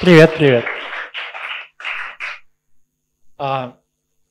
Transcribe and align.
Привет, 0.00 0.34
привет. 0.34 0.64
А, 3.36 3.76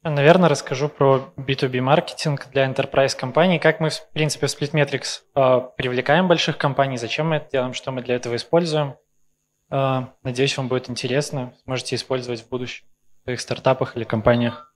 наверное, 0.02 0.50
расскажу 0.50 0.90
про 0.90 1.32
B2B 1.38 1.80
маркетинг 1.80 2.48
для 2.52 2.66
enterprise 2.66 3.16
компаний, 3.16 3.60
как 3.60 3.80
мы, 3.80 3.92
в 3.92 4.10
принципе, 4.12 4.48
в 4.48 4.50
Splitmetrics 4.50 5.20
а, 5.36 5.60
привлекаем 5.60 6.28
больших 6.28 6.58
компаний, 6.58 6.98
зачем 6.98 7.30
мы 7.30 7.36
это 7.36 7.52
делаем, 7.52 7.76
что 7.76 7.92
мы 7.92 8.02
для 8.02 8.16
этого 8.16 8.36
используем. 8.36 8.96
А, 9.70 10.16
надеюсь, 10.24 10.58
вам 10.58 10.70
будет 10.70 10.90
интересно, 10.90 11.54
сможете 11.66 11.98
использовать 11.98 12.42
в 12.42 12.50
будущем 12.50 12.88
в 13.20 13.24
своих 13.26 13.40
стартапах 13.40 13.96
или 13.96 14.06
компаниях. 14.06 14.74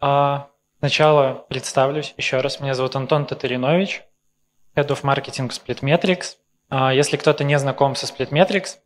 А, 0.00 0.48
сначала 0.78 1.34
представлюсь 1.50 2.14
еще 2.16 2.40
раз. 2.40 2.60
Меня 2.60 2.72
зовут 2.72 2.96
Антон 2.96 3.26
Татаринович, 3.26 4.04
Head 4.74 4.88
of 4.88 5.02
Marketing 5.02 5.50
Splitmetrics. 5.50 6.36
А, 6.70 6.94
если 6.94 7.18
кто-то 7.18 7.44
не 7.44 7.58
знаком 7.58 7.94
со 7.94 8.06
Splitmetrics, 8.06 8.78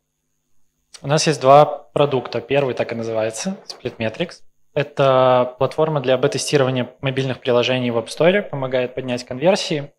у 1.01 1.07
нас 1.07 1.27
есть 1.27 1.41
два 1.41 1.65
продукта. 1.65 2.41
Первый 2.41 2.73
так 2.73 2.91
и 2.91 2.95
называется, 2.95 3.57
Splitmetrics. 3.67 4.41
Это 4.73 5.55
платформа 5.57 6.01
для 6.01 6.17
бета-тестирования 6.17 6.89
мобильных 7.01 7.39
приложений 7.39 7.91
в 7.91 7.97
App 7.97 8.07
Store, 8.07 8.41
помогает 8.41 8.93
поднять 8.93 9.23
конверсии. 9.23 9.93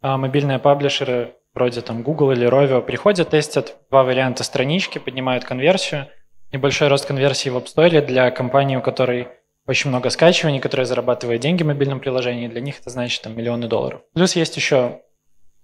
А 0.00 0.16
мобильные 0.16 0.58
паблишеры 0.58 1.34
вроде 1.54 1.82
там 1.82 2.02
Google 2.02 2.32
или 2.32 2.48
Rovio 2.48 2.80
приходят, 2.80 3.30
тестят 3.30 3.76
два 3.90 4.04
варианта 4.04 4.42
странички, 4.42 4.98
поднимают 4.98 5.44
конверсию. 5.44 6.08
Небольшой 6.50 6.88
рост 6.88 7.06
конверсии 7.06 7.50
в 7.50 7.56
App 7.56 7.66
Store 7.66 8.00
для 8.04 8.30
компании, 8.30 8.76
у 8.76 8.82
которой 8.82 9.28
очень 9.66 9.90
много 9.90 10.10
скачиваний, 10.10 10.60
которая 10.60 10.86
зарабатывает 10.86 11.40
деньги 11.40 11.62
в 11.62 11.66
мобильном 11.66 12.00
приложении, 12.00 12.48
для 12.48 12.60
них 12.60 12.80
это 12.80 12.90
значит 12.90 13.22
там 13.22 13.36
миллионы 13.36 13.68
долларов. 13.68 14.00
Плюс 14.12 14.34
есть 14.34 14.56
еще 14.56 15.02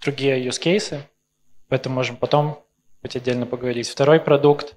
другие 0.03 0.47
use 0.47 0.61
cases, 0.63 1.01
об 1.69 1.75
этом 1.75 1.93
можем 1.93 2.17
потом 2.17 2.63
хоть 3.03 3.17
отдельно 3.17 3.47
поговорить. 3.47 3.89
Второй 3.89 4.21
продукт 4.21 4.77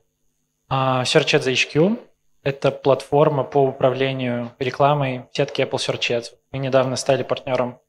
uh, 0.70 1.03
Search 1.03 1.39
Ads 1.39 1.52
HQ. 1.52 1.99
Это 2.43 2.71
платформа 2.71 3.43
по 3.43 3.59
управлению 3.63 4.51
рекламой 4.57 5.26
сетки 5.32 5.62
Apple 5.62 5.77
Search 5.77 6.18
Ads. 6.18 6.26
Мы 6.51 6.60
недавно 6.60 6.95
стали 6.95 7.23
партнером 7.23 7.79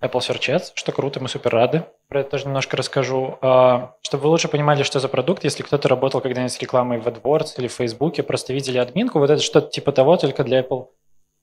Apple 0.00 0.20
Search 0.20 0.56
Ads, 0.56 0.72
что 0.74 0.90
круто, 0.90 1.20
мы 1.20 1.28
супер 1.28 1.52
рады. 1.52 1.84
Про 2.08 2.20
это 2.20 2.30
тоже 2.30 2.46
немножко 2.46 2.76
расскажу. 2.76 3.38
Uh, 3.40 3.90
чтобы 4.02 4.24
вы 4.24 4.30
лучше 4.30 4.48
понимали, 4.48 4.82
что 4.82 4.98
за 4.98 5.08
продукт, 5.08 5.44
если 5.44 5.62
кто-то 5.62 5.88
работал 5.88 6.20
когда-нибудь 6.20 6.52
с 6.52 6.58
рекламой 6.60 6.98
в 6.98 7.06
AdWords 7.06 7.54
или 7.58 7.68
в 7.68 7.72
Facebook, 7.72 8.24
просто 8.26 8.52
видели 8.52 8.78
админку, 8.78 9.20
вот 9.20 9.30
это 9.30 9.40
что-то 9.40 9.70
типа 9.70 9.92
того, 9.92 10.16
только 10.16 10.42
для 10.42 10.60
Apple 10.60 10.88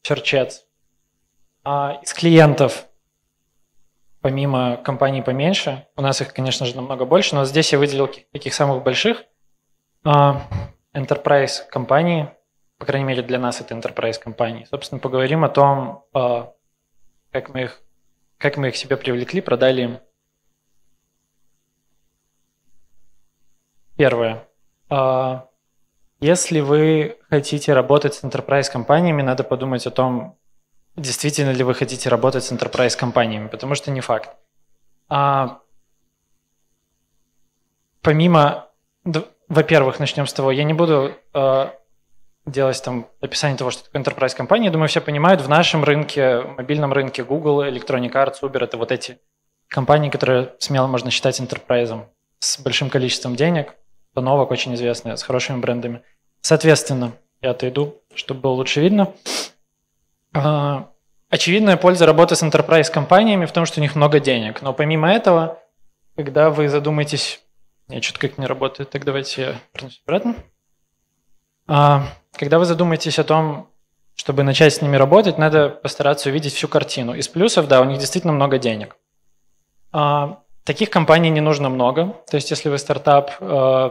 Search 0.07 0.33
Ads. 0.33 0.53
Uh, 1.65 2.01
из 2.03 2.13
клиентов 2.13 2.88
помимо 4.21 4.77
компаний 4.77 5.21
поменьше, 5.21 5.87
у 5.95 6.01
нас 6.01 6.21
их, 6.21 6.33
конечно 6.33 6.65
же, 6.65 6.75
намного 6.75 7.05
больше, 7.05 7.35
но 7.35 7.45
здесь 7.45 7.71
я 7.71 7.79
выделил 7.79 8.09
таких 8.31 8.53
самых 8.53 8.83
больших 8.83 9.23
а, 10.03 10.47
enterprise 10.93 11.67
компании, 11.69 12.31
по 12.77 12.85
крайней 12.85 13.07
мере 13.07 13.21
для 13.21 13.39
нас 13.39 13.61
это 13.61 13.75
enterprise 13.75 14.19
компании. 14.19 14.65
Собственно, 14.69 14.99
поговорим 14.99 15.43
о 15.43 15.49
том, 15.49 16.05
а, 16.13 16.53
как 17.31 17.49
мы 17.49 17.63
их, 17.63 17.81
как 18.37 18.57
мы 18.57 18.69
их 18.69 18.77
себе 18.77 18.97
привлекли, 18.97 19.41
продали 19.41 19.81
им. 19.83 19.99
Первое. 23.97 24.47
А, 24.89 25.49
если 26.21 26.61
вы 26.61 27.17
хотите 27.29 27.73
работать 27.73 28.13
с 28.13 28.23
enterprise 28.23 28.71
компаниями, 28.71 29.21
надо 29.21 29.43
подумать 29.43 29.85
о 29.85 29.91
том, 29.91 30.38
действительно 30.99 31.51
ли 31.51 31.63
вы 31.63 31.73
хотите 31.73 32.09
работать 32.09 32.43
с 32.43 32.51
enterprise 32.51 32.97
компаниями, 32.97 33.47
потому 33.47 33.75
что 33.75 33.91
не 33.91 34.01
факт. 34.01 34.29
А, 35.07 35.59
помимо, 38.01 38.69
во-первых, 39.47 39.99
начнем 39.99 40.27
с 40.27 40.33
того, 40.33 40.51
я 40.51 40.63
не 40.63 40.73
буду 40.73 41.13
а, 41.33 41.73
делать 42.45 42.81
там 42.83 43.07
описание 43.21 43.57
того, 43.57 43.71
что 43.71 43.83
такое 43.83 44.01
enterprise 44.03 44.35
компания. 44.35 44.69
Думаю, 44.69 44.89
все 44.89 45.01
понимают, 45.01 45.41
в 45.41 45.49
нашем 45.49 45.83
рынке, 45.83 46.41
мобильном 46.41 46.93
рынке 46.93 47.23
Google, 47.23 47.63
Electronic 47.63 48.11
Arts, 48.11 48.41
Uber– 48.41 48.59
это 48.63 48.77
вот 48.77 48.91
эти 48.91 49.19
компании, 49.67 50.09
которые 50.09 50.53
смело 50.59 50.87
можно 50.87 51.11
считать 51.11 51.39
enterprise 51.39 52.05
с 52.39 52.59
большим 52.59 52.89
количеством 52.89 53.35
денег, 53.35 53.75
новок 54.15 54.51
очень 54.51 54.75
известные, 54.75 55.15
с 55.15 55.23
хорошими 55.23 55.59
брендами. 55.59 56.01
Соответственно, 56.41 57.13
я 57.41 57.51
отойду, 57.51 58.01
чтобы 58.13 58.41
было 58.41 58.51
лучше 58.51 58.81
видно. 58.81 59.13
А, 61.29 61.35
очевидная 61.35 61.77
польза 61.77 62.05
работы 62.05 62.35
с 62.35 62.43
enterprise 62.43 62.91
компаниями 62.91 63.45
в 63.45 63.51
том, 63.51 63.65
что 63.65 63.79
у 63.79 63.83
них 63.83 63.95
много 63.95 64.19
денег. 64.19 64.61
Но 64.61 64.73
помимо 64.73 65.11
этого, 65.11 65.59
когда 66.15 66.49
вы 66.49 66.69
задумаетесь, 66.69 67.41
я 67.87 68.01
что-то 68.01 68.19
как 68.19 68.37
не 68.37 68.45
работает, 68.45 68.89
так 68.89 69.05
давайте 69.05 69.41
я 69.41 69.55
вернусь 69.73 70.01
обратно. 70.05 70.35
А, 71.67 72.03
когда 72.33 72.59
вы 72.59 72.65
задумаетесь 72.65 73.19
о 73.19 73.23
том, 73.23 73.69
чтобы 74.15 74.43
начать 74.43 74.73
с 74.73 74.81
ними 74.81 74.97
работать, 74.97 75.37
надо 75.37 75.69
постараться 75.69 76.29
увидетить 76.29 76.55
всю 76.55 76.67
картину. 76.67 77.13
Из 77.13 77.27
плюсов, 77.27 77.67
да, 77.67 77.81
у 77.81 77.85
них 77.85 77.99
действительно 77.99 78.33
много 78.33 78.57
денег. 78.57 78.97
А, 79.91 80.39
таких 80.63 80.89
компаний 80.89 81.29
не 81.29 81.41
нужно 81.41 81.69
много. 81.69 82.15
То 82.29 82.35
есть, 82.35 82.51
если 82.51 82.69
вы 82.69 82.77
стартап, 82.77 83.31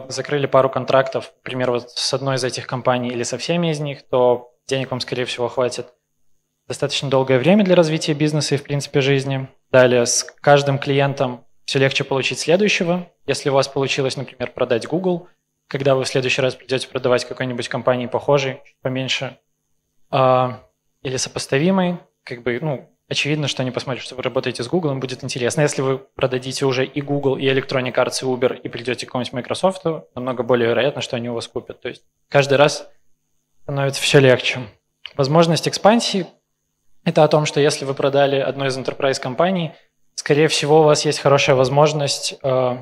закрыли 0.09 0.45
пару 0.45 0.69
контрактов, 0.69 1.31
например, 1.43 1.71
вот 1.71 1.89
с 1.89 2.13
одной 2.13 2.35
из 2.35 2.43
этих 2.43 2.67
компаний 2.67 3.09
или 3.09 3.23
со 3.23 3.37
всеми 3.37 3.71
из 3.71 3.79
них, 3.79 4.07
то 4.07 4.51
денег 4.67 4.91
вам, 4.91 4.99
скорее 4.99 5.25
всего, 5.25 5.47
хватит 5.47 5.87
достаточно 6.69 7.09
долгое 7.09 7.39
время 7.39 7.65
для 7.65 7.75
развития 7.75 8.13
бизнеса 8.13 8.55
и, 8.55 8.57
в 8.57 8.63
принципе, 8.63 9.01
жизни. 9.01 9.47
Далее, 9.71 10.05
с 10.05 10.23
каждым 10.39 10.77
клиентом 10.77 11.43
все 11.65 11.79
легче 11.79 12.03
получить 12.03 12.39
следующего. 12.39 13.07
Если 13.25 13.49
у 13.49 13.53
вас 13.53 13.67
получилось, 13.67 14.15
например, 14.15 14.51
продать 14.51 14.87
Google, 14.87 15.27
когда 15.67 15.95
вы 15.95 16.03
в 16.03 16.07
следующий 16.07 16.41
раз 16.41 16.53
придете 16.55 16.87
продавать 16.87 17.25
какой-нибудь 17.25 17.67
компании 17.67 18.05
похожей, 18.05 18.61
поменьше, 18.83 19.37
э, 20.11 20.49
или 21.01 21.17
сопоставимой, 21.17 21.97
как 22.23 22.43
бы, 22.43 22.59
ну, 22.61 22.87
очевидно, 23.07 23.47
что 23.47 23.63
они 23.63 23.71
посмотрят, 23.71 24.03
что 24.03 24.15
вы 24.15 24.21
работаете 24.21 24.63
с 24.63 24.67
Google, 24.67 24.91
им 24.91 24.99
будет 24.99 25.23
интересно. 25.23 25.61
Если 25.61 25.81
вы 25.81 25.97
продадите 25.97 26.65
уже 26.65 26.85
и 26.85 27.01
Google, 27.01 27.37
и 27.37 27.45
Electronic 27.45 27.95
Arts, 27.95 28.21
и 28.21 28.25
Uber, 28.25 28.55
и 28.61 28.69
придете 28.69 29.07
к 29.07 29.09
какому-нибудь 29.09 29.33
Microsoft, 29.33 29.81
то 29.81 30.07
намного 30.13 30.43
более 30.43 30.69
вероятно, 30.69 31.01
что 31.01 31.15
они 31.15 31.29
у 31.29 31.33
вас 31.33 31.47
купят. 31.47 31.81
То 31.81 31.89
есть 31.89 32.03
каждый 32.27 32.59
раз 32.59 32.87
становится 33.63 34.03
все 34.03 34.19
легче. 34.19 34.59
Возможность 35.15 35.67
экспансии 35.67 36.27
это 37.03 37.23
о 37.23 37.27
том, 37.27 37.45
что 37.45 37.59
если 37.59 37.85
вы 37.85 37.93
продали 37.93 38.37
одной 38.37 38.67
из 38.67 38.77
enterprise 38.77 39.19
компаний, 39.19 39.71
скорее 40.15 40.47
всего, 40.47 40.81
у 40.81 40.83
вас 40.83 41.05
есть 41.05 41.19
хорошая 41.19 41.55
возможность 41.55 42.35
э, 42.43 42.77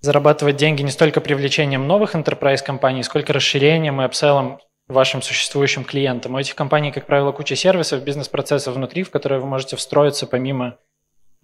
зарабатывать 0.00 0.56
деньги 0.56 0.82
не 0.82 0.90
столько 0.90 1.20
привлечением 1.20 1.86
новых 1.86 2.14
enterprise 2.14 2.62
компаний, 2.62 3.02
сколько 3.02 3.32
расширением 3.32 4.00
и 4.00 4.04
апселлом 4.04 4.58
вашим 4.88 5.22
существующим 5.22 5.84
клиентам. 5.84 6.34
У 6.34 6.38
этих 6.38 6.54
компаний, 6.54 6.90
как 6.90 7.06
правило, 7.06 7.32
куча 7.32 7.56
сервисов, 7.56 8.02
бизнес-процессов 8.02 8.74
внутри, 8.74 9.04
в 9.04 9.10
которые 9.10 9.40
вы 9.40 9.46
можете 9.46 9.76
встроиться 9.76 10.26
помимо 10.26 10.76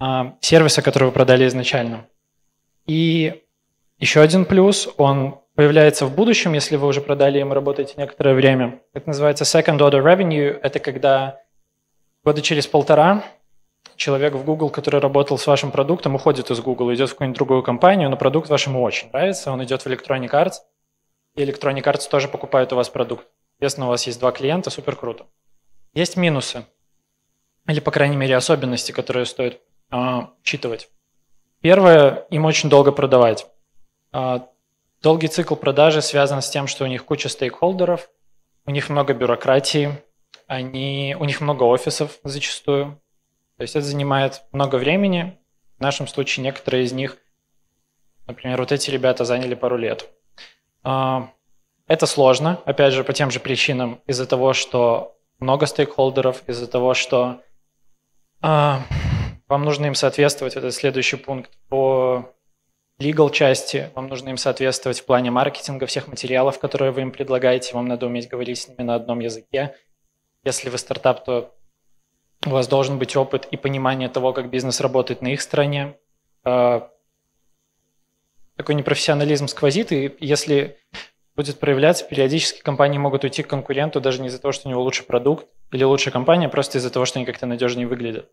э, 0.00 0.32
сервиса, 0.40 0.82
который 0.82 1.04
вы 1.04 1.12
продали 1.12 1.46
изначально. 1.46 2.06
И 2.86 3.42
еще 3.98 4.20
один 4.20 4.44
плюс, 4.44 4.88
он 4.96 5.40
появляется 5.54 6.06
в 6.06 6.14
будущем, 6.14 6.52
если 6.52 6.76
вы 6.76 6.86
уже 6.86 7.00
продали 7.00 7.40
им 7.40 7.50
и 7.50 7.54
работаете 7.54 7.94
некоторое 7.96 8.34
время. 8.34 8.80
Это 8.94 9.08
называется 9.08 9.44
second 9.44 9.78
order 9.78 10.02
revenue. 10.02 10.58
Это 10.62 10.78
когда 10.78 11.40
Года 12.24 12.42
через 12.42 12.66
полтора 12.66 13.24
человек 13.96 14.34
в 14.34 14.44
Google, 14.44 14.70
который 14.70 15.00
работал 15.00 15.38
с 15.38 15.46
вашим 15.46 15.70
продуктом, 15.70 16.14
уходит 16.14 16.50
из 16.50 16.60
Google, 16.60 16.92
идет 16.94 17.08
в 17.08 17.12
какую-нибудь 17.12 17.36
другую 17.36 17.62
компанию, 17.62 18.10
но 18.10 18.16
продукт 18.16 18.48
вашему 18.48 18.82
очень 18.82 19.10
нравится, 19.10 19.52
он 19.52 19.62
идет 19.64 19.82
в 19.82 19.86
Electronic 19.86 20.30
Arts, 20.30 20.54
и 21.36 21.42
Electronic 21.42 21.82
Arts 21.82 22.08
тоже 22.08 22.28
покупает 22.28 22.72
у 22.72 22.76
вас 22.76 22.88
продукт. 22.88 23.26
Соответственно, 23.54 23.86
у 23.86 23.90
вас 23.90 24.06
есть 24.06 24.20
два 24.20 24.30
клиента, 24.32 24.70
супер 24.70 24.96
круто. 24.96 25.26
Есть 25.94 26.16
минусы, 26.16 26.64
или, 27.66 27.80
по 27.80 27.90
крайней 27.90 28.16
мере, 28.16 28.36
особенности, 28.36 28.92
которые 28.92 29.26
стоит 29.26 29.60
э, 29.90 30.20
учитывать. 30.40 30.90
Первое, 31.60 32.26
им 32.30 32.44
очень 32.44 32.68
долго 32.68 32.92
продавать. 32.92 33.46
Э, 34.12 34.40
долгий 35.02 35.28
цикл 35.28 35.54
продажи 35.54 36.02
связан 36.02 36.40
с 36.40 36.50
тем, 36.50 36.66
что 36.66 36.84
у 36.84 36.86
них 36.86 37.04
куча 37.04 37.28
стейкхолдеров, 37.28 38.10
у 38.64 38.70
них 38.70 38.88
много 38.88 39.12
бюрократии, 39.12 39.92
они, 40.48 41.14
у 41.20 41.24
них 41.24 41.40
много 41.40 41.62
офисов 41.62 42.18
зачастую. 42.24 43.00
То 43.58 43.62
есть 43.62 43.76
это 43.76 43.84
занимает 43.84 44.42
много 44.50 44.76
времени. 44.76 45.38
В 45.78 45.82
нашем 45.82 46.08
случае 46.08 46.42
некоторые 46.42 46.84
из 46.84 46.92
них, 46.92 47.18
например, 48.26 48.58
вот 48.58 48.72
эти 48.72 48.90
ребята 48.90 49.24
заняли 49.24 49.54
пару 49.54 49.76
лет. 49.76 50.08
А, 50.82 51.30
это 51.86 52.06
сложно, 52.06 52.60
опять 52.64 52.94
же, 52.94 53.04
по 53.04 53.12
тем 53.12 53.30
же 53.30 53.40
причинам, 53.40 54.00
из-за 54.06 54.26
того, 54.26 54.54
что 54.54 55.16
много 55.38 55.66
стейкхолдеров, 55.66 56.42
из-за 56.48 56.66
того, 56.66 56.94
что 56.94 57.42
а, 58.40 58.82
вам 59.48 59.64
нужно 59.64 59.86
им 59.86 59.94
соответствовать, 59.94 60.56
это 60.56 60.72
следующий 60.72 61.16
пункт, 61.16 61.50
по 61.68 62.34
legal 62.98 63.30
части, 63.30 63.90
вам 63.94 64.08
нужно 64.08 64.30
им 64.30 64.38
соответствовать 64.38 65.00
в 65.00 65.04
плане 65.04 65.30
маркетинга 65.30 65.84
всех 65.86 66.08
материалов, 66.08 66.58
которые 66.58 66.90
вы 66.90 67.02
им 67.02 67.12
предлагаете, 67.12 67.74
вам 67.74 67.86
надо 67.86 68.06
уметь 68.06 68.28
говорить 68.28 68.58
с 68.58 68.68
ними 68.68 68.82
на 68.82 68.94
одном 68.94 69.20
языке, 69.20 69.74
если 70.48 70.70
вы 70.70 70.78
стартап, 70.78 71.24
то 71.24 71.54
у 72.46 72.50
вас 72.50 72.68
должен 72.68 72.98
быть 72.98 73.16
опыт 73.16 73.46
и 73.50 73.56
понимание 73.56 74.08
того, 74.08 74.32
как 74.32 74.50
бизнес 74.50 74.80
работает 74.80 75.22
на 75.22 75.28
их 75.28 75.40
стороне. 75.40 75.96
А, 76.44 76.90
такой 78.56 78.74
непрофессионализм 78.74 79.46
сквозит, 79.46 79.92
и 79.92 80.16
если 80.20 80.78
будет 81.36 81.60
проявляться, 81.60 82.04
периодически 82.04 82.60
компании 82.62 82.98
могут 82.98 83.24
уйти 83.24 83.42
к 83.42 83.48
конкуренту 83.48 84.00
даже 84.00 84.20
не 84.20 84.28
из-за 84.28 84.40
того, 84.40 84.52
что 84.52 84.68
у 84.68 84.70
него 84.70 84.82
лучший 84.82 85.06
продукт 85.06 85.46
или 85.70 85.84
лучшая 85.84 86.12
компания, 86.12 86.48
просто 86.48 86.78
из-за 86.78 86.90
того, 86.90 87.04
что 87.04 87.18
они 87.18 87.26
как-то 87.26 87.46
надежнее 87.46 87.86
выглядят. 87.86 88.30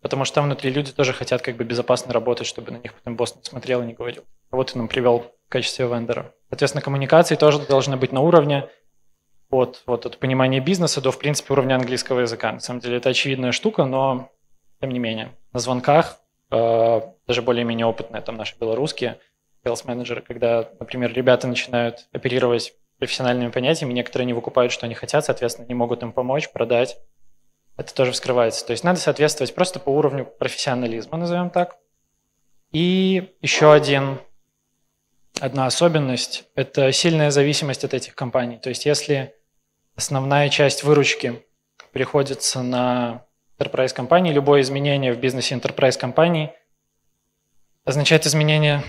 Потому 0.00 0.24
что 0.24 0.36
там 0.36 0.46
внутри 0.46 0.70
люди 0.70 0.92
тоже 0.92 1.12
хотят 1.12 1.42
как 1.42 1.56
бы 1.56 1.64
безопасно 1.64 2.12
работать, 2.12 2.46
чтобы 2.46 2.72
на 2.72 2.78
них 2.78 2.94
потом 2.94 3.16
босс 3.16 3.36
не 3.36 3.42
смотрел 3.42 3.82
и 3.82 3.86
не 3.86 3.92
говорил. 3.92 4.24
Вот 4.50 4.72
ты 4.72 4.78
нам 4.78 4.88
привел 4.88 5.18
в 5.20 5.50
качестве 5.50 5.86
вендора. 5.86 6.32
Соответственно, 6.48 6.82
коммуникации 6.82 7.36
тоже 7.36 7.58
должны 7.58 7.96
быть 7.96 8.12
на 8.12 8.22
уровне 8.22 8.68
от, 9.50 9.82
вот, 9.86 10.06
от 10.06 10.18
понимания 10.18 10.60
бизнеса 10.60 11.00
до, 11.00 11.10
в 11.10 11.18
принципе, 11.18 11.52
уровня 11.52 11.74
английского 11.74 12.20
языка. 12.20 12.52
На 12.52 12.60
самом 12.60 12.80
деле 12.80 12.96
это 12.96 13.10
очевидная 13.10 13.52
штука, 13.52 13.84
но 13.84 14.30
тем 14.80 14.90
не 14.90 14.98
менее. 14.98 15.36
На 15.52 15.60
звонках, 15.60 16.20
э, 16.50 17.00
даже 17.26 17.42
более-менее 17.42 17.86
опытные, 17.86 18.22
там 18.22 18.36
наши 18.36 18.56
белорусские 18.58 19.18
sales 19.64 19.82
менеджеры 19.86 20.22
когда, 20.22 20.70
например, 20.78 21.12
ребята 21.12 21.46
начинают 21.46 22.06
оперировать 22.12 22.72
профессиональными 22.98 23.50
понятиями, 23.50 23.92
некоторые 23.92 24.26
не 24.26 24.32
выкупают, 24.32 24.72
что 24.72 24.86
они 24.86 24.94
хотят, 24.94 25.24
соответственно, 25.24 25.66
не 25.66 25.74
могут 25.74 26.02
им 26.02 26.12
помочь, 26.12 26.50
продать. 26.50 26.98
Это 27.76 27.94
тоже 27.94 28.12
вскрывается. 28.12 28.66
То 28.66 28.72
есть 28.72 28.84
надо 28.84 29.00
соответствовать 29.00 29.54
просто 29.54 29.80
по 29.80 29.88
уровню 29.90 30.26
профессионализма, 30.26 31.16
назовем 31.16 31.50
так. 31.50 31.76
И 32.72 33.32
еще 33.40 33.72
один, 33.72 34.18
одна 35.40 35.66
особенность– 35.66 36.44
это 36.54 36.92
сильная 36.92 37.30
зависимость 37.30 37.84
от 37.84 37.94
этих 37.94 38.14
компаний. 38.14 38.58
То 38.58 38.68
есть 38.68 38.84
если 38.84 39.34
основная 40.00 40.48
часть 40.48 40.82
выручки 40.82 41.44
приходится 41.92 42.62
на 42.62 43.26
enterprise 43.58 43.92
компании, 43.92 44.32
любое 44.32 44.62
изменение 44.62 45.12
в 45.12 45.20
бизнесе 45.20 45.54
enterprise 45.54 45.98
компании 45.98 46.54
означает 47.84 48.26
изменение, 48.26 48.82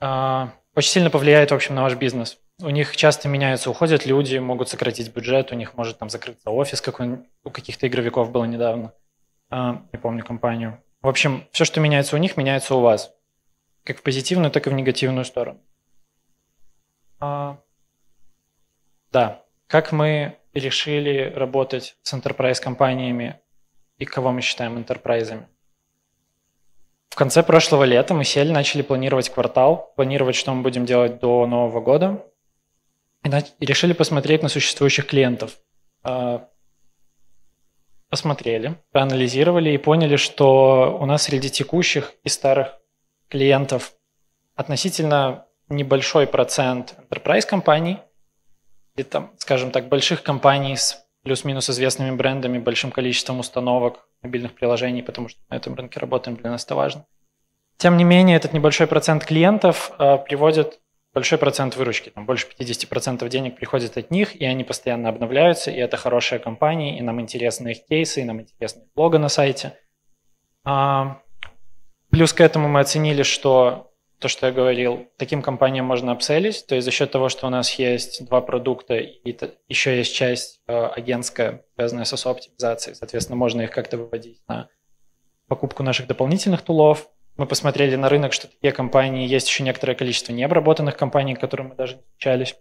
э, 0.00 0.48
очень 0.74 0.90
сильно 0.90 1.08
повлияет, 1.08 1.52
в 1.52 1.54
общем, 1.54 1.76
на 1.76 1.82
ваш 1.82 1.94
бизнес. 1.94 2.38
У 2.60 2.70
них 2.70 2.96
часто 2.96 3.28
меняются, 3.28 3.70
уходят 3.70 4.06
люди, 4.06 4.38
могут 4.38 4.68
сократить 4.68 5.14
бюджет, 5.14 5.52
у 5.52 5.54
них 5.54 5.74
может 5.74 5.98
там 5.98 6.10
закрыться 6.10 6.50
офис, 6.50 6.80
как 6.80 6.98
у 6.98 7.50
каких-то 7.50 7.86
игровиков 7.86 8.32
было 8.32 8.44
недавно, 8.44 8.92
э, 9.50 9.74
не 9.92 9.98
помню 10.00 10.24
компанию. 10.24 10.82
В 11.00 11.08
общем, 11.08 11.46
все, 11.52 11.64
что 11.64 11.78
меняется 11.78 12.16
у 12.16 12.18
них, 12.18 12.36
меняется 12.36 12.74
у 12.74 12.80
вас. 12.80 13.14
Как 13.84 13.98
в 13.98 14.02
позитивную, 14.02 14.50
так 14.50 14.66
и 14.66 14.70
в 14.70 14.72
негативную 14.72 15.24
сторону. 15.24 15.60
А, 17.20 17.58
да, 19.12 19.44
как 19.68 19.92
мы 19.92 20.39
решили 20.54 21.32
работать 21.34 21.96
с 22.02 22.12
enterprise 22.12 22.60
компаниями 22.60 23.40
и 23.98 24.04
кого 24.04 24.32
мы 24.32 24.40
считаем 24.40 24.78
enterprise. 24.78 25.44
В 27.10 27.16
конце 27.16 27.42
прошлого 27.42 27.84
лета 27.84 28.14
мы 28.14 28.24
сели, 28.24 28.52
начали 28.52 28.82
планировать 28.82 29.30
квартал, 29.30 29.92
планировать, 29.96 30.36
что 30.36 30.54
мы 30.54 30.62
будем 30.62 30.86
делать 30.86 31.20
до 31.20 31.46
Нового 31.46 31.80
года, 31.80 32.24
и 33.24 33.66
решили 33.66 33.92
посмотреть 33.92 34.42
на 34.42 34.48
существующих 34.48 35.06
клиентов. 35.06 35.58
А, 36.02 36.48
посмотрели, 38.08 38.76
проанализировали 38.92 39.70
и 39.70 39.78
поняли, 39.78 40.16
что 40.16 40.96
у 41.00 41.04
нас 41.04 41.24
среди 41.24 41.50
текущих 41.50 42.14
и 42.24 42.28
старых 42.28 42.78
клиентов 43.28 43.92
относительно 44.54 45.46
небольшой 45.68 46.26
процент 46.26 46.94
enterprise 47.10 47.46
компаний– 47.46 47.98
там, 49.02 49.32
скажем 49.38 49.70
так, 49.70 49.88
больших 49.88 50.22
компаний 50.22 50.76
с 50.76 51.04
плюс-минус 51.22 51.70
известными 51.70 52.14
брендами, 52.14 52.58
большим 52.58 52.90
количеством 52.90 53.40
установок, 53.40 54.06
мобильных 54.22 54.54
приложений, 54.54 55.02
потому 55.02 55.28
что 55.28 55.40
на 55.50 55.56
этом 55.56 55.74
рынке 55.74 56.00
работаем, 56.00 56.36
для 56.36 56.50
нас 56.50 56.64
это 56.64 56.74
важно. 56.74 57.06
Тем 57.76 57.96
не 57.96 58.04
менее, 58.04 58.36
этот 58.36 58.52
небольшой 58.52 58.86
процент 58.86 59.24
клиентов 59.24 59.92
э, 59.98 60.18
приводит 60.18 60.80
большой 61.12 61.38
процент 61.38 61.76
выручки, 61.76 62.10
там 62.10 62.24
больше 62.26 62.46
50% 62.46 63.28
денег 63.28 63.56
приходит 63.56 63.96
от 63.96 64.10
них, 64.10 64.36
и 64.36 64.44
они 64.44 64.64
постоянно 64.64 65.08
обновляются, 65.08 65.70
и 65.70 65.76
это 65.76 65.96
хорошие 65.96 66.38
компании, 66.38 66.98
и 66.98 67.02
нам 67.02 67.20
интересны 67.20 67.72
их 67.72 67.86
кейсы, 67.86 68.20
и 68.20 68.24
нам 68.24 68.40
интересны 68.40 68.82
блога 68.94 69.18
на 69.18 69.28
сайте. 69.28 69.78
А, 70.64 71.20
плюс 72.10 72.32
к 72.32 72.40
этому 72.40 72.68
мы 72.68 72.80
оценили, 72.80 73.22
что 73.22 73.89
то, 74.20 74.28
что 74.28 74.46
я 74.46 74.52
говорил, 74.52 75.08
таким 75.16 75.40
компаниям 75.40 75.86
можно 75.86 76.12
апселить, 76.12 76.66
то 76.66 76.74
есть 76.74 76.84
за 76.84 76.90
счет 76.90 77.10
того, 77.10 77.30
что 77.30 77.46
у 77.46 77.50
нас 77.50 77.72
есть 77.74 78.26
два 78.26 78.42
продукта 78.42 78.98
и 78.98 79.36
еще 79.66 79.96
есть 79.96 80.14
часть 80.14 80.60
э, 80.68 80.72
агентская, 80.74 81.64
связанная 81.74 82.04
с 82.04 82.26
оптимизацией, 82.26 82.94
соответственно, 82.94 83.36
можно 83.36 83.62
их 83.62 83.70
как-то 83.70 83.96
выводить 83.96 84.42
на 84.46 84.68
покупку 85.48 85.82
наших 85.82 86.06
дополнительных 86.06 86.60
тулов. 86.60 87.08
Мы 87.38 87.46
посмотрели 87.46 87.96
на 87.96 88.10
рынок, 88.10 88.34
что 88.34 88.46
такие 88.46 88.72
компании, 88.72 89.26
есть 89.26 89.48
еще 89.48 89.62
некоторое 89.62 89.94
количество 89.94 90.32
необработанных 90.32 90.98
компаний, 90.98 91.34
к 91.34 91.40
которым 91.40 91.68
мы 91.68 91.74
даже 91.74 91.96
не 91.96 92.02
встречались. 92.02 92.56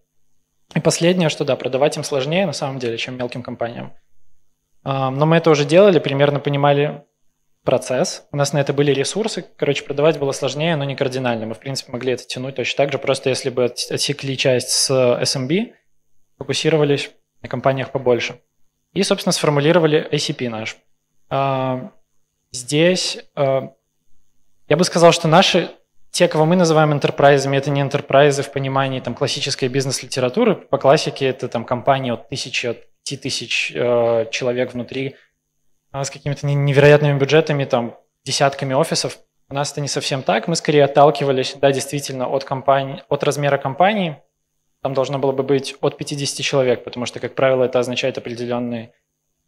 И 0.76 0.80
последнее, 0.80 1.28
что 1.28 1.44
да, 1.44 1.58
продавать 1.58 1.98
им 1.98 2.06
сложнее 2.06 2.46
на 2.46 2.54
самом 2.54 2.80
деле, 2.80 2.98
чем 2.98 3.18
мелким 3.18 3.44
компаниям. 3.44 3.94
Но 4.86 5.26
мы 5.26 5.36
это 5.36 5.50
уже 5.50 5.66
делали, 5.66 6.00
примерно 6.00 6.40
понимали, 6.40 7.04
процесс. 7.70 8.24
У 8.32 8.36
нас 8.36 8.52
на 8.52 8.58
это 8.58 8.74
были 8.74 8.92
ресурсы. 8.92 9.46
Короче, 9.56 9.84
продавать 9.84 10.18
было 10.18 10.32
сложнее, 10.32 10.76
но 10.76 10.86
не 10.86 10.96
кардинально. 10.96 11.46
Мы, 11.46 11.54
в 11.54 11.60
принципе, 11.60 11.92
могли 11.92 12.14
это 12.14 12.26
тянуть 12.26 12.56
точно 12.56 12.78
так 12.78 12.92
же. 12.92 12.98
Просто 12.98 13.30
если 13.30 13.52
бы 13.52 13.66
отсекли 13.66 14.36
часть 14.36 14.72
с 14.72 14.90
SMB, 14.90 15.74
фокусировались 16.40 17.12
на 17.44 17.48
компаниях 17.48 17.92
побольше. 17.92 18.42
И, 18.94 19.04
собственно, 19.04 19.34
сформулировали 19.34 20.10
ACP 20.12 20.50
наш. 20.50 20.78
А, 21.30 21.92
здесь 22.52 23.20
а, 23.36 23.70
я 24.68 24.76
бы 24.76 24.84
сказал, 24.84 25.12
что 25.12 25.28
наши, 25.28 25.70
те, 26.10 26.28
кого 26.28 26.48
мы 26.48 26.56
называем 26.56 26.92
enterprise, 26.92 27.56
это 27.56 27.70
не 27.70 27.82
enterprise 27.82 28.42
в 28.42 28.52
понимании 28.52 29.00
там, 29.00 29.14
классической 29.14 29.70
бизнес-литературы. 29.70 30.56
По 30.56 30.80
классике 30.80 31.28
это 31.28 31.48
там 31.48 31.66
компании 31.66 32.12
от 32.14 32.30
тысячи, 32.30 32.66
от 32.66 32.80
пяти 33.04 33.18
тысяч 33.18 33.72
э, 33.76 34.26
человек 34.32 34.74
внутри– 34.74 35.16
с 35.94 36.10
какими-то 36.10 36.46
невероятными 36.46 37.18
бюджетами, 37.18 37.66
там, 37.66 37.98
десятками 38.24 38.74
офисов. 38.74 39.20
У 39.50 39.56
нас 39.56 39.72
это 39.72 39.82
не 39.82 39.88
совсем 39.88 40.22
так. 40.22 40.48
Мы 40.48 40.56
скорее 40.56 40.86
отталкивались, 40.86 41.56
да, 41.56 41.72
действительно, 41.72 42.28
от, 42.28 42.44
компании, 42.44 43.04
от 43.10 43.24
размера 43.24 43.58
компании. 43.58 44.22
Там 44.82 44.94
должно 44.94 45.18
было 45.20 45.32
бы 45.32 45.44
быть 45.44 45.76
от 45.82 45.98
50 45.98 46.46
человек, 46.46 46.84
потому 46.84 47.06
что, 47.06 47.20
как 47.20 47.36
правило, 47.36 47.64
это 47.64 47.80
означает 47.80 48.18
определенный 48.18 48.92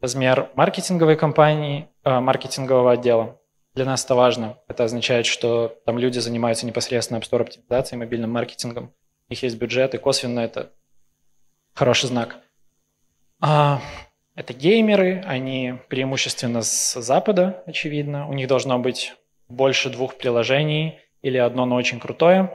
размер 0.02 0.50
маркетинговой 0.56 1.16
компании, 1.16 1.88
э, 2.04 2.20
маркетингового 2.20 2.94
отдела. 2.94 3.40
Для 3.76 3.86
нас 3.86 4.04
это 4.04 4.16
важно. 4.16 4.58
Это 4.68 4.84
означает, 4.84 5.26
что 5.26 5.78
там 5.86 5.98
люди 5.98 6.20
занимаются 6.20 6.66
непосредственно 6.66 7.20
App 7.20 7.30
Store 7.30 7.42
оптимизацией, 7.42 8.00
мобильным 8.00 8.32
маркетингом. 8.32 8.94
У 9.30 9.32
них 9.32 9.44
есть 9.44 9.58
бюджет, 9.58 9.94
и 9.94 9.98
косвенно 9.98 10.42
это 10.42 10.72
хороший 11.74 12.08
знак. 12.08 12.38
А, 13.40 13.82
это 14.42 14.54
геймеры, 14.54 15.24
они 15.28 15.76
преимущественно 15.88 16.64
с 16.64 17.00
Запада, 17.00 17.64
очевидно. 17.68 18.28
У 18.28 18.34
них 18.34 18.48
должно 18.48 18.80
быть 18.80 19.14
больше 19.48 19.92
двух 19.92 20.18
приложений 20.18 21.00
или 21.22 21.38
одно, 21.38 21.66
но 21.66 21.76
очень 21.76 22.00
крутое 22.00 22.52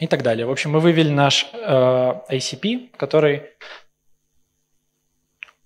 и 0.00 0.08
так 0.08 0.24
далее. 0.24 0.44
В 0.44 0.50
общем, 0.50 0.72
мы 0.72 0.80
вывели 0.80 1.08
наш 1.08 1.48
э, 1.52 1.56
ACP, 1.56 2.96
который 2.96 3.44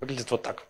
выглядит 0.01 0.31
вот 0.31 0.43
так. 0.43 0.67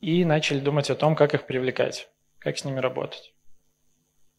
И 0.00 0.24
начали 0.24 0.58
думать 0.58 0.90
о 0.90 0.96
том, 0.96 1.14
как 1.14 1.34
их 1.34 1.46
привлекать, 1.46 2.08
как 2.40 2.58
с 2.58 2.64
ними 2.64 2.80
работать. 2.80 3.32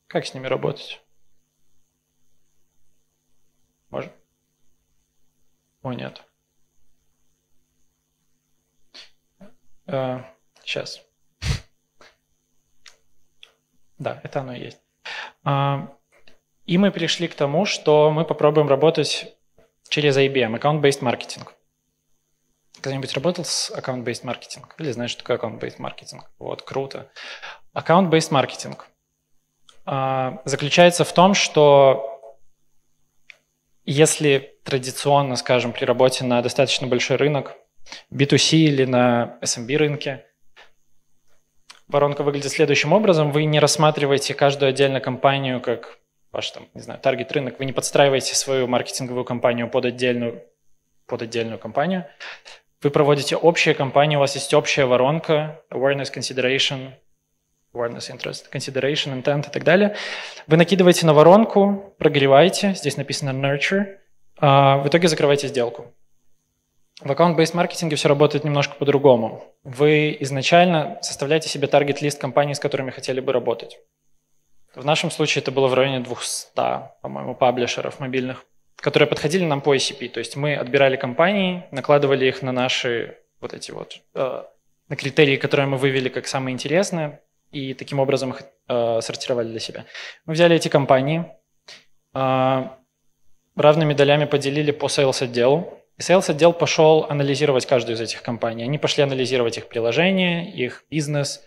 Как 0.08 0.26
с 0.26 0.34
ними 0.34 0.48
работать? 0.48 1.02
Можно? 3.90 4.12
О, 5.82 5.94
нет. 5.94 6.24
Сейчас. 10.64 11.02
Э, 11.42 11.46
да, 14.00 14.22
это 14.24 14.42
оно 14.42 14.54
и 14.54 14.60
есть. 14.60 14.82
А, 15.44 15.96
и 16.66 16.78
мы 16.78 16.92
пришли 16.92 17.28
к 17.28 17.36
тому, 17.36 17.66
что 17.66 18.12
мы 18.12 18.26
попробуем 18.26 18.68
работать 18.68 19.36
через 19.90 20.18
IBM, 20.18 20.60
Account-Based 20.60 21.02
Marketing. 21.02 21.48
Кто-нибудь 22.80 23.14
работал 23.14 23.44
с 23.44 23.72
Account-Based 23.72 24.24
Marketing? 24.24 24.64
Или 24.80 24.92
знаешь, 24.92 25.12
что 25.12 25.24
такое 25.24 25.38
Account-Based 25.38 25.80
Marketing? 25.80 26.22
Вот, 26.40 26.62
круто. 26.62 27.12
Account-Based 27.76 28.32
Marketing 28.32 28.78
а, 29.86 30.42
заключается 30.46 31.04
в 31.04 31.14
том, 31.14 31.34
что 31.34 32.08
если 33.84 34.60
традиционно, 34.64 35.36
скажем, 35.36 35.74
при 35.74 35.86
работе 35.86 36.24
на 36.24 36.42
достаточно 36.42 36.88
большой 36.88 37.18
рынок, 37.18 37.56
B2C 38.12 38.58
или 38.58 38.86
на 38.86 39.38
SMB 39.42 39.78
рынке. 39.78 40.26
Воронка 41.88 42.24
выглядит 42.24 42.52
следующим 42.52 42.94
образом. 42.94 43.32
Вы 43.32 43.46
не 43.46 43.60
рассматриваете 43.60 44.34
каждую 44.34 44.70
отдельную 44.70 45.02
компанию 45.02 45.62
как 45.62 46.00
ваш 46.32 46.52
там, 46.52 46.68
не 46.74 46.82
знаю, 46.82 47.00
таргет 47.00 47.32
рынок. 47.32 47.60
Вы 47.60 47.66
не 47.66 47.74
подстраиваете 47.74 48.36
свою 48.36 48.68
маркетинговую 48.68 49.26
компанию 49.26 49.70
под 49.70 49.86
отдельную, 49.86 50.44
под 51.06 51.24
отдельную 51.24 51.60
компанию. 51.60 52.06
Вы 52.82 52.90
проводите 52.90 53.36
общие 53.36 53.76
компании, 53.76 54.16
у 54.16 54.20
вас 54.20 54.36
есть 54.36 54.54
общая 54.54 54.86
воронка, 54.86 55.62
awareness, 55.70 56.12
consideration, 56.12 56.94
awareness, 57.74 58.10
interest, 58.10 58.52
consideration, 58.52 59.22
intent 59.22 59.50
и 59.50 59.52
так 59.52 59.64
далее. 59.64 59.96
Вы 60.48 60.58
накидываете 60.58 61.06
на 61.06 61.14
воронку, 61.14 61.94
прогреваете, 62.00 62.74
здесь 62.74 62.98
написано 62.98 63.32
nurture, 63.32 63.98
а 64.40 64.78
в 64.78 64.88
итоге 64.88 65.08
закрываете 65.10 65.48
сделку. 65.48 65.94
В 67.01 67.12
аккаунт-бейс 67.12 67.55
маркетинге 67.55 67.96
все 67.96 68.10
работает 68.10 68.43
немножко 68.43 68.75
по-другому. 68.75 69.43
Вы 69.63 70.15
изначально 70.20 71.00
составляете 71.01 71.50
себе 71.50 71.67
таргет-лист 71.67 72.22
компаний, 72.22 72.53
с 72.53 72.60
которыми 72.60 72.91
хотели 72.91 73.20
бы 73.20 73.34
работать. 73.34 73.79
В 74.75 74.86
нашем 74.86 75.10
случае 75.10 75.41
это 75.41 75.51
было 75.51 75.67
в 75.67 75.74
районе 75.74 76.01
200, 76.01 76.51
по-моему, 77.01 77.34
паблишеров 77.34 78.00
мобильных, 78.00 78.46
которые 78.75 79.10
подходили 79.10 79.43
нам 79.43 79.62
по 79.62 79.75
ICP. 79.75 80.10
То 80.10 80.20
есть 80.20 80.36
мы 80.36 80.55
отбирали 80.55 80.96
компании, 80.96 81.63
накладывали 81.72 82.27
их 82.27 82.43
на 82.43 82.51
наши 82.51 83.17
вот 83.39 83.53
эти 83.53 83.72
вот, 83.72 84.00
э, 84.13 84.43
на 84.88 84.96
критерии, 84.96 85.38
которые 85.38 85.65
мы 85.65 85.77
вывели 85.77 86.08
как 86.08 86.27
самые 86.27 86.53
интересные, 86.53 87.20
и 87.51 87.74
таким 87.74 88.00
образом 88.00 88.29
их 88.29 88.43
э, 88.67 89.01
сортировали 89.01 89.48
для 89.48 89.60
себя. 89.60 89.86
Мы 90.25 90.36
взяли 90.36 90.55
эти 90.55 90.67
компании, 90.67 91.25
э, 92.13 92.63
равными 93.55 93.93
долями 93.93 94.25
поделили 94.25 94.72
по 94.72 94.86
sales 94.86 95.24
отделу, 95.24 95.81
и 95.98 96.02
sales 96.02 96.30
отдел 96.30 96.54
пошел 96.54 97.06
анализировать 97.10 97.66
каждую 97.66 97.96
из 97.96 98.02
этих 98.02 98.22
компаний. 98.22 98.64
Они 98.64 98.78
пошли 98.78 99.04
анализировать 99.04 99.58
их 99.58 99.68
приложение, 99.68 100.52
их 100.52 100.84
бизнес, 100.90 101.44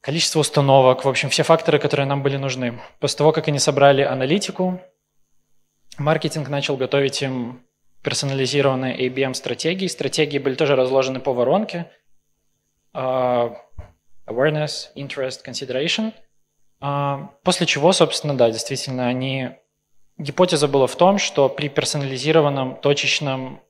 количество 0.00 0.40
установок, 0.40 1.04
в 1.04 1.08
общем, 1.08 1.30
все 1.30 1.42
факторы, 1.44 1.78
которые 1.78 2.06
нам 2.06 2.22
были 2.22 2.36
нужны. 2.36 2.78
После 3.00 3.18
того, 3.18 3.32
как 3.32 3.48
они 3.48 3.58
собрали 3.58 4.02
аналитику, 4.02 4.80
маркетинг 5.96 6.48
начал 6.48 6.76
готовить 6.76 7.22
им 7.22 7.64
персонализированные 8.02 9.08
ABM-стратегии. 9.08 9.86
Стратегии 9.86 10.38
были 10.38 10.54
тоже 10.54 10.76
разложены 10.76 11.20
по 11.20 11.32
воронке. 11.32 11.90
Uh, 12.92 13.56
awareness, 14.26 14.90
interest, 14.94 15.40
consideration. 15.44 16.12
Uh, 16.82 17.28
после 17.42 17.66
чего, 17.66 17.92
собственно, 17.92 18.36
да, 18.36 18.50
действительно, 18.50 19.08
они 19.08 19.52
Гипотеза 20.18 20.68
была 20.68 20.86
в 20.86 20.96
том, 20.96 21.18
что 21.18 21.48
при 21.48 21.68
персонализированном, 21.68 22.76
точечном 22.76 23.60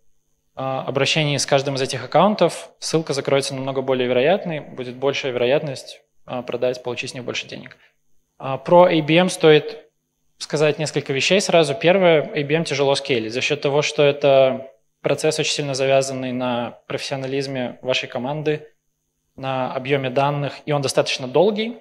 а, 0.54 0.82
обращении 0.82 1.36
с 1.36 1.46
каждым 1.46 1.76
из 1.76 1.82
этих 1.82 2.04
аккаунтов 2.04 2.70
ссылка 2.78 3.12
закроется 3.12 3.54
намного 3.54 3.80
более 3.80 4.06
вероятной, 4.08 4.60
будет 4.60 4.96
большая 4.96 5.32
вероятность 5.32 6.02
а, 6.26 6.42
продать, 6.42 6.82
получить 6.82 7.10
с 7.10 7.14
них 7.14 7.24
больше 7.24 7.48
денег. 7.48 7.76
А, 8.38 8.58
про 8.58 8.90
ABM 8.92 9.30
стоит 9.30 9.90
сказать 10.38 10.78
несколько 10.78 11.12
вещей 11.12 11.40
сразу. 11.40 11.74
Первое, 11.74 12.22
ABM 12.22 12.64
тяжело 12.64 12.94
скейлить 12.94 13.32
за 13.32 13.40
счет 13.40 13.62
того, 13.62 13.82
что 13.82 14.02
это 14.02 14.70
процесс 15.00 15.38
очень 15.38 15.52
сильно 15.52 15.74
завязанный 15.74 16.32
на 16.32 16.78
профессионализме 16.86 17.78
вашей 17.82 18.08
команды, 18.08 18.68
на 19.36 19.72
объеме 19.74 20.10
данных, 20.10 20.54
и 20.66 20.72
он 20.72 20.82
достаточно 20.82 21.26
долгий. 21.26 21.78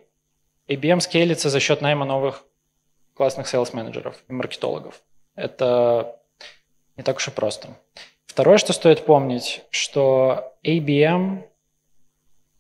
ABM 0.68 1.02
скейлится 1.02 1.50
за 1.50 1.60
счет 1.60 1.82
найма 1.82 2.06
новых 2.06 2.46
классных 3.16 3.48
sales-менеджеров 3.48 4.18
и 4.28 4.34
маркетологов. 4.34 5.02
Это 5.36 6.20
не 6.98 7.04
так 7.04 7.18
уж 7.18 7.28
и 7.28 7.32
просто. 7.32 7.70
Второе, 8.26 8.58
что 8.58 8.74
стоит 8.74 9.06
помнить, 9.06 9.64
что 9.70 10.56
ABM 10.66 11.44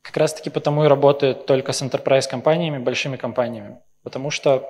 как 0.01 0.17
раз-таки 0.17 0.49
потому 0.49 0.85
и 0.85 0.87
работает 0.87 1.45
только 1.45 1.71
с 1.71 1.81
enterprise 1.81 2.29
компаниями, 2.29 2.77
большими 2.77 3.15
компаниями, 3.15 3.79
потому 4.03 4.29
что 4.29 4.69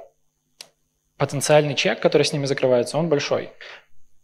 потенциальный 1.18 1.76
чек, 1.76 2.00
который 2.00 2.24
с 2.24 2.34
ними 2.34 2.46
закрывается, 2.46 2.98
он 2.98 3.10
большой. 3.10 3.52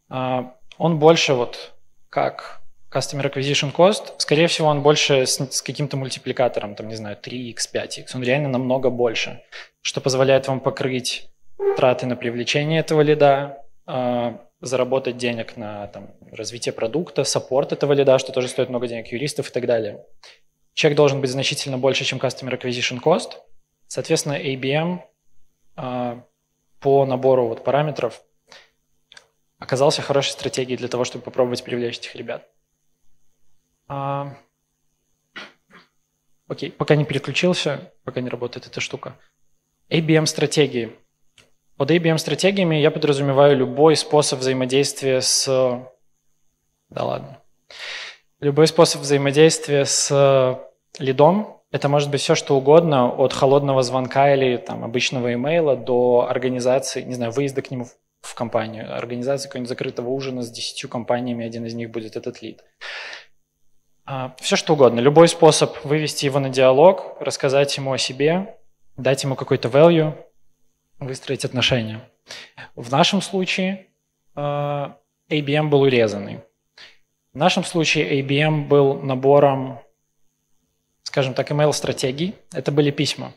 А, 0.10 0.56
он 0.78 1.00
больше 1.00 1.34
вот 1.34 1.74
как 2.10 2.62
Customer 2.92 3.32
Acquisition 3.32 3.74
Cost, 3.74 4.14
скорее 4.18 4.48
всего, 4.48 4.68
он 4.68 4.82
больше 4.82 5.26
с, 5.26 5.40
с 5.40 5.62
каким-то 5.62 5.98
мультипликатором, 5.98 6.76
там, 6.76 6.88
не 6.88 6.96
знаю, 6.96 7.18
3x, 7.22 7.58
5x, 7.74 8.06
он 8.16 8.24
реально 8.24 8.50
намного 8.50 8.90
больше, 8.90 9.44
что 9.82 10.02
позволяет 10.02 10.48
вам 10.48 10.60
покрыть 10.60 11.30
траты 11.76 12.06
на 12.06 12.16
привлечение 12.16 12.80
этого 12.80 13.02
лида, 13.02 13.66
а, 13.86 14.46
заработать 14.62 15.18
денег 15.18 15.58
на 15.58 15.88
там, 15.88 16.12
развитие 16.32 16.74
продукта, 16.74 17.24
саппорт 17.24 17.72
этого 17.72 17.94
лида, 17.94 18.20
что 18.20 18.32
тоже 18.32 18.48
стоит 18.48 18.70
много 18.70 18.88
денег, 18.88 19.12
юристов 19.12 19.50
и 19.50 19.54
так 19.54 19.66
далее. 19.66 20.06
Чек 20.74 20.96
должен 20.96 21.22
быть 21.22 21.30
значительно 21.30 21.78
больше, 21.78 22.04
чем 22.04 22.20
Customer 22.20 22.60
Acquisition 22.60 23.02
Cost. 23.02 23.34
Соответственно, 23.88 24.40
ABM 24.40 25.02
а, 25.76 26.24
по 26.80 27.06
набору 27.06 27.48
вот 27.48 27.64
параметров 27.64 28.22
оказался 29.58 30.02
хорошей 30.02 30.32
стратегией 30.32 30.78
для 30.78 30.88
того, 30.88 31.04
чтобы 31.04 31.24
попробовать 31.24 31.64
привлечь 31.64 31.98
этих 31.98 32.16
ребят. 32.16 32.48
А, 33.88 34.38
окей, 36.48 36.72
пока 36.72 36.96
не 36.96 37.06
переключился, 37.06 37.92
пока 38.04 38.22
не 38.22 38.30
работает 38.30 38.68
эта 38.68 38.80
штука. 38.80 39.18
ABM-стратегии– 39.90 40.96
под 41.80 41.92
ABM-стратегиями 41.92 42.76
я 42.76 42.92
подразумеваю 42.92 43.56
любой 43.56 43.96
способ 43.96 44.40
взаимодействия 44.40 45.22
с... 45.22 45.48
Да 46.90 47.04
ладно. 47.06 47.42
Любой 48.42 48.68
способ 48.68 49.00
взаимодействия 49.00 49.86
с 49.86 50.60
лидом. 51.00 51.62
Это 51.72 51.88
может 51.88 52.12
быть 52.12 52.20
все, 52.20 52.36
что 52.36 52.58
угодно, 52.58 53.08
от 53.08 53.32
холодного 53.32 53.82
звонка 53.82 54.34
или 54.34 54.58
там, 54.58 54.84
обычного 54.84 55.34
имейла 55.34 55.78
до 55.78 56.28
организации, 56.30 57.02
не 57.02 57.14
знаю, 57.14 57.32
выезда 57.32 57.62
к 57.62 57.72
нему 57.72 57.88
в 58.20 58.36
компанию, 58.36 58.94
организации 58.94 59.48
какого-нибудь 59.48 59.70
закрытого 59.70 60.10
ужина 60.10 60.42
с 60.42 60.52
десятью 60.52 60.90
компаниями, 60.90 61.46
один 61.46 61.66
из 61.66 61.76
них 61.76 61.92
будет 61.92 62.18
этот 62.18 62.42
лид. 62.42 62.62
А, 64.06 64.36
все, 64.42 64.58
что 64.58 64.74
угодно. 64.74 65.00
Любой 65.00 65.30
способ 65.30 65.78
вывести 65.86 66.26
его 66.26 66.40
на 66.40 66.50
диалог, 66.50 67.16
рассказать 67.22 67.78
ему 67.78 67.94
о 67.94 67.98
себе, 67.98 68.58
дать 68.98 69.24
ему 69.24 69.38
какой-то 69.38 69.70
value, 69.70 70.14
выстроить 71.00 71.46
отношения. 71.46 72.02
В 72.76 72.92
нашем 72.92 73.22
случае 73.22 73.88
э, 74.36 74.40
ABM 75.30 75.70
был 75.70 75.82
урезанный. 75.82 76.42
В 77.34 77.38
нашем 77.38 77.64
случае 77.64 78.22
ABM 78.22 78.68
был 78.68 79.02
набором, 79.02 79.80
скажем 81.04 81.34
так, 81.34 81.52
email-стратегий. 81.52 82.36
Это 82.52 82.72
были 82.72 82.92
письма, 82.92 83.34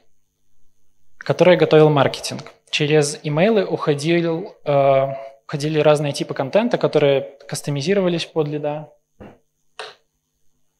которые 1.19 1.57
готовил 1.57 1.91
маркетинг. 1.91 2.53
Через 2.71 3.21
имейлы 3.23 3.65
уходил, 3.65 4.57
э, 4.65 5.07
уходили 5.47 5.79
разные 5.79 6.13
типы 6.13 6.35
контента, 6.35 6.79
которые 6.79 7.39
кастомизировались 7.47 8.25
под 8.25 8.49
лида. 8.49 8.93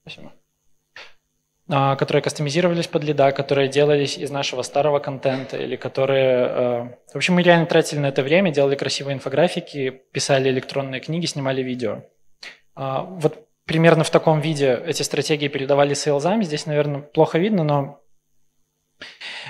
Спасибо. 0.03 0.33
А, 1.69 1.95
которые 1.97 2.23
кастомизировались 2.23 2.89
под 2.89 3.05
лида, 3.05 3.31
которые 3.31 3.69
делались 3.69 4.19
из 4.19 4.31
нашего 4.31 4.63
старого 4.63 4.99
контента 4.99 5.57
или 5.57 5.77
которые... 5.77 6.47
Э, 6.49 6.89
в 7.13 7.17
общем, 7.17 7.35
мы 7.35 7.43
реально 7.43 7.67
тратили 7.67 8.01
на 8.01 8.07
это 8.07 8.23
время, 8.23 8.51
делали 8.51 8.75
красивые 8.75 9.15
инфографики, 9.15 10.03
писали 10.13 10.51
электронные 10.51 11.01
книги, 11.01 11.27
снимали 11.27 11.63
видео. 11.63 12.03
А, 12.75 13.03
вот 13.03 13.47
примерно 13.65 14.03
в 14.03 14.11
таком 14.11 14.41
виде 14.41 14.83
эти 14.87 15.03
стратегии 15.03 15.47
передавали 15.47 15.95
сейлзам. 15.95 16.43
Здесь, 16.43 16.67
наверное, 16.67 17.01
плохо 17.01 17.39
видно, 17.39 17.63
но 17.63 18.01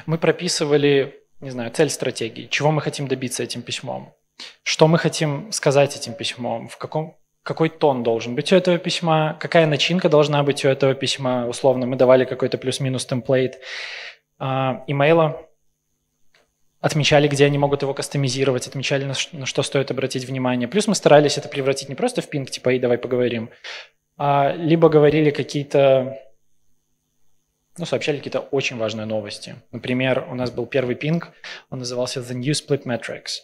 мы 0.04 0.19
прописывали, 0.19 1.25
не 1.40 1.50
знаю, 1.50 1.71
цель 1.71 1.88
стратегии, 1.88 2.47
чего 2.47 2.71
мы 2.71 2.83
хотим 2.83 3.09
добиться 3.09 3.42
этим 3.42 3.62
письмом, 3.62 4.14
что 4.62 4.87
мы 4.87 4.99
хотим 4.99 5.50
сказать 5.50 5.97
этим 5.97 6.12
письмом, 6.12 6.69
в 6.69 6.76
каком, 6.76 7.16
какой 7.42 7.68
тон 7.68 8.02
должен 8.02 8.34
быть 8.34 8.52
у 8.52 8.56
этого 8.56 8.78
письма, 8.78 9.37
какая 9.40 9.66
начинка 9.66 10.08
должна 10.08 10.42
быть 10.42 10.64
у 10.64 10.68
этого 10.68 10.94
письма. 10.94 11.46
Условно, 11.49 11.87
мы 11.87 11.96
давали 11.96 12.25
какой-то 12.25 12.58
плюс-минус 12.58 13.04
темплейт 13.04 13.58
а, 14.38 14.84
имейла, 14.87 15.49
отмечали, 16.80 17.28
где 17.28 17.44
они 17.46 17.58
могут 17.58 17.82
его 17.82 17.94
кастомизировать, 17.94 18.66
отмечали, 18.66 19.04
на 19.04 19.46
что, 19.46 19.62
стоит 19.62 19.90
обратить 19.90 20.25
внимание. 20.25 20.68
Плюс 20.68 20.87
мы 20.87 20.94
старались 20.94 21.38
это 21.38 21.49
превратить 21.49 21.88
не 21.88 21.94
просто 21.94 22.22
в 22.22 22.28
пинг, 22.28 22.50
типа, 22.50 22.70
и 22.70 22.78
давай 22.78 22.99
поговорим, 22.99 23.50
а 24.16 24.52
либо 24.52 24.88
говорили 24.88 25.30
какие-то, 25.30 26.18
ну, 27.76 27.87
сообщали 27.87 28.18
какие-то 28.18 28.40
очень 28.40 28.76
важные 28.76 29.06
новости. 29.06 29.56
Например, 29.72 30.26
у 30.30 30.34
нас 30.34 30.50
был 30.50 30.66
первый 30.66 30.94
пинг, 30.94 31.30
он 31.70 31.80
назывался 31.80 32.20
The 32.20 32.34
New 32.34 32.52
Split 32.52 32.84
Metrics. 32.84 33.42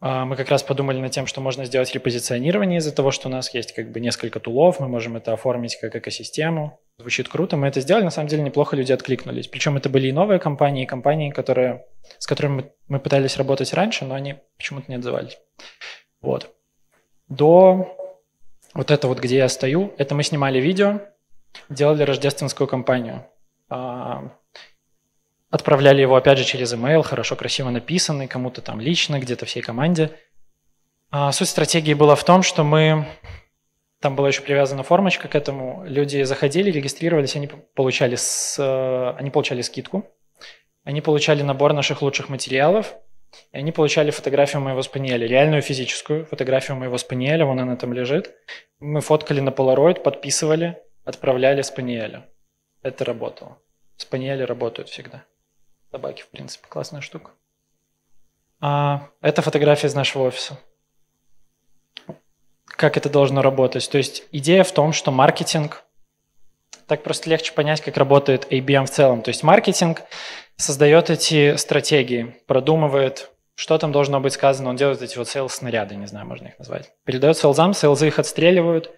А, 0.00 0.24
мы 0.24 0.36
как 0.36 0.50
раз 0.50 0.62
подумали 0.62 0.98
над 0.98 1.12
тем, 1.12 1.26
что 1.26 1.40
можно 1.40 1.64
сделать 1.64 1.92
репозиционирование 1.94 2.78
из-за 2.78 2.94
того, 2.94 3.10
что 3.10 3.28
у 3.28 3.30
нас 3.30 3.52
есть 3.54 3.72
как 3.72 3.90
бы 3.90 4.00
несколько 4.00 4.40
тулов, 4.40 4.78
мы 4.80 4.88
можем 4.88 5.16
это 5.16 5.32
оформить 5.32 5.78
как 5.80 5.96
экосистему. 5.96 6.80
Звучит 6.98 7.28
круто, 7.28 7.56
мы 7.56 7.68
это 7.68 7.80
сделали, 7.80 8.04
на 8.04 8.10
самом 8.10 8.28
деле 8.28 8.42
неплохо 8.42 8.76
люди 8.76 8.92
откликнулись. 8.92 9.48
Причем 9.48 9.76
это 9.76 9.88
были 9.88 10.08
и 10.08 10.12
новые 10.12 10.38
компании, 10.38 10.84
и 10.84 10.86
компании, 10.86 11.30
которые, 11.30 11.86
с 12.18 12.26
которыми 12.26 12.70
мы, 12.88 13.00
пытались 13.00 13.36
работать 13.36 13.72
раньше, 13.72 14.04
но 14.04 14.14
они 14.14 14.36
почему-то 14.56 14.90
не 14.90 14.96
отзывались. 14.96 15.38
Вот. 16.20 16.54
До 17.28 17.96
вот 18.74 18.90
это 18.90 19.08
вот, 19.08 19.18
где 19.18 19.38
я 19.38 19.48
стою, 19.48 19.94
это 19.96 20.14
мы 20.14 20.22
снимали 20.22 20.60
видео, 20.60 21.00
делали 21.70 22.02
рождественскую 22.02 22.68
кампанию. 22.68 23.26
Отправляли 25.50 26.00
его, 26.00 26.16
опять 26.16 26.38
же, 26.38 26.44
через 26.44 26.74
email, 26.74 27.02
хорошо, 27.02 27.36
красиво 27.36 27.70
написанный, 27.70 28.26
кому-то 28.26 28.60
там 28.62 28.80
лично, 28.80 29.20
где-то 29.20 29.46
всей 29.46 29.62
команде. 29.62 30.10
А 31.10 31.32
суть 31.32 31.48
стратегии 31.48 31.94
была 31.94 32.14
в 32.14 32.24
том, 32.24 32.42
что 32.42 32.64
мы... 32.64 33.06
Там 34.00 34.14
была 34.14 34.28
еще 34.28 34.42
привязана 34.42 34.82
формочка 34.82 35.28
к 35.28 35.34
этому. 35.34 35.84
Люди 35.86 36.22
заходили, 36.24 36.70
регистрировались, 36.70 37.36
они 37.36 37.48
получали, 37.74 38.16
с... 38.16 38.58
они 39.18 39.30
получали 39.30 39.62
скидку 39.62 40.04
они 40.86 41.00
получали 41.00 41.42
набор 41.42 41.72
наших 41.72 42.00
лучших 42.00 42.28
материалов, 42.28 42.94
и 43.50 43.58
они 43.58 43.72
получали 43.72 44.12
фотографию 44.12 44.62
моего 44.62 44.82
спаниеля, 44.82 45.26
реальную 45.26 45.60
физическую 45.60 46.26
фотографию 46.26 46.76
моего 46.76 46.96
спаниеля, 46.96 47.44
вон 47.44 47.58
она 47.58 47.74
там 47.74 47.92
лежит. 47.92 48.32
Мы 48.78 49.00
фоткали 49.00 49.40
на 49.40 49.50
полароид, 49.50 50.04
подписывали, 50.04 50.80
отправляли 51.04 51.62
спаниеля. 51.62 52.28
Это 52.82 53.04
работало. 53.04 53.58
Спаниели 53.96 54.44
работают 54.44 54.88
всегда. 54.88 55.24
Собаки, 55.90 56.22
в 56.22 56.28
принципе, 56.28 56.66
классная 56.68 57.00
штука. 57.00 57.30
А, 58.60 59.08
это 59.20 59.42
фотография 59.42 59.88
из 59.88 59.94
нашего 59.94 60.24
офиса. 60.24 60.58
Как 62.64 62.96
это 62.96 63.08
должно 63.08 63.42
работать? 63.42 63.88
То 63.90 63.98
есть 63.98 64.24
идея 64.32 64.64
в 64.64 64.72
том, 64.72 64.92
что 64.92 65.10
маркетинг, 65.10 65.84
так 66.86 67.02
просто 67.02 67.30
легче 67.30 67.52
понять, 67.52 67.80
как 67.80 67.96
работает 67.96 68.52
ABM 68.52 68.86
в 68.86 68.90
целом. 68.90 69.22
То 69.22 69.30
есть 69.30 69.42
маркетинг 69.42 70.02
создает 70.56 71.10
эти 71.10 71.56
стратегии, 71.56 72.36
продумывает, 72.46 73.30
что 73.54 73.78
там 73.78 73.92
должно 73.92 74.20
быть 74.20 74.34
сказано, 74.34 74.70
он 74.70 74.76
делает 74.76 75.00
эти 75.00 75.16
вот 75.16 75.28
сейлс-снаряды, 75.28 75.96
не 75.96 76.06
знаю, 76.06 76.26
можно 76.26 76.48
их 76.48 76.58
назвать. 76.58 76.92
Передает 77.04 77.38
сейлзам, 77.38 77.72
сейлзы 77.72 78.08
их 78.08 78.18
отстреливают, 78.18 78.90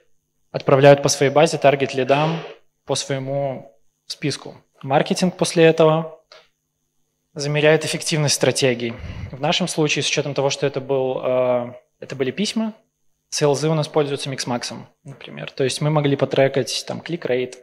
отправляют 0.50 1.02
по 1.02 1.08
своей 1.08 1.32
базе, 1.32 1.58
таргет 1.58 1.94
лидам, 1.94 2.40
по 2.84 2.94
своему 2.94 3.72
списку. 4.06 4.56
Маркетинг 4.82 5.36
после 5.36 5.64
этого 5.64 6.17
замеряет 7.34 7.84
эффективность 7.84 8.34
стратегий. 8.34 8.94
В 9.30 9.40
нашем 9.40 9.68
случае, 9.68 10.02
с 10.02 10.08
учетом 10.08 10.34
того, 10.34 10.50
что 10.50 10.66
это, 10.66 10.80
был, 10.80 11.20
э, 11.22 11.72
это 12.00 12.16
были 12.16 12.30
письма, 12.30 12.74
сейлзы 13.30 13.68
у 13.68 13.74
нас 13.74 13.88
пользуются 13.88 14.28
миксмаксом, 14.30 14.88
например. 15.04 15.50
То 15.50 15.64
есть 15.64 15.80
мы 15.80 15.90
могли 15.90 16.16
потрекать 16.16 16.84
там 16.86 17.00
клик-рейт, 17.00 17.58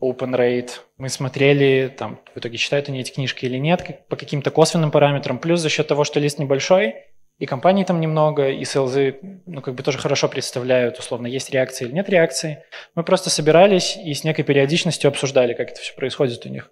open 0.00 0.34
rate. 0.36 0.70
Мы 0.98 1.08
смотрели, 1.08 1.88
там, 1.96 2.20
в 2.34 2.38
итоге 2.38 2.58
читают 2.58 2.88
они 2.88 3.00
эти 3.00 3.12
книжки 3.12 3.46
или 3.46 3.58
нет, 3.58 4.06
по 4.08 4.16
каким-то 4.16 4.50
косвенным 4.50 4.90
параметрам. 4.90 5.38
Плюс 5.38 5.60
за 5.60 5.68
счет 5.68 5.88
того, 5.88 6.04
что 6.04 6.20
лист 6.20 6.38
небольшой, 6.38 6.94
и 7.38 7.46
компаний 7.46 7.84
там 7.84 8.00
немного, 8.00 8.48
и 8.48 8.64
селзы, 8.64 9.18
ну, 9.46 9.60
как 9.60 9.74
бы 9.74 9.82
тоже 9.82 9.98
хорошо 9.98 10.28
представляют, 10.28 10.98
условно, 10.98 11.26
есть 11.26 11.50
реакция 11.50 11.86
или 11.86 11.94
нет 11.94 12.08
реакции. 12.08 12.62
Мы 12.94 13.02
просто 13.02 13.28
собирались 13.28 13.96
и 13.96 14.14
с 14.14 14.22
некой 14.22 14.44
периодичностью 14.44 15.08
обсуждали, 15.08 15.54
как 15.54 15.70
это 15.70 15.80
все 15.80 15.94
происходит 15.94 16.46
у 16.46 16.48
них. 16.48 16.70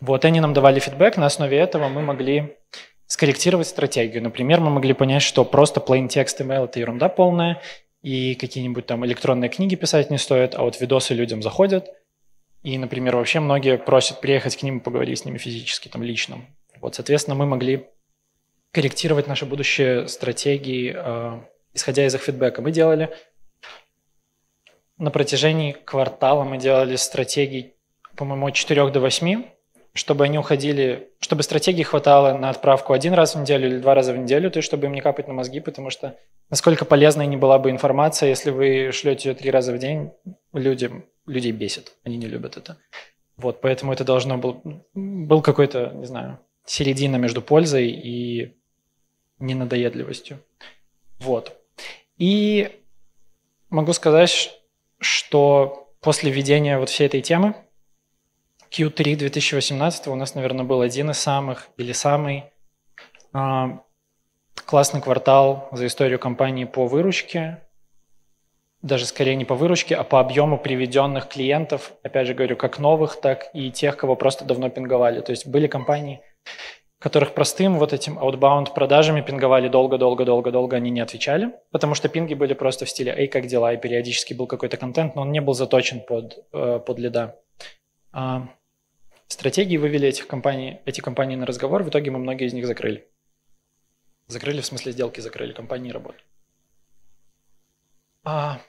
Вот, 0.00 0.24
они 0.24 0.40
нам 0.40 0.52
давали 0.54 0.80
фидбэк, 0.80 1.16
на 1.16 1.26
основе 1.26 1.56
этого 1.56 1.88
мы 1.88 2.02
могли 2.02 2.56
скорректировать 3.06 3.66
стратегию. 3.66 4.22
Например, 4.22 4.60
мы 4.60 4.70
могли 4.70 4.92
понять, 4.92 5.22
что 5.22 5.44
просто 5.44 5.80
plain 5.80 6.08
text 6.08 6.40
email– 6.40 6.64
это 6.66 6.80
ерунда 6.80 7.08
полная, 7.08 7.62
и 8.02 8.34
какие-нибудь 8.34 8.86
там 8.86 9.04
электронные 9.06 9.48
книги 9.48 9.74
писать 9.74 10.10
не 10.10 10.18
стоит, 10.18 10.54
а 10.54 10.62
вот 10.62 10.80
видосы 10.80 11.14
людям 11.14 11.42
заходят– 11.42 11.88
и, 12.66 12.78
например, 12.78 13.14
вообще 13.14 13.38
многие 13.38 13.78
просят 13.78 14.20
приехать 14.20 14.56
к 14.56 14.62
ним 14.64 14.78
и 14.78 14.82
поговорить 14.82 15.20
с 15.20 15.24
ними 15.24 15.38
физически, 15.38 15.86
там, 15.86 16.02
лично. 16.02 16.44
Вот, 16.80 16.96
соответственно, 16.96 17.36
мы 17.36 17.46
могли 17.46 17.86
корректировать 18.72 19.28
наши 19.28 19.46
будущие 19.46 20.08
стратегии, 20.08 20.92
э, 20.92 21.40
исходя 21.74 22.04
из 22.04 22.16
их 22.16 22.22
фидбэка. 22.22 22.62
Мы 22.62 22.72
делали 22.72 23.16
на 24.98 25.12
протяжении 25.12 25.70
квартала 25.70 26.42
мы 26.42 26.58
делали 26.58 26.96
стратегии, 26.96 27.74
по-моему, 28.16 28.48
от 28.48 28.54
4 28.54 28.90
до 28.90 28.98
8, 28.98 29.44
чтобы 29.96 30.24
они 30.24 30.38
уходили, 30.38 31.10
чтобы 31.20 31.42
стратегии 31.42 31.82
хватало 31.82 32.36
на 32.36 32.50
отправку 32.50 32.92
один 32.92 33.14
раз 33.14 33.34
в 33.34 33.40
неделю 33.40 33.68
или 33.68 33.78
два 33.78 33.94
раза 33.94 34.12
в 34.12 34.18
неделю, 34.18 34.50
то 34.50 34.58
есть 34.58 34.66
чтобы 34.66 34.86
им 34.86 34.92
не 34.92 35.00
капать 35.00 35.26
на 35.26 35.34
мозги, 35.34 35.60
потому 35.60 35.90
что 35.90 36.16
насколько 36.50 36.84
полезной 36.84 37.26
не 37.26 37.36
была 37.36 37.58
бы 37.58 37.70
информация, 37.70 38.28
если 38.28 38.50
вы 38.50 38.92
шлете 38.92 39.30
ее 39.30 39.34
три 39.34 39.50
раза 39.50 39.72
в 39.72 39.78
день 39.78 40.12
людям, 40.52 41.04
людей 41.26 41.52
бесит, 41.52 41.94
они 42.04 42.16
не 42.16 42.26
любят 42.26 42.56
это. 42.56 42.76
Вот, 43.36 43.60
поэтому 43.60 43.92
это 43.92 44.04
должно 44.04 44.38
был, 44.38 44.62
был 44.94 45.42
какой-то, 45.42 45.90
не 45.94 46.06
знаю, 46.06 46.38
середина 46.64 47.16
между 47.16 47.42
пользой 47.42 47.88
и 47.88 48.56
ненадоедливостью. 49.38 50.38
Вот. 51.18 51.56
И 52.18 52.70
могу 53.68 53.92
сказать, 53.92 54.58
что 54.98 55.92
после 56.00 56.30
введения 56.30 56.78
вот 56.78 56.88
всей 56.88 57.06
этой 57.06 57.20
темы 57.20 57.54
Q3 58.76 59.16
2018 59.16 60.08
у 60.08 60.14
нас, 60.14 60.34
наверное, 60.34 60.64
был 60.64 60.80
один 60.80 61.10
из 61.10 61.18
самых 61.18 61.68
или 61.76 61.92
самый 61.92 62.44
э, 63.32 63.64
классный 64.64 65.00
квартал 65.00 65.68
за 65.72 65.86
историю 65.86 66.18
компании 66.18 66.64
по 66.64 66.86
выручке 66.86 67.62
даже 68.86 69.06
скорее 69.06 69.34
не 69.36 69.44
по 69.44 69.54
выручке, 69.54 69.94
а 69.94 70.04
по 70.04 70.20
объему 70.20 70.58
приведенных 70.58 71.28
клиентов, 71.28 71.92
опять 72.02 72.26
же 72.26 72.34
говорю, 72.34 72.56
как 72.56 72.78
новых, 72.78 73.20
так 73.20 73.48
и 73.52 73.70
тех, 73.70 73.96
кого 73.96 74.16
просто 74.16 74.44
давно 74.44 74.68
пинговали. 74.68 75.20
То 75.20 75.30
есть 75.30 75.46
были 75.46 75.66
компании, 75.66 76.20
которых 76.98 77.34
простым 77.34 77.78
вот 77.78 77.92
этим 77.92 78.18
outbound 78.18 78.74
продажами 78.74 79.20
пинговали 79.20 79.68
долго-долго-долго-долго, 79.68 80.76
они 80.76 80.90
не 80.90 81.00
отвечали, 81.00 81.52
потому 81.70 81.94
что 81.94 82.08
пинги 82.08 82.34
были 82.34 82.54
просто 82.54 82.84
в 82.84 82.90
стиле 82.90 83.14
«Эй, 83.16 83.26
как 83.26 83.46
дела?» 83.46 83.72
и 83.72 83.76
периодически 83.76 84.34
был 84.34 84.46
какой-то 84.46 84.76
контент, 84.76 85.14
но 85.16 85.22
он 85.22 85.32
не 85.32 85.40
был 85.40 85.54
заточен 85.54 86.00
под, 86.00 86.44
э, 86.52 86.80
под 86.84 86.98
лида. 86.98 87.36
А 88.12 88.48
стратегии 89.28 89.76
вывели 89.76 90.08
этих 90.08 90.26
компаний, 90.26 90.80
эти 90.84 91.00
компании 91.00 91.36
на 91.36 91.46
разговор, 91.46 91.82
в 91.82 91.88
итоге 91.88 92.10
мы 92.10 92.18
многие 92.18 92.46
из 92.46 92.52
них 92.52 92.66
закрыли. 92.66 93.06
Закрыли, 94.28 94.60
в 94.60 94.66
смысле 94.66 94.92
сделки 94.92 95.20
закрыли, 95.20 95.52
компании 95.52 95.90
работают. 95.90 96.24
А, 98.24 98.60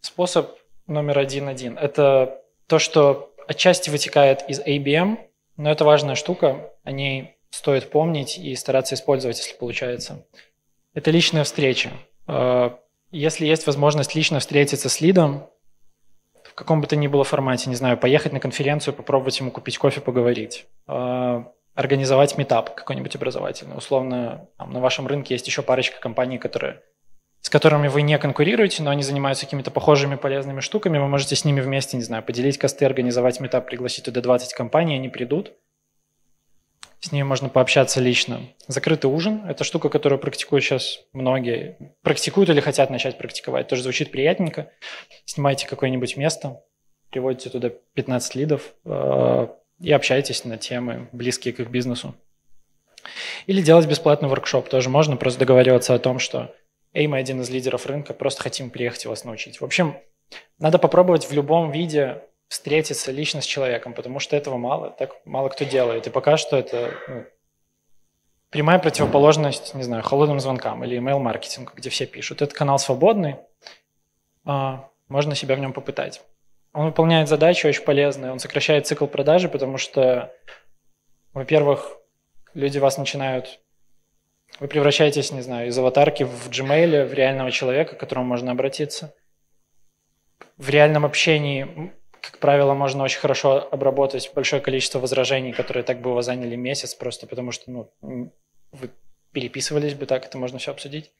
способ 0.00 0.56
номер 0.86 1.18
один-один. 1.18 1.76
Это 1.76 2.42
то, 2.66 2.78
что 2.78 3.34
отчасти 3.48 3.90
вытекает 3.90 4.48
из 4.48 4.60
ABM, 4.60 5.18
но 5.56 5.70
это 5.70 5.84
важная 5.84 6.14
штука, 6.14 6.72
о 6.84 6.92
ней 6.92 7.36
стоит 7.50 7.90
помнить 7.90 8.38
и 8.38 8.54
стараться 8.54 8.94
использовать, 8.94 9.38
если 9.38 9.56
получается. 9.56 10.24
Это 10.94 11.10
личная 11.10 11.44
встреча. 11.44 11.90
А, 12.26 12.78
если 13.10 13.46
есть 13.46 13.66
возможность 13.66 14.14
лично 14.14 14.38
встретиться 14.38 14.88
с 14.88 15.00
лидом, 15.00 15.48
каком 16.60 16.80
бы 16.80 16.86
то 16.86 16.94
ни 16.94 17.08
было 17.08 17.24
формате, 17.24 17.70
не 17.70 17.74
знаю, 17.74 17.96
поехать 17.96 18.32
на 18.32 18.40
конференцию, 18.40 18.94
попробовать 18.94 19.40
ему 19.40 19.50
купить 19.50 19.78
кофе, 19.78 20.00
поговорить, 20.00 20.66
а, 20.86 21.50
организовать 21.74 22.36
метап 22.36 22.74
какой-нибудь 22.74 23.16
образовательный. 23.16 23.76
Условно, 23.76 24.48
там, 24.58 24.72
на 24.72 24.80
вашем 24.80 25.06
рынке 25.06 25.34
есть 25.34 25.46
еще 25.46 25.62
парочка 25.62 26.00
компаний, 26.00 26.38
которые 26.38 26.82
с 27.40 27.48
которыми 27.48 27.88
вы 27.88 28.02
не 28.02 28.18
конкурируете, 28.18 28.82
но 28.82 28.90
они 28.90 29.02
занимаются 29.02 29.46
какими-то 29.46 29.70
похожими 29.70 30.16
полезными 30.16 30.60
штуками, 30.60 30.98
вы 30.98 31.08
можете 31.08 31.36
с 31.36 31.46
ними 31.46 31.62
вместе, 31.62 31.96
не 31.96 32.02
знаю, 32.02 32.22
поделить 32.22 32.58
косты, 32.58 32.84
организовать 32.84 33.40
метап, 33.40 33.66
пригласить 33.66 34.04
туда 34.04 34.20
20 34.20 34.52
компаний, 34.52 34.96
они 34.96 35.08
придут. 35.08 35.54
С 37.00 37.12
ними 37.12 37.24
можно 37.24 37.48
пообщаться 37.48 38.00
лично. 38.00 38.40
Закрытый 38.66 39.10
ужин– 39.10 39.44
это 39.48 39.64
штука, 39.64 39.88
которую 39.88 40.18
практикуют 40.18 40.64
сейчас 40.64 41.00
многие. 41.12 41.94
Практикуют 42.02 42.50
или 42.50 42.60
хотят 42.60 42.90
начать 42.90 43.16
практиковать. 43.16 43.68
Тоже 43.68 43.82
звучит 43.82 44.10
приятненько. 44.10 44.70
Снимайте 45.24 45.66
какое-нибудь 45.66 46.16
место, 46.16 46.62
приводите 47.10 47.48
туда 47.48 47.70
15 47.94 48.34
лидов 48.34 48.74
э, 48.84 49.48
и 49.80 49.92
общайтесь 49.92 50.44
на 50.44 50.58
темы, 50.58 51.08
близкие 51.12 51.54
к 51.54 51.60
их 51.60 51.70
бизнесу. 51.70 52.14
Или 53.46 53.62
делать 53.62 53.86
бесплатный 53.86 54.28
воркшоп. 54.28 54.68
Тоже 54.68 54.90
можно 54.90 55.16
просто 55.16 55.40
договариваться 55.40 55.94
о 55.94 55.98
том, 55.98 56.18
что 56.18 56.54
Эй, 56.92 57.06
мы 57.06 57.18
один 57.18 57.40
из 57.40 57.50
лидеров 57.50 57.86
рынка, 57.86 58.14
просто 58.14 58.42
хотим 58.42 58.68
приехать 58.68 59.04
и 59.04 59.08
вас 59.08 59.24
научить. 59.24 59.60
В 59.60 59.64
общем, 59.64 59.96
надо 60.58 60.78
попробовать 60.78 61.30
в 61.30 61.32
любом 61.32 61.70
виде 61.70 62.24
встретиться 62.50 63.12
лично 63.12 63.40
с 63.40 63.46
человеком, 63.46 63.94
потому 63.94 64.18
что 64.18 64.34
этого 64.34 64.56
мало, 64.56 64.90
так 64.90 65.14
мало 65.24 65.48
кто 65.50 65.64
делает. 65.64 66.08
И 66.08 66.10
пока 66.10 66.36
что 66.36 66.56
это 66.56 66.92
ну, 67.06 67.24
прямая 68.50 68.80
противоположность, 68.80 69.72
не 69.74 69.84
знаю, 69.84 70.02
холодным 70.02 70.40
звонкам 70.40 70.82
или 70.82 70.98
email-маркетингу, 70.98 71.72
где 71.76 71.90
все 71.90 72.06
пишут. 72.06 72.42
Этот 72.42 72.58
канал 72.58 72.80
свободный, 72.80 73.36
а, 74.44 74.88
можно 75.08 75.36
себя 75.36 75.54
в 75.54 75.60
нем 75.60 75.72
попытать. 75.72 76.22
Он 76.72 76.86
выполняет 76.86 77.28
задачи 77.28 77.68
очень 77.68 77.84
полезные, 77.84 78.32
он 78.32 78.40
сокращает 78.40 78.84
цикл 78.84 79.06
продажи, 79.06 79.48
потому 79.48 79.78
что, 79.78 80.34
во-первых, 81.32 81.98
люди 82.52 82.78
вас 82.78 82.98
начинают 82.98 83.60
вы 84.58 84.66
превращаетесь, 84.66 85.30
не 85.30 85.42
знаю, 85.42 85.68
из 85.68 85.78
аватарки 85.78 86.24
в 86.24 86.50
Gmail 86.50 87.06
в 87.06 87.14
реального 87.14 87.52
человека, 87.52 87.94
к 87.94 88.00
которому 88.00 88.26
можно 88.26 88.50
обратиться. 88.50 89.14
В 90.56 90.68
реальном 90.68 91.06
общении, 91.06 91.94
как 92.20 92.38
правило, 92.38 92.74
можно 92.74 93.04
очень 93.04 93.20
хорошо 93.20 93.68
обработать 93.70 94.30
большое 94.34 94.62
количество 94.62 94.98
возражений, 94.98 95.52
которые 95.52 95.82
так 95.82 96.00
бы 96.00 96.10
у 96.10 96.14
вас 96.14 96.26
заняли 96.26 96.56
месяц, 96.56 96.94
просто 96.94 97.26
потому 97.26 97.52
что 97.52 97.70
ну, 97.70 98.32
вы 98.72 98.90
переписывались 99.32 99.94
бы 99.94 100.06
так, 100.06 100.26
это 100.26 100.38
можно 100.38 100.58
все 100.58 100.70
обсудить. 100.70 101.10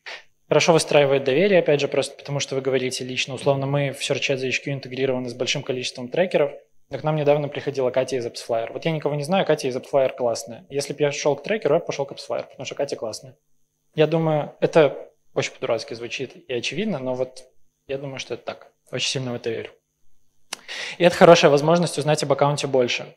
Хорошо 0.48 0.72
выстраивает 0.72 1.24
доверие, 1.24 1.60
опять 1.60 1.80
же, 1.80 1.88
просто 1.88 2.16
потому 2.16 2.40
что 2.40 2.56
вы 2.56 2.60
говорите 2.60 3.04
лично. 3.04 3.34
Условно, 3.34 3.66
мы 3.66 3.92
в 3.92 4.00
SearchAd 4.00 4.36
за 4.36 4.48
HQ 4.48 4.72
интегрированы 4.72 5.28
с 5.28 5.34
большим 5.34 5.62
количеством 5.62 6.08
трекеров– 6.08 6.52
к 6.98 7.04
нам 7.04 7.14
недавно 7.14 7.48
приходила 7.48 7.90
Катя 7.90 8.16
из 8.16 8.26
AppsFlyer. 8.26 8.72
Вот 8.72 8.84
я 8.84 8.90
никого 8.90 9.14
не 9.14 9.22
знаю, 9.22 9.46
Катя 9.46 9.68
из 9.68 9.76
AppsFlyer 9.76 10.12
классная. 10.16 10.66
Если 10.70 10.92
бы 10.92 11.00
я 11.02 11.12
шел 11.12 11.36
к 11.36 11.42
трекеру, 11.42 11.74
я 11.74 11.80
пошел 11.80 12.04
к 12.04 12.12
AppsFlyer, 12.12 12.48
потому 12.48 12.64
что 12.64 12.74
Катя 12.74 12.96
классная. 12.96 13.36
Я 13.94 14.08
думаю, 14.08 14.56
это 14.60 15.12
очень 15.32 15.52
по-дурацки 15.52 15.94
звучит 15.94 16.34
и 16.48 16.52
очевидно, 16.52 16.98
но 16.98 17.14
вот 17.14 17.44
я 17.86 17.96
думаю, 17.96 18.18
что 18.18 18.34
это 18.34 18.44
так. 18.44 18.72
Очень 18.90 19.08
сильно 19.08 19.32
в 19.32 19.36
это 19.36 19.50
верю. 19.50 19.70
И 20.98 21.04
это 21.04 21.16
хорошая 21.16 21.50
возможность 21.50 21.98
узнать 21.98 22.22
об 22.22 22.32
аккаунте 22.32 22.66
больше. 22.66 23.16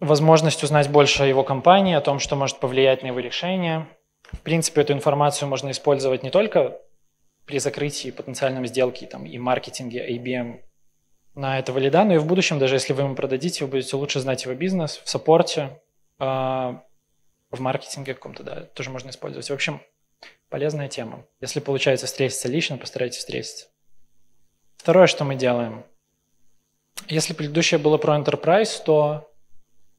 возможность 0.00 0.64
узнать 0.64 0.90
больше 0.90 1.22
о 1.22 1.26
его 1.26 1.44
компании, 1.44 1.94
о 1.94 2.00
том, 2.00 2.18
что 2.18 2.36
может 2.36 2.58
повлиять 2.58 3.02
на 3.02 3.08
его 3.08 3.20
решение. 3.20 3.86
В 4.32 4.40
принципе, 4.40 4.80
эту 4.80 4.92
информацию 4.92 5.48
можно 5.48 5.70
использовать 5.70 6.22
не 6.22 6.30
только 6.30 6.80
при 7.44 7.58
закрытии 7.58 8.10
потенциальной 8.10 8.66
сделки 8.66 9.04
там, 9.04 9.26
и 9.26 9.38
маркетинге 9.38 10.16
IBM 10.16 10.60
на 11.34 11.58
этого 11.58 11.78
лида, 11.78 12.04
но 12.04 12.14
и 12.14 12.18
в 12.18 12.26
будущем, 12.26 12.58
даже 12.58 12.76
если 12.76 12.92
вы 12.92 13.02
ему 13.02 13.14
продадите, 13.14 13.64
вы 13.64 13.70
будете 13.70 13.96
лучше 13.96 14.20
знать 14.20 14.44
его 14.44 14.54
бизнес, 14.54 15.00
в 15.04 15.08
саппорте, 15.08 15.80
э, 16.18 16.24
в 16.24 17.60
маркетинге 17.60 18.14
каком-то, 18.14 18.42
да, 18.42 18.60
тоже 18.74 18.90
можно 18.90 19.10
использовать. 19.10 19.48
В 19.48 19.52
общем, 19.52 19.80
полезная 20.48 20.88
тема. 20.88 21.24
Если 21.40 21.60
получается 21.60 22.06
встретиться 22.06 22.48
лично, 22.48 22.76
постарайтесь 22.76 23.18
встретиться. 23.18 23.66
Второе, 24.82 25.06
что 25.06 25.22
мы 25.22 25.36
делаем. 25.36 25.84
Если 27.06 27.34
предыдущее 27.34 27.78
было 27.78 27.98
про 27.98 28.18
enterprise, 28.18 28.82
то 28.84 29.30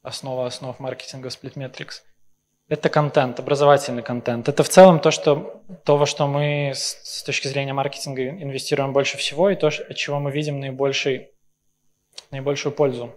основа 0.01 0.45
основ 0.45 0.77
маркетинга 0.77 1.29
Splitmetrics– 1.29 2.01
это 2.67 2.89
контент, 2.89 3.39
образовательный 3.39 4.03
контент. 4.03 4.49
Это 4.49 4.61
в 4.61 4.67
целом 4.67 4.99
то, 4.99 5.09
что, 5.09 5.63
то 5.85 5.95
во 5.95 6.05
что 6.05 6.27
мы 6.27 6.73
с, 6.75 6.99
с 7.01 7.23
точки 7.23 7.47
зрения 7.47 7.71
маркетинга 7.71 8.27
инвестируем 8.27 8.91
больше 8.91 9.15
всего 9.15 9.49
и 9.49 9.55
то, 9.55 9.67
от 9.67 9.95
чего 9.95 10.19
мы 10.19 10.33
видим 10.33 10.59
наибольший, 10.59 11.29
наибольшую 12.31 12.73
пользу. 12.73 13.15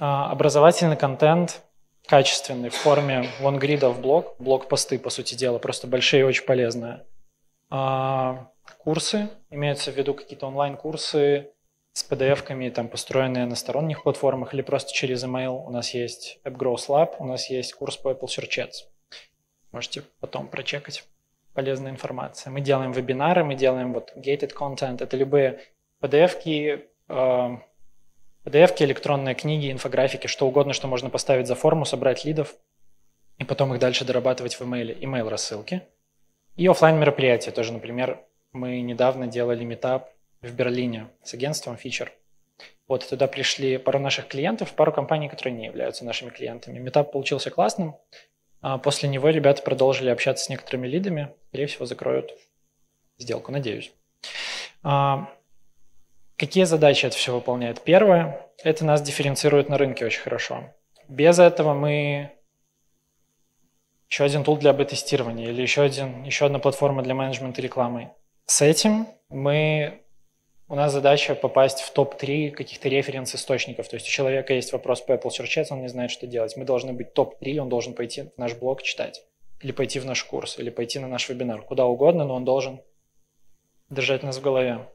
А, 0.00 0.30
образовательный 0.30 0.96
контент 0.96 1.60
качественный 2.06 2.70
в 2.70 2.74
форме 2.74 3.28
лонгрида 3.40 3.90
в 3.90 4.00
блог, 4.00 4.36
блог-посты, 4.38 4.98
по 4.98 5.10
сути 5.10 5.34
дела, 5.34 5.58
просто 5.58 5.86
большие 5.86 6.20
и 6.20 6.24
очень 6.24 6.46
полезные. 6.46 7.04
А, 7.68 8.48
курсы, 8.84 9.28
имеются 9.50 9.92
в 9.92 9.96
виду 9.96 10.14
какие-то 10.14 10.46
онлайн-курсы, 10.46 11.52
с 11.92 12.10
PDF-ками, 12.10 12.70
там, 12.70 12.88
построенные 12.88 13.44
на 13.44 13.54
сторонних 13.54 14.02
платформах 14.02 14.54
или 14.54 14.62
просто 14.62 14.92
через 14.92 15.24
email. 15.24 15.62
У 15.66 15.70
нас 15.70 15.92
есть 15.92 16.38
AppGrowth 16.44 16.88
Lab, 16.88 17.16
у 17.18 17.26
нас 17.26 17.50
есть 17.50 17.74
курс 17.74 17.96
по 17.96 18.10
Apple 18.10 18.28
Search 18.28 18.58
Ads. 18.58 18.88
Можете 19.72 20.02
потом 20.20 20.48
прочекать. 20.48 21.04
Полезная 21.54 21.92
информация. 21.92 22.50
Мы 22.50 22.62
делаем 22.62 22.92
вебинары, 22.92 23.44
мы 23.44 23.54
делаем 23.54 23.92
вот 23.92 24.12
gated 24.16 24.54
content. 24.58 25.02
Это 25.02 25.18
любые 25.18 25.60
PDF-ки, 26.00 26.86
э, 27.08 27.50
PDF-ки, 28.44 28.84
электронные 28.84 29.34
книги, 29.34 29.70
инфографики, 29.70 30.28
что 30.28 30.48
угодно, 30.48 30.72
что 30.72 30.88
можно 30.88 31.10
поставить 31.10 31.46
за 31.46 31.54
форму, 31.54 31.84
собрать 31.84 32.24
лидов 32.24 32.54
и 33.36 33.44
потом 33.44 33.74
их 33.74 33.80
дальше 33.80 34.06
дорабатывать 34.06 34.54
в 34.54 34.62
email, 34.62 34.98
email 34.98 35.28
рассылки. 35.28 35.82
И 36.56 36.66
офлайн 36.66 36.98
мероприятия 36.98 37.50
тоже, 37.50 37.74
например, 37.74 38.24
мы 38.52 38.82
недавно 38.82 39.26
делали 39.26 39.64
метап 39.64 40.10
в 40.42 40.52
Берлине 40.54 41.08
с 41.22 41.34
агентством 41.34 41.74
Feature. 41.82 42.10
Вот 42.86 43.08
туда 43.08 43.26
пришли 43.26 43.78
пару 43.78 43.98
наших 43.98 44.28
клиентов, 44.28 44.72
пару 44.74 44.92
компаний, 44.92 45.28
которые 45.28 45.54
не 45.54 45.66
являются 45.66 46.04
нашими 46.04 46.30
клиентами. 46.30 46.78
Метап 46.78 47.12
получился 47.12 47.50
классным. 47.50 47.96
А 48.60 48.78
после 48.78 49.08
него 49.08 49.30
ребята 49.30 49.62
продолжили 49.62 50.10
общаться 50.10 50.44
с 50.44 50.48
некоторыми 50.48 50.86
лидами. 50.86 51.32
Скорее 51.48 51.66
всего, 51.66 51.86
закроют 51.86 52.32
сделку, 53.18 53.50
надеюсь. 53.50 53.92
А, 54.82 55.32
какие 56.36 56.64
задачи 56.64 57.06
это 57.06 57.16
все 57.16 57.34
выполняет? 57.34 57.80
Первое, 57.80 58.46
это 58.62 58.84
нас 58.84 59.00
дифференцирует 59.00 59.68
на 59.68 59.78
рынке 59.78 60.04
очень 60.04 60.20
хорошо. 60.20 60.74
Без 61.08 61.38
этого 61.38 61.72
мы 61.74 62.32
еще 64.10 64.24
один 64.24 64.44
тул 64.44 64.58
для 64.58 64.72
бета-тестирования 64.72 65.48
или 65.48 65.62
еще, 65.62 65.82
один, 65.82 66.22
еще 66.24 66.46
одна 66.46 66.58
платформа 66.58 67.02
для 67.02 67.14
менеджмента 67.14 67.62
рекламы. 67.62 68.12
С 68.46 68.62
этим 68.62 69.06
мы 69.28 70.02
у 70.72 70.74
нас 70.74 70.90
задача 70.90 71.34
попасть 71.34 71.82
в 71.82 71.92
топ-3 71.92 72.50
каких-то 72.50 72.88
референс-источников. 72.88 73.88
То 73.88 73.96
есть 73.96 74.08
у 74.08 74.10
человека 74.10 74.54
есть 74.54 74.72
вопрос 74.72 75.02
по 75.02 75.12
Apple 75.12 75.28
Search 75.28 75.66
он 75.68 75.82
не 75.82 75.88
знает, 75.88 76.10
что 76.10 76.26
делать. 76.26 76.56
Мы 76.56 76.64
должны 76.64 76.94
быть 76.94 77.12
топ-3, 77.12 77.58
он 77.58 77.68
должен 77.68 77.94
пойти 77.94 78.22
в 78.22 78.38
наш 78.38 78.54
блог 78.54 78.82
читать, 78.82 79.22
или 79.60 79.70
пойти 79.70 80.00
в 80.00 80.06
наш 80.06 80.24
курс, 80.24 80.58
или 80.58 80.70
пойти 80.70 80.98
на 80.98 81.08
наш 81.08 81.28
вебинар, 81.28 81.60
куда 81.60 81.84
угодно, 81.84 82.24
но 82.24 82.34
он 82.34 82.46
должен 82.46 82.80
держать 83.90 84.22
нас 84.22 84.38
в 84.38 84.42
голове. 84.42 84.88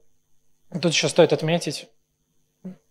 Тут 0.71 0.93
еще 0.93 1.09
стоит 1.09 1.31
отметить 1.31 1.87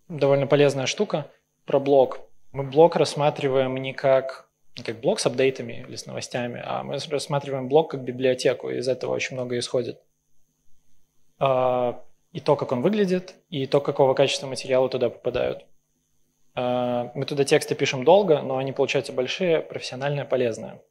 довольно 0.08 0.46
полезная 0.46 0.86
штука 0.86 1.28
про 1.64 1.80
блог. 1.80 2.20
Мы 2.52 2.62
блог 2.62 2.94
рассматриваем 2.94 3.76
не 3.78 3.94
как, 3.94 4.48
как 4.84 5.00
блог 5.00 5.18
с 5.18 5.26
апдейтами 5.26 5.84
или 5.88 5.96
с 5.96 6.06
новостями, 6.06 6.62
а 6.64 6.84
мы 6.84 6.98
рассматриваем 7.10 7.68
блог 7.68 7.90
как 7.90 8.04
библиотеку, 8.04 8.70
и 8.70 8.78
из 8.78 8.86
этого 8.86 9.12
очень 9.12 9.34
много 9.34 9.58
исходит 9.58 10.00
и 11.38 12.40
то, 12.40 12.56
как 12.56 12.72
он 12.72 12.82
выглядит, 12.82 13.34
и 13.48 13.66
то, 13.66 13.80
какого 13.80 14.14
качества 14.14 14.46
материалы 14.46 14.88
туда 14.88 15.08
попадают. 15.08 15.64
А, 16.54 17.10
мы 17.14 17.24
туда 17.26 17.44
тексты 17.44 17.74
пишем 17.74 18.04
долго, 18.04 18.42
но 18.42 18.56
они 18.56 18.72
получаются 18.72 19.12
большие, 19.12 19.60
профессиональные, 19.60 20.24
полезные. 20.24 20.82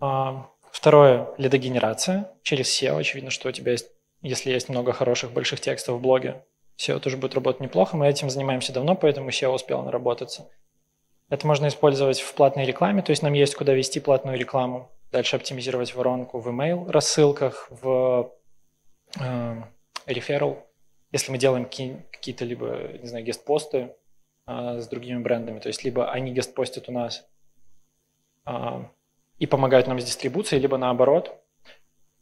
А, 0.00 0.48
второе– 0.70 1.28
лидогенерация 1.38 2.32
через 2.42 2.66
SEO. 2.66 2.98
Очевидно, 2.98 3.30
что 3.30 3.48
у 3.48 3.52
тебя 3.52 3.72
есть, 3.72 3.88
если 4.22 4.50
есть 4.50 4.68
много 4.68 4.92
хороших 4.92 5.32
больших 5.32 5.60
текстов 5.60 5.98
в 5.98 6.00
блоге, 6.00 6.44
SEO 6.78 7.00
тоже 7.00 7.16
будет 7.16 7.34
работать 7.34 7.60
неплохо. 7.60 7.96
Мы 7.96 8.08
этим 8.08 8.30
занимаемся 8.30 8.72
давно, 8.72 8.94
поэтому 8.94 9.30
SEO 9.30 9.50
успел 9.54 9.82
наработаться. 9.82 10.48
Это 11.30 11.46
можно 11.46 11.68
использовать 11.68 12.20
в 12.20 12.34
платной 12.34 12.64
рекламе, 12.64 13.02
то 13.02 13.10
есть 13.10 13.22
нам 13.22 13.32
есть 13.32 13.54
куда 13.54 13.72
вести 13.72 13.98
платную 13.98 14.38
рекламу, 14.38 14.92
дальше 15.10 15.36
оптимизировать 15.36 15.94
воронку 15.94 16.38
в 16.38 16.48
email 16.48 16.90
рассылках, 16.90 17.68
в 17.70 18.32
э, 19.20 19.62
referral, 20.06 20.62
если 21.12 21.30
мы 21.30 21.38
делаем 21.38 21.64
какие-то 21.64 22.44
либо, 22.44 22.90
не 23.00 23.06
знаю, 23.06 23.24
гест-посты 23.24 23.94
а, 24.46 24.80
с 24.80 24.88
другими 24.88 25.22
брендами, 25.22 25.60
то 25.60 25.68
есть 25.68 25.84
либо 25.84 26.10
они 26.10 26.32
гест-постят 26.32 26.88
у 26.88 26.92
нас 26.92 27.26
а, 28.44 28.90
и 29.38 29.46
помогают 29.46 29.86
нам 29.86 30.00
с 30.00 30.04
дистрибуцией, 30.04 30.60
либо 30.60 30.76
наоборот. 30.76 31.40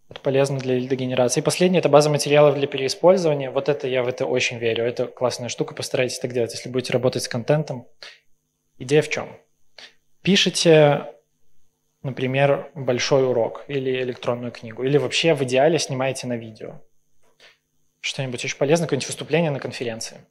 Это 0.09 0.21
полезно 0.21 0.59
для 0.59 0.79
лидогенерации. 0.79 1.41
И 1.41 1.43
последнее– 1.43 1.79
это 1.81 1.89
база 1.89 2.11
материалов 2.11 2.55
для 2.55 2.67
переиспользования. 2.67 3.51
Вот 3.51 3.71
это 3.71 3.89
я 3.89 4.03
в 4.03 4.09
это 4.09 4.27
очень 4.27 4.59
верю. 4.59 4.85
Это 4.85 5.07
классная 5.07 5.49
штука, 5.49 5.75
постарайтесь 5.75 6.19
так 6.19 6.35
делать, 6.35 6.53
если 6.53 6.69
будете 6.69 6.93
работать 6.93 7.23
с 7.23 7.29
контентом. 7.29 7.87
Идея 8.79 9.01
в 9.01 9.09
чем? 9.09 9.35
Пишите 10.21 11.15
например, 12.03 12.71
большой 12.75 13.27
урок 13.27 13.65
или 13.69 14.03
электронную 14.03 14.53
книгу, 14.53 14.83
или 14.83 14.99
вообще 14.99 15.35
в 15.35 15.43
идеале 15.43 15.79
снимаете 15.79 16.27
на 16.27 16.37
видео 16.37 16.81
что-нибудь 18.03 18.45
очень 18.45 18.59
полезное, 18.59 18.87
какое-нибудь 18.87 19.09
выступление 19.09 19.51
на 19.51 19.61
конференции. 19.61 20.27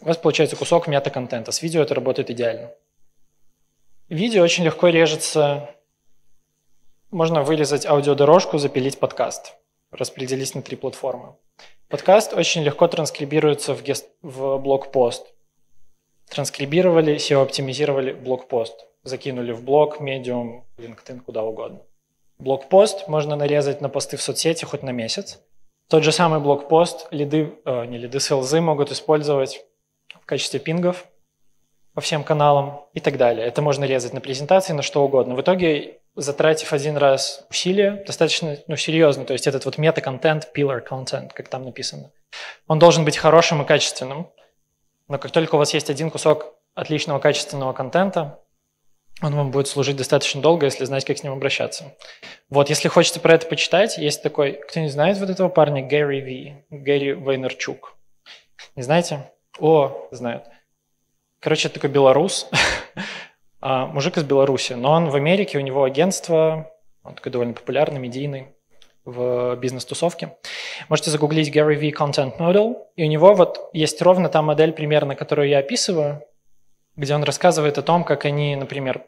У 0.00 0.06
вас 0.06 0.16
получается 0.16 0.56
кусок 0.56 0.86
мета-контента. 0.86 1.52
С 1.52 1.62
видео 1.62 1.82
это 1.82 1.94
работает 1.94 2.30
идеально. 2.30 2.70
Видео 4.08 4.42
очень 4.42 4.64
легко 4.64 4.88
режется. 4.88 5.74
Можно 7.10 7.42
вырезать 7.42 7.86
аудиодорожку, 7.86 8.58
запилить 8.58 9.00
подкаст, 9.00 9.54
распределить 9.90 10.54
на 10.54 10.62
три 10.62 10.76
платформы. 10.76 11.34
Подкаст 11.88 12.32
очень 12.34 12.62
легко 12.62 12.86
транскрибируется 12.86 13.74
в, 13.74 13.82
гест... 13.82 14.08
в 14.22 14.58
блокпост. 14.58 15.34
Транскрибировали, 16.28 17.16
SEO-оптимизировали 17.16 18.12
блокпост. 18.12 18.86
Закинули 19.06 19.52
в 19.52 19.62
блог, 19.62 20.00
Medium, 20.00 20.62
LinkedIn, 20.78 21.20
куда 21.20 21.44
угодно. 21.44 21.78
Блокпост 22.38 23.06
можно 23.06 23.36
нарезать 23.36 23.80
на 23.80 23.88
посты 23.88 24.16
в 24.16 24.22
соцсети 24.22 24.64
хоть 24.64 24.82
на 24.82 24.90
месяц. 24.90 25.40
Тот 25.88 26.02
же 26.02 26.10
самый 26.10 26.40
блокпост 26.40 27.06
лиды, 27.12 27.54
э, 27.64 27.84
не 27.86 27.98
лиды, 27.98 28.18
селзы 28.18 28.60
могут 28.60 28.90
использовать 28.90 29.64
в 30.20 30.26
качестве 30.26 30.58
пингов 30.58 31.06
по 31.94 32.00
всем 32.00 32.24
каналам 32.24 32.84
и 32.94 33.00
так 33.00 33.16
далее. 33.16 33.46
Это 33.46 33.62
можно 33.62 33.84
резать 33.84 34.12
на 34.12 34.20
презентации, 34.20 34.72
на 34.72 34.82
что 34.82 35.04
угодно. 35.04 35.36
В 35.36 35.40
итоге, 35.40 36.00
затратив 36.16 36.72
один 36.72 36.96
раз 36.96 37.46
усилия, 37.48 38.02
достаточно 38.04 38.58
ну, 38.66 38.74
серьезно, 38.74 39.24
то 39.24 39.34
есть 39.34 39.46
этот 39.46 39.66
вот 39.66 39.78
мета-контент, 39.78 40.50
pillar 40.52 40.84
content, 40.84 41.30
как 41.32 41.46
там 41.46 41.64
написано, 41.64 42.10
он 42.66 42.80
должен 42.80 43.04
быть 43.04 43.16
хорошим 43.16 43.62
и 43.62 43.64
качественным. 43.64 44.28
Но 45.06 45.18
как 45.18 45.30
только 45.30 45.54
у 45.54 45.58
вас 45.58 45.72
есть 45.74 45.90
один 45.90 46.10
кусок 46.10 46.56
отличного 46.74 47.20
качественного 47.20 47.72
контента, 47.72 48.40
он 49.22 49.34
вам 49.34 49.50
будет 49.50 49.66
служить 49.66 49.96
достаточно 49.96 50.42
долго, 50.42 50.66
если 50.66 50.84
знать, 50.84 51.04
как 51.04 51.16
с 51.16 51.22
ним 51.22 51.32
обращаться. 51.32 51.96
Вот, 52.50 52.68
если 52.68 52.88
хочется 52.88 53.18
про 53.18 53.34
это 53.34 53.46
почитать, 53.46 53.96
есть 53.96 54.22
такой, 54.22 54.52
кто 54.52 54.80
не 54.80 54.88
знает 54.88 55.18
вот 55.18 55.30
этого 55.30 55.48
парня, 55.48 55.86
Гэри 55.86 56.20
Ви, 56.20 56.64
Гэри 56.70 57.12
Вейнерчук. 57.12 57.96
Не 58.74 58.82
знаете? 58.82 59.30
О, 59.58 60.08
знают. 60.10 60.44
Короче, 61.40 61.68
это 61.68 61.76
такой 61.76 61.90
белорус, 61.90 62.50
а, 63.60 63.86
мужик 63.86 64.18
из 64.18 64.24
Беларуси, 64.24 64.74
но 64.74 64.92
он 64.92 65.08
в 65.08 65.16
Америке, 65.16 65.58
у 65.58 65.62
него 65.62 65.84
агентство, 65.84 66.70
он 67.02 67.14
такой 67.14 67.32
довольно 67.32 67.54
популярный, 67.54 68.00
медийный 68.00 68.48
в 69.06 69.56
бизнес-тусовке. 69.56 70.36
Можете 70.88 71.10
загуглить 71.10 71.54
Gary 71.54 71.76
V 71.76 71.90
Content 71.90 72.38
Model, 72.38 72.74
и 72.96 73.04
у 73.04 73.08
него 73.08 73.34
вот 73.34 73.70
есть 73.72 74.02
ровно 74.02 74.28
та 74.28 74.42
модель 74.42 74.72
примерно, 74.72 75.14
которую 75.14 75.48
я 75.48 75.60
описываю, 75.60 76.22
где 76.96 77.14
он 77.14 77.22
рассказывает 77.24 77.78
о 77.78 77.82
том, 77.82 78.04
как 78.04 78.24
они, 78.24 78.56
например, 78.56 79.06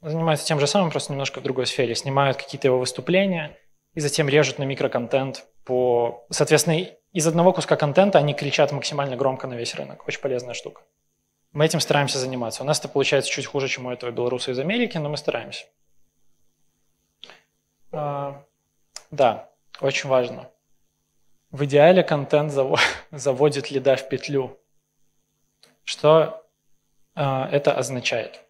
занимаются 0.00 0.46
тем 0.46 0.58
же 0.58 0.66
самым, 0.66 0.90
просто 0.90 1.12
немножко 1.12 1.40
в 1.40 1.42
другой 1.42 1.66
сфере, 1.66 1.94
снимают 1.94 2.36
какие-то 2.36 2.68
его 2.68 2.78
выступления 2.78 3.56
и 3.94 4.00
затем 4.00 4.28
режут 4.28 4.58
на 4.58 4.64
микроконтент 4.64 5.46
по... 5.64 6.26
Соответственно, 6.30 6.86
из 7.12 7.26
одного 7.26 7.52
куска 7.52 7.76
контента 7.76 8.18
они 8.18 8.34
кричат 8.34 8.72
максимально 8.72 9.16
громко 9.16 9.46
на 9.46 9.54
весь 9.54 9.74
рынок. 9.74 10.06
Очень 10.08 10.20
полезная 10.20 10.54
штука. 10.54 10.82
Мы 11.52 11.66
этим 11.66 11.80
стараемся 11.80 12.18
заниматься. 12.18 12.62
У 12.62 12.66
нас 12.66 12.80
это 12.80 12.88
получается 12.88 13.30
чуть 13.30 13.46
хуже, 13.46 13.68
чем 13.68 13.86
у 13.86 13.90
этого 13.90 14.10
белоруса 14.10 14.52
из 14.52 14.58
Америки, 14.58 14.96
но 14.96 15.10
мы 15.10 15.18
стараемся. 15.18 15.66
А, 17.92 18.42
да, 19.10 19.50
очень 19.80 20.08
важно. 20.08 20.48
В 21.50 21.66
идеале 21.66 22.02
контент 22.02 22.50
заводит 23.10 23.70
лида 23.70 23.96
в 23.96 24.08
петлю. 24.08 24.58
Что 25.84 26.41
это 27.14 27.72
означает? 27.74 28.40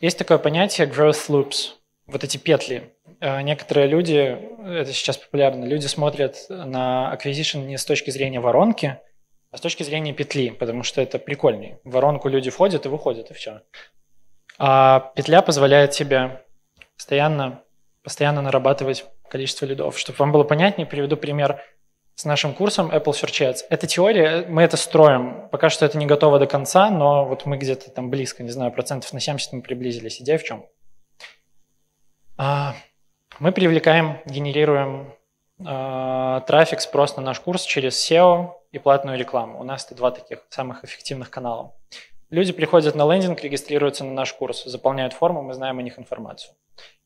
Есть 0.00 0.18
такое 0.18 0.38
понятие 0.38 0.86
growth 0.86 1.28
loops, 1.28 1.74
вот 2.06 2.24
эти 2.24 2.36
петли. 2.36 2.92
А, 3.20 3.42
некоторые 3.42 3.86
люди, 3.86 4.38
это 4.66 4.92
сейчас 4.92 5.16
популярно, 5.16 5.64
люди 5.64 5.86
смотрят 5.86 6.46
на 6.48 7.16
acquisition 7.16 7.66
не 7.66 7.78
с 7.78 7.84
точки 7.84 8.10
зрения 8.10 8.40
воронки, 8.40 8.98
а 9.50 9.56
с 9.56 9.60
точки 9.60 9.82
зрения 9.82 10.12
петли, 10.12 10.50
потому 10.50 10.82
что 10.82 11.00
это 11.00 11.18
прикольнее. 11.18 11.80
В 11.84 11.90
воронку 11.90 12.28
люди 12.28 12.50
входят 12.50 12.86
и 12.86 12.88
выходят, 12.88 13.30
и 13.30 13.34
все. 13.34 13.62
А 14.58 15.12
петля 15.16 15.42
позволяет 15.42 15.92
тебе 15.92 16.44
постоянно, 16.96 17.62
постоянно 18.02 18.42
нарабатывать 18.42 19.04
количество 19.28 19.66
лидов. 19.66 19.98
Чтобы 19.98 20.16
вам 20.18 20.32
было 20.32 20.44
понятнее, 20.44 20.86
приведу 20.86 21.16
пример 21.16 21.62
с 22.14 22.24
нашим 22.24 22.54
курсом 22.54 22.90
Apple 22.90 23.12
Search 23.12 23.48
Ads. 23.48 23.58
Это 23.70 23.86
теория, 23.86 24.44
мы 24.48 24.62
это 24.62 24.76
строим. 24.76 25.48
Пока 25.50 25.70
что 25.70 25.86
это 25.86 25.96
не 25.98 26.06
готово 26.06 26.38
до 26.38 26.46
конца, 26.46 26.90
но 26.90 27.24
вот 27.24 27.46
мы 27.46 27.56
где-то 27.56 27.90
там 27.90 28.10
близко, 28.10 28.42
не 28.42 28.50
знаю, 28.50 28.72
процентов 28.72 29.12
на 29.12 29.20
70 29.20 29.52
мы 29.52 29.62
приблизились. 29.62 30.20
Идея 30.20 30.38
в 30.38 30.44
чем? 30.44 30.66
А, 32.36 32.74
мы 33.38 33.52
привлекаем, 33.52 34.18
генерируем 34.26 35.14
а, 35.64 36.40
трафик, 36.42 36.80
спрос 36.80 37.16
на 37.16 37.22
наш 37.22 37.40
курс 37.40 37.64
через 37.64 37.94
SEO 37.94 38.52
и 38.72 38.78
платную 38.78 39.18
рекламу. 39.18 39.60
У 39.60 39.64
нас 39.64 39.86
это 39.86 39.94
два 39.94 40.10
таких 40.10 40.44
самых 40.50 40.84
эффективных 40.84 41.30
канала. 41.30 41.74
Люди 42.30 42.52
приходят 42.52 42.94
на 42.94 43.10
лендинг, 43.10 43.42
регистрируются 43.42 44.04
на 44.04 44.12
наш 44.12 44.32
курс, 44.32 44.64
заполняют 44.64 45.12
форму, 45.12 45.42
мы 45.42 45.52
знаем 45.52 45.78
о 45.78 45.82
них 45.82 45.98
информацию. 45.98 46.54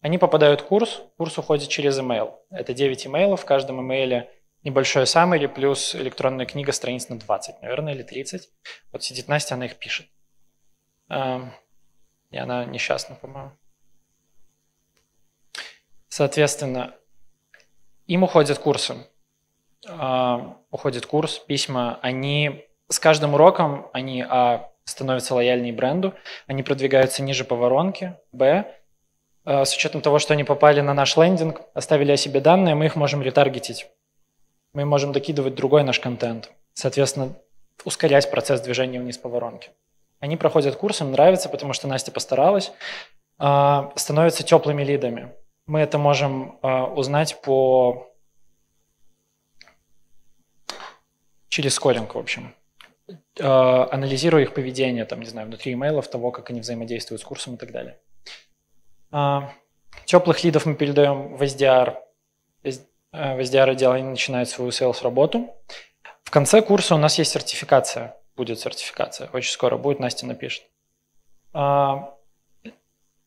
Они 0.03 0.19
попадают 0.19 0.61
в 0.61 0.67
курс, 0.67 1.03
курс 1.17 1.38
уходит 1.38 1.69
через 1.69 1.99
email. 1.99 2.35
Это 2.51 2.75
9 2.75 3.07
имейлов, 3.07 3.40
в 3.40 3.45
каждом 3.47 3.81
имейле 3.81 4.31
небольшой 4.64 5.05
summary 5.05 5.46
плюс 5.46 5.94
электронная 5.94 6.46
книга 6.46 6.72
страниц 6.72 7.09
на 7.09 7.18
20, 7.18 7.62
наверное, 7.62 7.94
или 7.94 8.03
30. 8.03 8.48
Вот 8.92 9.05
сидит 9.05 9.29
Настя, 9.29 9.55
она 9.55 9.66
их 9.66 9.79
пишет. 9.79 10.07
И 11.11 12.37
она 12.37 12.64
несчастна, 12.64 13.14
по-моему. 13.14 13.53
Соответственно, 16.09 16.94
им 18.07 18.22
уходят 18.22 18.59
курсы. 18.59 19.07
Уходит 20.70 21.07
курс, 21.07 21.38
письма. 21.38 21.98
Они 22.03 22.64
с 22.88 22.98
каждым 22.98 23.35
уроком, 23.35 23.90
они, 23.92 24.22
а, 24.22 24.70
становятся 24.85 25.35
лояльнее 25.35 25.72
бренду, 25.72 26.14
они 26.46 26.62
продвигаются 26.62 27.22
ниже 27.22 27.44
по 27.44 27.57
воронке, 27.57 28.20
б, 28.33 28.66
а, 29.44 29.64
с 29.64 29.74
учетом 29.74 30.00
того, 30.00 30.18
что 30.18 30.35
они 30.35 30.44
попали 30.44 30.81
на 30.81 30.94
наш 30.94 31.16
лендинг, 31.16 31.62
оставили 31.74 32.12
о 32.12 32.16
себе 32.16 32.40
данные, 32.40 32.74
мы 32.74 32.87
их 32.87 32.96
можем 32.96 33.22
ретаргетить 33.22 33.87
мы 34.75 34.85
можем 34.85 35.13
докидывать 35.13 35.55
другой 35.55 35.85
наш 35.85 36.01
контент, 36.01 36.51
соответственно, 36.75 37.35
ускорять 37.85 38.31
процесс 38.31 38.61
движения 38.61 39.01
вниз 39.01 39.17
по 39.17 39.29
воронке. 39.29 39.71
Они 40.21 40.37
проходят 40.37 40.77
курс, 40.77 41.01
им 41.01 41.13
нравится, 41.13 41.49
потому 41.49 41.73
что 41.73 41.87
Настя 41.87 42.11
постаралась, 42.11 42.73
а, 43.39 43.93
становятся 43.97 44.43
теплыми 44.43 44.83
лидами. 44.83 45.33
Мы 45.67 45.81
это 45.81 45.97
можем 45.99 46.59
а, 46.63 46.87
узнать 46.87 47.41
по 47.41 48.11
через 51.49 51.75
скоринг, 51.75 52.15
в 52.15 52.19
общем. 52.19 52.55
А, 53.41 53.89
анализируя 53.93 54.43
их 54.43 54.55
поведение, 54.55 55.05
там, 55.05 55.21
не 55.21 55.27
знаю, 55.27 55.47
внутри 55.47 55.73
имейлов, 55.73 56.09
того, 56.09 56.33
как 56.33 56.51
они 56.51 56.61
взаимодействуют 56.61 57.21
с 57.21 57.25
курсом 57.25 57.55
и 57.55 57.59
так 57.59 57.71
далее. 57.71 57.99
Теплых 60.07 60.43
лидов 60.43 60.67
мы 60.67 60.75
передаем 60.75 61.37
в 61.37 61.43
SDR, 61.43 61.97
в 63.14 63.40
SDR 63.40 63.70
отделе 63.70 64.03
начинает 64.03 64.48
свою 64.48 64.70
sales 64.70 65.03
работу. 65.03 65.55
В 66.24 66.31
конце 66.31 66.62
курса 66.62 66.94
у 66.94 66.98
нас 66.98 67.18
есть 67.18 67.31
сертификация. 67.31 68.16
Будет 68.37 68.59
сертификация. 68.59 69.31
Очень 69.33 69.53
скоро 69.53 69.77
будет, 69.77 70.00
Настя 70.00 70.27
напишет. 70.27 70.64
А, 71.53 72.14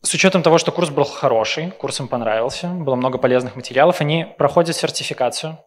с 0.01 0.13
учетом 0.13 0.43
того, 0.43 0.57
что 0.57 0.71
курс 0.71 0.89
был 0.89 1.05
хороший, 1.05 1.71
курс 1.71 1.99
им 2.01 2.09
понравился, 2.09 2.67
было 2.67 2.95
много 2.95 3.17
полезных 3.17 3.55
материалов, 3.55 4.01
они 4.01 4.25
проходят 4.37 4.75
сертификацию. 4.75 5.57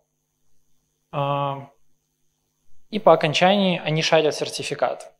А, 1.12 1.70
и 2.90 2.98
по 2.98 3.14
окончании 3.14 3.80
они 3.82 4.02
шарят 4.02 4.34
сертификат. 4.34 5.12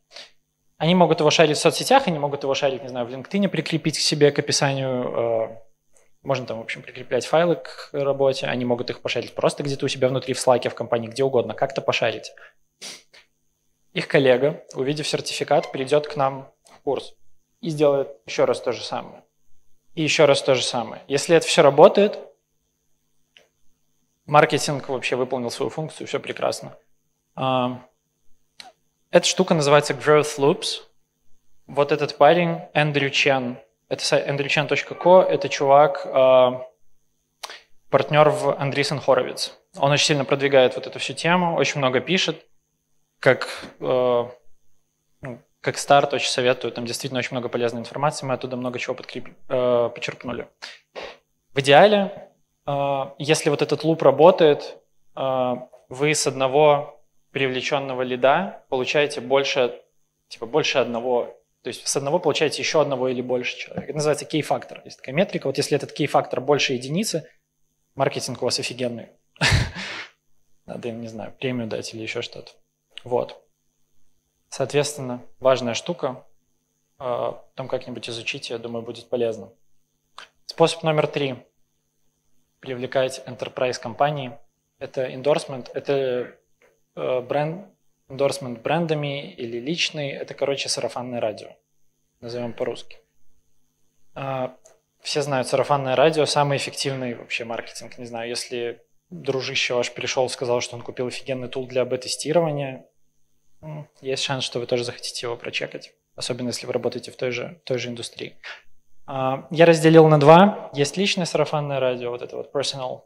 Они 0.77 0.93
могут 0.95 1.19
его 1.19 1.29
шарить 1.29 1.57
в 1.57 1.61
соцсетях, 1.61 2.07
они 2.07 2.19
могут 2.19 2.43
его 2.43 2.53
шарить, 2.53 2.83
не 2.83 2.89
знаю, 2.89 3.05
в 3.05 3.09
LinkedIn, 3.09 3.47
прикрепить 3.49 3.97
к 3.97 4.01
себе 4.01 4.31
к 4.31 4.39
описанию 4.39 5.03
э, 5.03 5.57
можно 6.23 6.45
там, 6.45 6.59
в 6.59 6.61
общем, 6.61 6.81
прикреплять 6.81 7.25
файлы 7.25 7.55
к 7.55 7.89
работе, 7.93 8.45
они 8.47 8.65
могут 8.65 8.89
их 8.89 9.01
пошарить 9.01 9.33
просто 9.33 9.63
где-то 9.63 9.85
у 9.85 9.89
себя 9.89 10.07
внутри 10.07 10.33
в 10.33 10.39
слайке 10.39 10.69
в 10.69 10.75
компании, 10.75 11.07
где 11.07 11.23
угодно, 11.23 11.53
как-то 11.53 11.81
пошарить. 11.81 12.31
Их 13.93 14.07
коллега, 14.07 14.63
увидев 14.73 15.07
сертификат, 15.07 15.71
придет 15.71 16.07
к 16.07 16.15
нам 16.15 16.51
в 16.65 16.81
курс 16.81 17.15
и 17.59 17.69
сделает 17.69 18.09
еще 18.25 18.45
раз 18.45 18.61
то 18.61 18.71
же 18.71 18.83
самое. 18.83 19.23
И 19.95 20.03
еще 20.03 20.25
раз 20.25 20.41
то 20.41 20.55
же 20.55 20.63
самое. 20.63 21.01
Если 21.07 21.35
это 21.35 21.45
все 21.45 21.61
работает, 21.61 22.17
маркетинг 24.25 24.87
вообще 24.87 25.15
выполнил 25.15 25.51
свою 25.51 25.69
функцию, 25.69 26.07
все 26.07 26.19
прекрасно. 26.19 26.77
А, 27.35 27.81
эта 29.09 29.27
штука 29.27 29.53
называется 29.53 29.93
Growth 29.93 30.37
Loops. 30.37 30.83
Вот 31.67 31.91
этот 31.91 32.17
парень, 32.17 32.61
Эндрю 32.73 33.09
Чен, 33.09 33.57
это 33.91 34.05
сайт 34.05 34.25
andreychan.co, 34.29 35.21
это 35.21 35.49
чувак, 35.49 36.05
э, 36.05 36.51
партнер 37.89 38.29
в 38.29 38.49
Andreessen 38.51 39.03
Horowitz. 39.05 39.51
Он 39.77 39.91
очень 39.91 40.05
сильно 40.05 40.23
продвигает 40.23 40.75
вот 40.75 40.87
эту 40.87 40.97
всю 40.99 41.13
тему, 41.13 41.55
очень 41.57 41.79
много 41.79 41.99
пишет. 41.99 42.45
Как, 43.19 43.49
э, 43.81 44.25
ну, 45.21 45.39
как 45.59 45.77
старт 45.77 46.13
очень 46.13 46.29
советую, 46.29 46.71
там 46.71 46.85
действительно 46.85 47.19
очень 47.19 47.33
много 47.33 47.49
полезной 47.49 47.81
информации, 47.81 48.25
мы 48.25 48.33
оттуда 48.33 48.55
много 48.55 48.79
чего 48.79 48.95
подкреп, 48.95 49.27
э, 49.49 49.89
почерпнули. 49.93 50.47
В 51.53 51.59
идеале, 51.59 52.29
если 53.17 53.49
вот 53.49 53.61
этот 53.61 53.83
луп 53.83 54.03
работает, 54.03 54.77
вы 55.13 56.15
с 56.15 56.25
одного 56.25 57.01
привлеченного 57.31 58.03
лида 58.03 58.63
получаете 58.69 59.19
больше, 59.19 59.81
типа 60.29 60.45
больше 60.45 60.77
одного 60.77 61.40
то 61.63 61.67
есть 61.67 61.87
с 61.87 61.95
одного 61.95 62.19
получаете 62.19 62.61
еще 62.61 62.81
одного 62.81 63.09
или 63.09 63.21
больше 63.21 63.57
человек. 63.57 63.85
Это 63.85 63.93
называется 63.93 64.25
кей-фактор. 64.25 64.81
Есть 64.83 64.97
такая 64.97 65.13
метрика. 65.13 65.47
Вот 65.47 65.57
если 65.57 65.77
этот 65.77 65.91
кей-фактор 65.91 66.41
больше 66.41 66.73
единицы, 66.73 67.29
маркетинг 67.93 68.41
у 68.41 68.45
вас 68.45 68.59
офигенный. 68.59 69.09
Надо 70.65 70.89
им, 70.89 71.01
не 71.01 71.07
знаю, 71.07 71.35
премию 71.39 71.67
дать 71.67 71.93
или 71.93 72.01
еще 72.01 72.23
что-то. 72.23 72.51
Вот. 73.03 73.43
Соответственно, 74.49 75.21
важная 75.39 75.75
штука. 75.75 76.25
А, 76.97 77.43
там 77.55 77.67
как-нибудь 77.67 78.09
изучите, 78.09 78.53
я 78.53 78.59
думаю, 78.59 78.83
будет 78.83 79.07
полезно. 79.07 79.53
Способ 80.45 80.81
номер 80.83 81.07
три. 81.07 81.35
Привлекать 82.59 83.21
enterprise 83.27 83.79
компании. 83.79 84.37
Это 84.79 85.07
endorsement, 85.07 85.69
это 85.75 86.35
э, 86.95 87.21
бренд, 87.21 87.67
Эндорсмент 88.11 88.61
брендами 88.61 89.31
или 89.31 89.57
личный– 89.57 90.09
это, 90.09 90.33
короче, 90.33 90.67
сарафанное 90.67 91.21
радио. 91.21 91.47
Назовем 92.19 92.53
по-русски. 92.53 92.97
А, 94.13 94.55
все 95.01 95.21
знают, 95.21 95.47
сарафанное 95.47 95.95
радио– 95.95 96.25
самый 96.27 96.57
эффективный 96.57 97.15
вообще 97.15 97.45
маркетинг. 97.45 97.97
Не 97.97 98.05
знаю, 98.05 98.29
если 98.29 98.81
дружище 99.09 99.73
ваш 99.73 99.93
пришел, 99.93 100.27
сказал, 100.29 100.59
что 100.61 100.75
он 100.75 100.81
купил 100.81 101.07
офигенный 101.07 101.47
тул 101.47 101.67
для 101.67 101.85
бета-тестирования, 101.85 102.85
есть 104.01 104.23
шанс, 104.23 104.43
что 104.43 104.59
вы 104.59 104.65
тоже 104.65 104.83
захотите 104.83 105.27
его 105.27 105.37
прочекать. 105.37 105.93
Особенно, 106.15 106.47
если 106.47 106.65
вы 106.67 106.73
работаете 106.73 107.11
в 107.11 107.15
той 107.15 107.31
же, 107.31 107.61
той 107.63 107.77
же 107.77 107.89
индустрии. 107.89 108.35
А, 109.05 109.47
я 109.51 109.65
разделил 109.65 110.07
на 110.07 110.19
два. 110.19 110.69
Есть 110.73 110.97
личное 110.97 111.25
сарафанное 111.25 111.79
радио, 111.79 112.09
вот 112.09 112.21
это 112.21 112.35
вот 112.35 112.53
personal. 112.53 113.03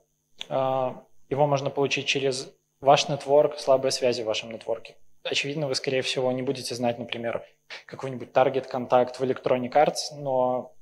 А, 0.50 1.04
его 1.30 1.46
можно 1.46 1.70
получить 1.70 2.08
через 2.08 2.52
ваш 2.82 3.10
нетворк, 3.10 3.60
слабые 3.60 3.92
связи 3.92 4.22
в 4.22 4.26
вашем 4.26 4.52
нетворке. 4.52 4.96
Очевидно, 5.24 5.68
вы, 5.68 5.76
скорее 5.76 6.02
всего, 6.02 6.32
не 6.32 6.44
будете 6.44 6.76
знать, 6.76 7.00
например, 7.00 7.44
какой-нибудь 7.88 8.32
таргет-контакт 8.32 9.20
в 9.20 9.24
Electronic 9.24 9.72
Arts, 9.72 10.16
но 10.18 10.74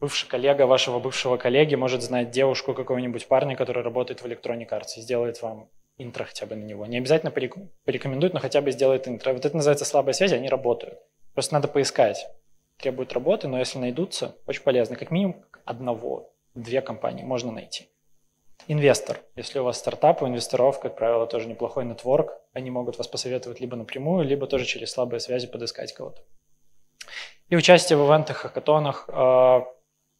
бывший 0.00 0.28
коллега 0.28 0.66
вашего 0.66 0.98
бывшего 0.98 1.36
коллеги 1.36 1.76
может 1.76 2.02
знать 2.02 2.30
девушку 2.30 2.74
какого-нибудь 2.74 3.28
парня, 3.28 3.56
который 3.56 3.82
работает 3.82 4.20
в 4.20 4.26
Electronic 4.26 4.68
Arts 4.70 4.96
и 4.96 5.00
сделает 5.00 5.40
вам 5.42 5.70
интро 5.96 6.24
хотя 6.24 6.46
бы 6.46 6.56
на 6.56 6.64
него. 6.64 6.86
Не 6.86 6.98
обязательно 6.98 7.30
порекомендует, 7.30 8.34
но 8.34 8.40
хотя 8.40 8.60
бы 8.60 8.70
сделает 8.72 9.06
интро. 9.06 9.32
Вот 9.32 9.44
это 9.44 9.56
называется 9.56 9.84
слабые 9.84 10.14
связи, 10.14 10.34
они 10.34 10.48
работают. 10.48 10.98
Просто 11.34 11.54
надо 11.54 11.68
поискать. 11.68 12.26
Требуют 12.78 13.12
работы, 13.12 13.48
но 13.48 13.58
если 13.58 13.78
найдутся, 13.78 14.36
очень 14.46 14.62
полезно. 14.62 14.96
Как 14.96 15.10
минимум 15.10 15.44
одного, 15.64 16.32
две 16.54 16.80
компании 16.80 17.24
можно 17.24 17.52
найти. 17.52 17.88
Инвестор. 18.66 19.20
Если 19.36 19.58
у 19.58 19.64
вас 19.64 19.78
стартап, 19.78 20.22
у 20.22 20.26
инвесторов, 20.26 20.80
как 20.80 20.96
правило, 20.96 21.26
тоже 21.26 21.48
неплохой 21.48 21.84
нетворк. 21.84 22.32
Они 22.52 22.70
могут 22.70 22.98
вас 22.98 23.08
посоветовать 23.08 23.60
либо 23.60 23.76
напрямую, 23.76 24.26
либо 24.26 24.46
тоже 24.46 24.64
через 24.64 24.90
слабые 24.90 25.20
связи 25.20 25.46
подыскать 25.46 25.92
кого-то. 25.94 26.22
И 27.48 27.56
участие 27.56 27.96
в 27.96 28.06
ивентах, 28.06 28.38
хакатонах. 28.38 29.08
Э, 29.08 29.60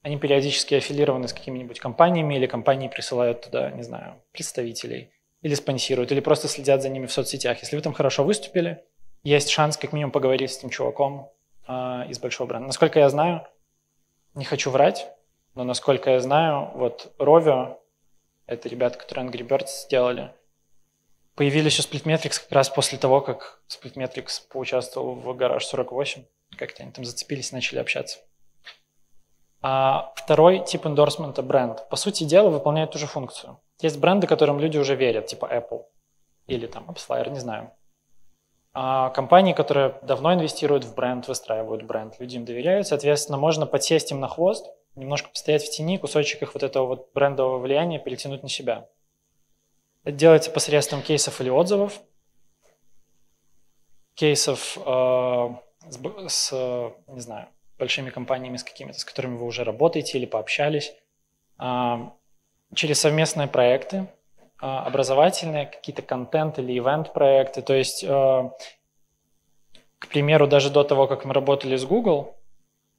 они 0.03 0.17
периодически 0.19 0.77
аффилированы 0.77 1.29
с 1.29 1.35
какими-нибудь 1.35 1.81
компаниями, 1.81 2.37
или 2.37 2.47
компании 2.47 2.89
присылают 2.89 3.43
туда, 3.43 3.71
не 3.71 3.83
знаю, 3.83 4.23
представителей, 4.33 5.11
или 5.43 5.55
спонсируют, 5.55 6.11
или 6.13 6.21
просто 6.21 6.49
следят 6.49 6.83
за 6.83 6.89
ними 6.89 7.07
в 7.07 7.13
соцсетях. 7.13 7.61
Если 7.61 7.77
вы 7.77 7.83
там 7.83 7.93
хорошо 7.93 8.25
выступили, 8.25 8.83
есть 9.25 9.51
шанс 9.51 9.77
как 9.77 9.93
минимум 9.93 10.13
поговорить 10.13 10.53
с 10.53 10.59
этим 10.59 10.71
чуваком 10.71 11.31
э, 11.67 11.73
из 12.09 12.19
большого 12.19 12.49
бренда. 12.49 12.69
Насколько 12.69 13.01
я 13.01 13.11
знаю, 13.11 13.47
не 14.35 14.45
хочу 14.45 14.71
врать, 14.71 15.09
но 15.55 15.65
насколько 15.65 16.11
я 16.11 16.21
знаю, 16.21 16.71
вот 16.75 17.13
Rovio, 17.19 17.77
это 18.49 18.69
ребята, 18.69 18.99
которые 18.99 19.29
Angry 19.29 19.47
Birds 19.47 19.85
сделали, 19.85 20.35
появились 21.37 21.79
у 21.79 21.83
Splitmetrics 21.83 22.43
как 22.43 22.51
раз 22.51 22.69
после 22.69 22.99
того, 22.99 23.21
как 23.21 23.63
Splitmetrics 23.69 24.43
поучаствовал 24.51 25.15
в 25.15 25.29
Garage 25.31 25.61
48. 25.61 26.25
Как-то 26.57 26.83
они 26.83 26.91
там 26.91 27.05
зацепились, 27.05 27.53
начали 27.53 27.79
общаться. 27.79 28.19
А 29.61 30.13
второй 30.17 30.65
тип 30.65 30.87
эндорсмента– 30.87 31.43
бренд. 31.45 31.89
По 31.91 31.97
сути 31.97 32.25
дела, 32.25 32.49
выполняет 32.49 32.91
ту 32.91 32.99
же 32.99 33.07
функцию. 33.07 33.61
Есть 33.81 33.99
бренды, 33.99 34.27
которым 34.27 34.59
люди 34.59 34.79
уже 34.79 34.97
верят, 34.97 35.27
типа 35.27 35.47
Apple 35.47 35.85
или 36.47 36.67
там 36.67 36.91
AppsFlyer, 36.91 37.31
не 37.31 37.39
знаю. 37.39 37.73
А 38.73 39.11
компании, 39.11 39.53
которые 39.53 39.99
давно 40.03 40.33
инвестируют 40.35 40.85
в 40.85 40.95
бренд, 40.95 41.29
выстраивают 41.29 41.83
бренд, 41.83 42.19
люди 42.19 42.37
им 42.37 42.45
доверяют, 42.45 42.87
соответственно, 42.87 43.37
можно 43.37 43.67
подсесть 43.67 44.11
им 44.11 44.21
на 44.21 44.29
хвост, 44.29 44.67
немножко 44.95 45.29
постоять 45.31 45.65
в 45.65 45.71
тени, 45.71 45.99
кусочек 45.99 46.43
их 46.43 46.55
вот 46.55 46.63
этого 46.63 46.87
вот 46.87 47.13
брендового 47.15 47.59
влияния 47.59 47.99
перетянуть 47.99 48.43
на 48.43 48.49
себя. 48.49 48.89
Это 50.05 50.17
делается 50.17 50.51
посредством 50.51 51.03
кейсов 51.03 51.41
или 51.41 51.51
отзывов, 51.51 52.01
кейсов 54.15 54.79
э, 54.85 55.49
с, 55.91 55.99
с, 56.29 56.93
не 57.07 57.21
знаю, 57.21 57.49
большими 57.79 58.11
компаниями, 58.11 58.57
с 58.57 58.65
какими-то, 58.65 58.99
с 58.99 59.05
которыми 59.05 59.37
вы 59.37 59.47
уже 59.47 59.65
работаете 59.65 60.19
или 60.19 60.27
пообщались, 60.27 60.93
э, 61.61 61.97
через 62.75 63.01
совместные 63.01 63.49
проекты, 63.49 64.09
а, 64.61 64.85
образовательные, 64.85 65.67
какие-то 65.67 66.03
контент 66.03 66.59
или 66.59 66.77
ивент-проекты. 66.77 67.63
То 67.63 67.75
есть, 67.75 68.05
а, 68.07 68.51
к 69.99 70.09
примеру, 70.09 70.49
даже 70.49 70.71
до 70.71 70.83
того, 70.83 71.07
как 71.07 71.25
мы 71.25 71.33
работали 71.33 71.77
с 71.77 71.85
Google, 71.85 72.37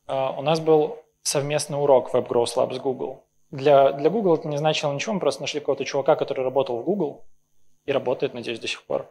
а, 0.08 0.32
у 0.32 0.42
нас 0.42 0.62
был 0.62 1.00
совместный 1.24 1.82
урок 1.82 2.14
Web 2.14 2.28
Growth 2.28 2.56
Lab 2.56 2.74
с 2.74 2.80
Google. 2.80 3.26
Для, 3.52 3.92
для 3.92 4.10
Google 4.10 4.36
это 4.36 4.48
не 4.48 4.58
значило 4.58 4.94
ничего, 4.94 5.14
мы 5.14 5.20
просто 5.20 5.42
нашли 5.42 5.60
какого-то 5.60 5.86
чувака, 5.86 6.16
который 6.16 6.44
работал 6.44 6.78
в 6.78 6.84
Google 6.84 7.26
и 7.86 7.92
работает, 7.92 8.34
надеюсь, 8.34 8.60
до 8.60 8.68
сих 8.68 8.84
пор. 8.84 9.10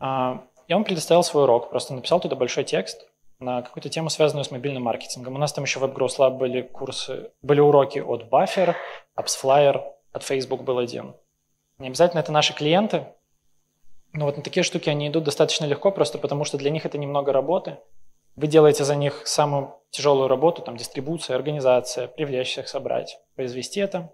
И 0.00 0.74
он 0.74 0.84
предоставил 0.84 1.22
свой 1.22 1.44
урок, 1.44 1.70
просто 1.70 1.94
написал 1.94 2.20
туда 2.20 2.36
большой 2.36 2.64
текст 2.64 3.08
на 3.38 3.62
какую-то 3.62 3.88
тему, 3.88 4.10
связанную 4.10 4.44
с 4.44 4.50
мобильным 4.50 4.82
маркетингом. 4.82 5.36
У 5.36 5.38
нас 5.38 5.52
там 5.52 5.64
еще 5.64 5.78
в 5.78 5.84
Web 5.84 5.94
Growth 5.94 6.18
Lab 6.18 6.38
были 6.38 6.62
курсы, 6.62 7.30
были 7.42 7.60
уроки 7.60 8.00
от 8.00 8.24
Buffer, 8.24 8.74
AppsFlyer, 9.16 9.82
от 10.12 10.22
Facebook 10.24 10.62
был 10.62 10.78
один– 10.78 11.14
не 11.78 11.86
обязательно 11.86 12.20
это 12.20 12.32
наши 12.32 12.54
клиенты, 12.54 13.06
но 14.12 14.24
вот 14.24 14.36
на 14.36 14.42
такие 14.42 14.64
штуки 14.64 14.88
они 14.88 15.08
идут 15.08 15.24
достаточно 15.24 15.64
легко, 15.64 15.92
просто 15.92 16.18
потому 16.18 16.44
что 16.44 16.58
для 16.58 16.70
них 16.70 16.84
это 16.84 16.98
немного 16.98 17.32
работы. 17.32 17.78
Вы 18.38 18.46
делаете 18.46 18.84
за 18.84 18.94
них 18.94 19.26
самую 19.26 19.74
тяжелую 19.90 20.28
работу, 20.28 20.62
там 20.62 20.76
дистрибуция, 20.76 21.34
организация, 21.34 22.06
привлечь 22.06 22.50
всех, 22.50 22.68
собрать, 22.68 23.18
произвести 23.34 23.80
это. 23.80 24.12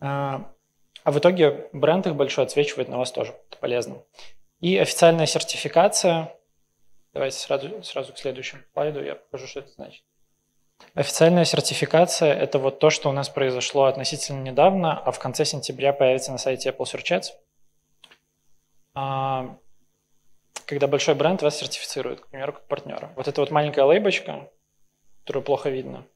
А, 0.00 0.50
а 1.04 1.10
в 1.12 1.18
итоге 1.18 1.68
бренд 1.74 2.06
их 2.06 2.16
большой 2.16 2.44
отсвечивает 2.44 2.88
на 2.88 2.96
вас 2.96 3.12
тоже. 3.12 3.34
Это 3.50 3.58
полезно. 3.60 4.02
И 4.60 4.78
официальная 4.78 5.26
сертификация. 5.26 6.34
Давайте 7.12 7.36
сразу, 7.36 7.82
сразу 7.82 8.14
к 8.14 8.18
следующему 8.18 8.62
слайду, 8.72 9.02
я 9.02 9.16
покажу, 9.16 9.46
что 9.46 9.60
это 9.60 9.68
значит. 9.72 10.02
Официальная 10.94 11.44
сертификация– 11.44 12.32
это 12.34 12.58
вот 12.58 12.78
то, 12.78 12.88
что 12.88 13.10
у 13.10 13.12
нас 13.12 13.28
произошло 13.28 13.84
относительно 13.84 14.40
недавно, 14.40 14.98
а 14.98 15.10
в 15.10 15.18
конце 15.18 15.44
сентября 15.44 15.92
появится 15.92 16.32
на 16.32 16.38
сайте 16.38 16.70
Apple 16.70 16.86
Search 16.86 17.20
Ads. 18.94 19.61
А, 20.62 20.68
когда 20.68 20.86
большой 20.86 21.14
бренд 21.14 21.42
вас 21.42 21.58
сертифицирует, 21.58 22.20
к 22.20 22.28
примеру, 22.28 22.52
как 22.54 22.66
партнера. 22.66 23.12
Вот 23.16 23.28
эта 23.28 23.40
вот 23.40 23.50
маленькая 23.50 23.84
лейбочка, 23.84 24.50
которую 25.20 25.44
плохо 25.44 25.70
видно, 25.70 26.06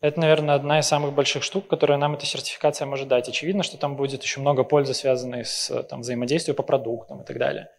это, 0.00 0.18
наверное, 0.18 0.56
одна 0.56 0.80
из 0.80 0.86
самых 0.86 1.12
больших 1.12 1.44
штук, 1.44 1.68
которую 1.68 1.98
нам 1.98 2.14
эта 2.14 2.26
сертификация 2.26 2.86
может 2.86 3.06
дать. 3.06 3.28
Очевидно, 3.28 3.62
что 3.62 3.78
там 3.78 3.96
будет 3.96 4.22
еще 4.22 4.40
много 4.40 4.64
пользы, 4.64 4.94
связанной 4.94 5.44
с 5.44 5.82
там, 5.84 6.00
взаимодействием 6.00 6.56
по 6.56 6.64
продуктам 6.64 7.22
и 7.22 7.24
так 7.24 7.38
далее. 7.38 7.70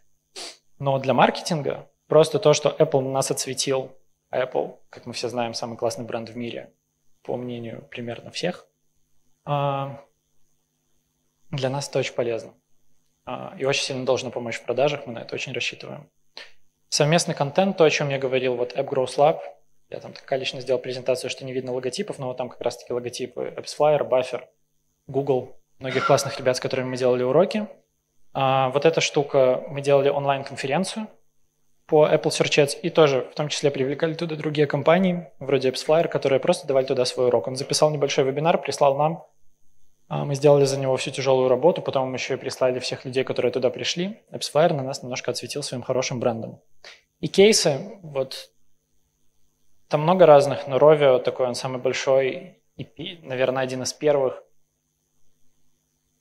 Но 0.80 0.98
для 1.00 1.14
маркетинга 1.14 1.90
просто 2.08 2.40
то, 2.40 2.54
что 2.54 2.70
Apple 2.70 3.02
нас 3.02 3.30
отсветил 3.30 3.92
Apple, 4.32 4.78
как 4.90 5.06
мы 5.06 5.12
все 5.12 5.28
знаем, 5.28 5.54
самый 5.54 5.78
классный 5.78 6.06
бренд 6.06 6.30
в 6.30 6.38
мире, 6.38 6.74
по 7.24 7.36
мнению 7.36 7.88
примерно 7.92 8.32
всех. 8.32 8.68
А, 9.46 10.02
для 11.52 11.70
нас 11.70 11.90
это 11.90 12.00
очень 12.00 12.14
полезно. 12.14 12.54
А, 13.26 13.56
и 13.58 13.66
очень 13.66 13.84
сильно 13.84 14.06
должно 14.06 14.32
помочь 14.32 14.56
в 14.56 14.64
продажах, 14.64 15.06
мы 15.06 15.14
на 15.14 15.20
это 15.20 15.36
очень 15.36 15.54
рассчитываем. 15.54 16.10
Совместный 16.90 17.34
контент, 17.34 17.78
то, 17.78 17.84
о 17.84 17.90
чем 17.90 18.10
я 18.10 18.20
говорил, 18.20 18.56
вот 18.56 18.74
App 18.74 18.90
Growth 18.90 19.18
Lab, 19.18 19.40
я 19.90 20.00
там 20.00 20.14
так 20.14 20.32
лично 20.40 20.62
сделал 20.62 20.80
презентацию, 20.80 21.30
что 21.30 21.46
не 21.46 21.54
видно 21.54 21.74
логотипов, 21.74 22.20
но 22.20 22.28
вот 22.28 22.38
там 22.38 22.50
как 22.50 22.62
раз-таки 22.62 22.94
логотипы 22.94 23.54
AppsFlyer, 23.58 24.08
Buffer, 24.08 24.42
Google, 25.08 25.56
многих 25.80 26.06
классных 26.06 26.38
ребят, 26.40 26.58
с 26.58 26.60
которыми 26.60 26.90
мы 26.90 26.98
делали 26.98 27.24
уроки. 27.24 27.68
А, 28.34 28.70
вот 28.70 28.86
эта 28.86 29.02
штука, 29.02 29.64
мы 29.70 29.82
делали 29.82 30.10
онлайн-конференцию, 30.10 31.08
по 31.86 32.08
Apple 32.08 32.30
Search 32.30 32.64
Ads 32.64 32.80
и 32.82 32.90
тоже 32.90 33.28
в 33.32 33.36
том 33.36 33.50
числе 33.50 33.70
привлекали 33.70 34.14
туда 34.14 34.36
другие 34.36 34.68
компании, 34.68 35.28
вроде 35.40 35.70
AppsFlyer, 35.70 36.08
которые 36.08 36.40
просто 36.40 36.68
давали 36.68 36.86
туда 36.86 37.06
свой 37.06 37.28
урок. 37.28 37.48
Он 37.48 37.56
записал 37.56 37.92
небольшой 37.92 38.24
вебинар, 38.24 38.60
прислал 38.60 38.98
нам, 38.98 39.26
мы 40.10 40.36
сделали 40.36 40.66
за 40.66 40.80
него 40.80 40.96
всю 40.98 41.12
тяжелую 41.12 41.50
работу, 41.50 41.82
потом 41.82 42.14
еще 42.14 42.36
и 42.36 42.38
прислали 42.38 42.80
всех 42.80 43.06
людей, 43.06 43.24
которые 43.24 43.52
туда 43.52 43.70
пришли. 43.70 44.22
AppsFlyer 44.32 44.74
на 44.74 44.84
нас 44.84 45.02
немножко 45.04 45.32
отсветил 45.32 45.64
своим 45.64 45.82
хорошим 45.82 46.20
брендом. 46.20 46.60
И 47.20 47.28
кейсы, 47.28 48.00
вот 48.04 48.52
там 49.88 50.02
много 50.02 50.26
разных, 50.26 50.68
но 50.68 50.78
Rovio 50.78 51.20
такой, 51.20 51.48
он 51.48 51.56
самый 51.56 51.80
большой, 51.80 52.60
и, 52.78 53.20
наверное, 53.24 53.64
один 53.64 53.84
из 53.84 53.94
первых– 53.94 54.44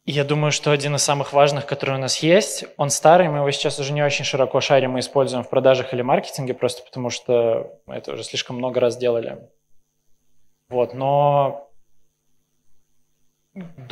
я 0.05 0.25
думаю, 0.25 0.51
что 0.51 0.73
один 0.73 0.97
из 0.97 1.03
самых 1.05 1.33
важных, 1.33 1.65
который 1.65 1.95
у 1.95 1.99
нас 1.99 2.19
есть, 2.19 2.65
он 2.77 2.91
старый, 2.91 3.29
мы 3.29 3.39
его 3.39 3.51
сейчас 3.53 3.79
уже 3.79 3.93
не 3.93 4.03
очень 4.03 4.25
широко 4.25 4.61
шарим 4.61 4.97
и 4.97 5.01
используем 5.01 5.45
в 5.45 5.49
продажах 5.49 5.95
или 5.95 6.03
маркетинге, 6.03 6.55
просто 6.55 6.83
потому 6.83 7.09
что 7.09 7.79
мы 7.87 7.95
это 7.95 8.13
уже 8.13 8.25
слишком 8.25 8.57
много 8.57 8.81
раз 8.81 8.97
делали. 8.97 9.49
Вот, 10.69 10.93
но 10.93 11.71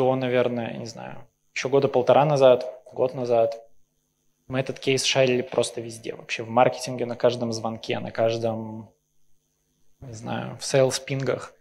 до, 0.01 0.17
наверное, 0.17 0.79
не 0.79 0.87
знаю, 0.87 1.29
еще 1.55 1.69
года 1.69 1.87
полтора 1.87 2.25
назад, 2.25 2.65
год 2.91 3.13
назад, 3.15 3.69
мы 4.49 4.59
этот 4.59 4.79
кейс 4.79 5.05
шарили 5.05 5.43
просто 5.43 5.83
везде, 5.83 6.15
вообще 6.15 6.43
в 6.43 6.49
маркетинге, 6.49 7.05
на 7.05 7.17
каждом 7.17 7.53
звонке, 7.53 7.99
на 7.99 8.11
каждом, 8.11 8.91
не 10.01 10.15
знаю, 10.15 10.57
в 10.57 10.65
сейлс-пингах. 10.65 11.53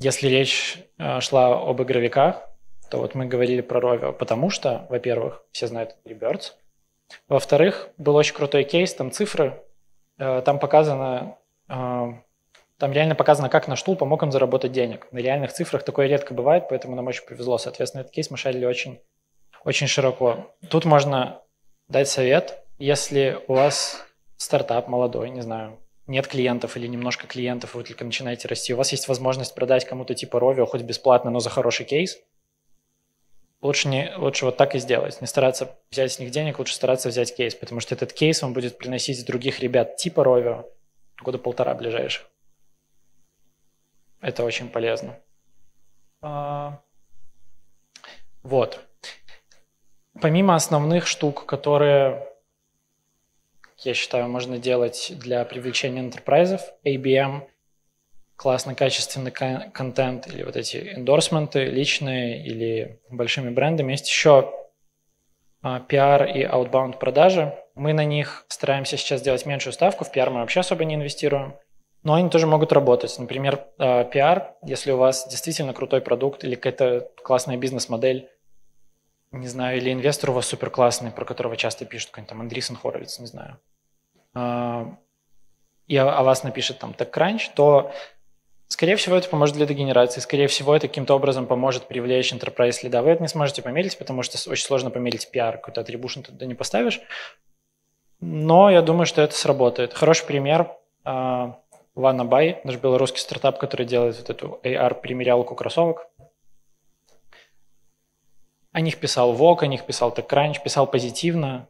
Если 0.00 0.26
речь 0.26 0.78
э, 0.98 1.20
шла 1.20 1.70
об 1.70 1.80
игровиках, 1.80 2.42
то 2.90 2.98
вот 2.98 3.14
мы 3.14 3.26
говорили 3.26 3.60
про 3.60 3.78
Rovio, 3.78 4.12
потому 4.12 4.50
что, 4.50 4.84
во-первых, 4.90 5.44
все 5.52 5.68
знают 5.68 5.96
Rebirds, 6.04 6.54
во-вторых, 7.28 7.90
был 7.96 8.16
очень 8.16 8.34
крутой 8.34 8.64
кейс, 8.64 8.92
там 8.92 9.12
цифры, 9.12 9.62
э, 10.18 10.42
там 10.44 10.58
показано, 10.58 11.36
э, 11.68 12.12
там 12.78 12.92
реально 12.92 13.14
показано, 13.14 13.48
как 13.48 13.68
наш 13.68 13.82
тул 13.82 13.96
помог 13.96 14.22
им 14.22 14.32
заработать 14.32 14.72
денег. 14.72 15.08
На 15.12 15.18
реальных 15.18 15.52
цифрах 15.52 15.82
такое 15.82 16.06
редко 16.06 16.34
бывает, 16.34 16.64
поэтому 16.68 16.96
нам 16.96 17.06
очень 17.06 17.26
повезло. 17.26 17.58
Соответственно, 17.58 18.02
этот 18.02 18.12
кейс 18.12 18.30
мы 18.30 18.36
шарили 18.36 18.64
очень, 18.64 19.00
очень 19.64 19.86
широко. 19.86 20.54
Тут 20.70 20.84
можно 20.84 21.42
дать 21.88 22.08
совет, 22.08 22.64
если 22.78 23.38
у 23.48 23.54
вас 23.54 24.04
стартап 24.36 24.88
молодой, 24.88 25.30
не 25.30 25.40
знаю, 25.40 25.78
нет 26.06 26.26
клиентов 26.26 26.76
или 26.76 26.86
немножко 26.86 27.26
клиентов, 27.26 27.74
вы 27.74 27.82
только 27.82 28.04
начинаете 28.04 28.48
расти, 28.48 28.72
у 28.72 28.76
вас 28.76 28.92
есть 28.92 29.08
возможность 29.08 29.54
продать 29.54 29.84
кому-то 29.84 30.14
типа 30.14 30.38
Rovio, 30.38 30.64
хоть 30.64 30.82
бесплатно, 30.82 31.30
но 31.30 31.40
за 31.40 31.50
хороший 31.50 31.84
кейс– 31.84 32.18
лучше, 33.60 33.88
не, 33.88 34.12
лучше 34.16 34.44
вот 34.44 34.56
так 34.56 34.74
и 34.74 34.78
сделать. 34.78 35.20
Не 35.20 35.26
стараться 35.26 35.76
взять 35.90 36.12
с 36.12 36.18
них 36.18 36.30
денег, 36.30 36.58
лучше 36.58 36.74
стараться 36.74 37.08
взять 37.08 37.34
кейс, 37.34 37.54
потому 37.54 37.80
что 37.80 37.94
этот 37.94 38.12
кейс 38.12 38.42
он 38.42 38.52
будет 38.52 38.78
приносить 38.78 39.24
других 39.26 39.60
ребят 39.60 39.96
типа 39.96 40.20
Rovio 40.20 40.64
года 41.22 41.38
полтора 41.38 41.74
ближайших. 41.74 42.28
Это 44.20 44.44
очень 44.44 44.68
полезно. 44.68 45.16
А, 46.20 46.80
вот. 48.42 48.80
Помимо 50.20 50.54
основных 50.54 51.06
штук, 51.06 51.46
которые, 51.46 52.26
я 53.78 53.94
считаю, 53.94 54.28
можно 54.28 54.58
делать 54.58 55.12
для 55.16 55.44
привлечения 55.44 56.02
enterprise, 56.02 56.60
ABM– 56.84 57.48
классный, 58.38 58.76
качественный 58.76 59.32
контент 59.32 60.28
или 60.28 60.44
вот 60.44 60.56
эти 60.56 60.94
эндорсменты 60.94 61.64
личные 61.64 62.46
или 62.46 63.00
большими 63.10 63.50
брендами. 63.50 63.92
Есть 63.92 64.08
еще 64.08 64.54
пиар 65.88 66.24
и 66.24 66.44
outbound 66.44 66.98
продажи. 66.98 67.52
Мы 67.74 67.92
на 67.92 68.04
них 68.04 68.44
стараемся 68.46 68.96
сейчас 68.96 69.22
делать 69.22 69.44
меньшую 69.44 69.72
ставку. 69.72 70.04
В 70.04 70.12
пиар 70.12 70.30
мы 70.30 70.40
вообще 70.40 70.60
особо 70.60 70.84
не 70.84 70.94
инвестируем. 70.94 71.56
Но 72.02 72.14
они 72.14 72.30
тоже 72.30 72.46
могут 72.46 72.72
работать. 72.72 73.18
Например, 73.18 73.64
э, 73.78 74.04
пиар, 74.04 74.54
если 74.62 74.92
у 74.92 74.96
вас 74.96 75.26
действительно 75.28 75.74
крутой 75.74 76.00
продукт 76.00 76.44
или 76.44 76.54
какая-то 76.54 77.10
классная 77.22 77.56
бизнес-модель, 77.56 78.30
не 79.32 79.48
знаю, 79.48 79.78
или 79.78 79.92
инвестор 79.92 80.30
у 80.30 80.32
вас 80.34 80.46
супер 80.46 80.70
классный, 80.70 81.10
про 81.10 81.24
которого 81.24 81.56
часто 81.56 81.84
пишут, 81.84 82.10
какой-нибудь 82.10 82.30
там 82.30 82.40
Андрисен 82.40 82.76
Хоровиц, 82.76 83.18
не 83.18 83.26
знаю, 83.26 83.58
а, 84.34 84.96
и 85.86 85.96
о 85.96 86.22
вас 86.22 86.44
напишет 86.44 86.78
там 86.78 86.94
TechCrunch, 86.96 87.50
то, 87.54 87.92
скорее 88.68 88.96
всего, 88.96 89.16
это 89.16 89.28
поможет 89.28 89.56
для 89.56 89.66
дегенерации, 89.66 90.20
скорее 90.20 90.46
всего, 90.46 90.74
это 90.74 90.88
каким-то 90.88 91.14
образом 91.14 91.46
поможет 91.46 91.88
привлечь 91.88 92.32
enterprise 92.32 92.78
лида. 92.82 93.02
Вы 93.02 93.10
это 93.10 93.22
не 93.22 93.28
сможете 93.28 93.62
померить, 93.62 93.98
потому 93.98 94.22
что 94.22 94.38
очень 94.50 94.64
сложно 94.64 94.90
померить 94.90 95.30
пиар, 95.30 95.56
какой-то 95.56 95.80
атрибушн 95.80 96.20
туда 96.20 96.46
не 96.46 96.54
поставишь. 96.54 97.00
Но 98.20 98.70
я 98.70 98.82
думаю, 98.82 99.06
что 99.06 99.22
это 99.22 99.34
сработает. 99.34 99.94
Хороший 99.94 100.26
пример 100.26 100.76
а, 101.04 101.58
Ванабай, 101.98 102.60
наш 102.62 102.76
белорусский 102.76 103.20
стартап, 103.20 103.58
который 103.58 103.84
делает 103.84 104.16
вот 104.18 104.30
эту 104.30 104.60
AR-примерялку 104.62 105.56
кроссовок. 105.56 106.06
О 108.70 108.80
них 108.80 108.98
писал 108.98 109.32
Вок, 109.32 109.64
о 109.64 109.66
них 109.66 109.84
писал 109.84 110.12
TechCrunch, 110.12 110.62
писал 110.62 110.86
позитивно. 110.86 111.68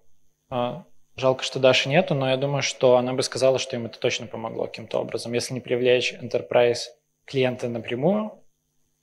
А, 0.50 0.84
жалко, 1.16 1.42
что 1.42 1.58
Даши 1.58 1.88
нету, 1.88 2.14
но 2.14 2.28
я 2.28 2.36
думаю, 2.36 2.60
что 2.60 2.98
она 2.98 3.14
бы 3.14 3.22
сказала, 3.22 3.58
что 3.58 3.76
им 3.76 3.86
это 3.86 3.98
точно 3.98 4.26
помогло 4.26 4.66
каким-то 4.66 5.00
образом. 5.00 5.32
Если 5.32 5.54
не 5.54 5.60
привлечь 5.60 6.12
enterprise 6.12 6.88
клиента 7.24 7.70
напрямую, 7.70 8.32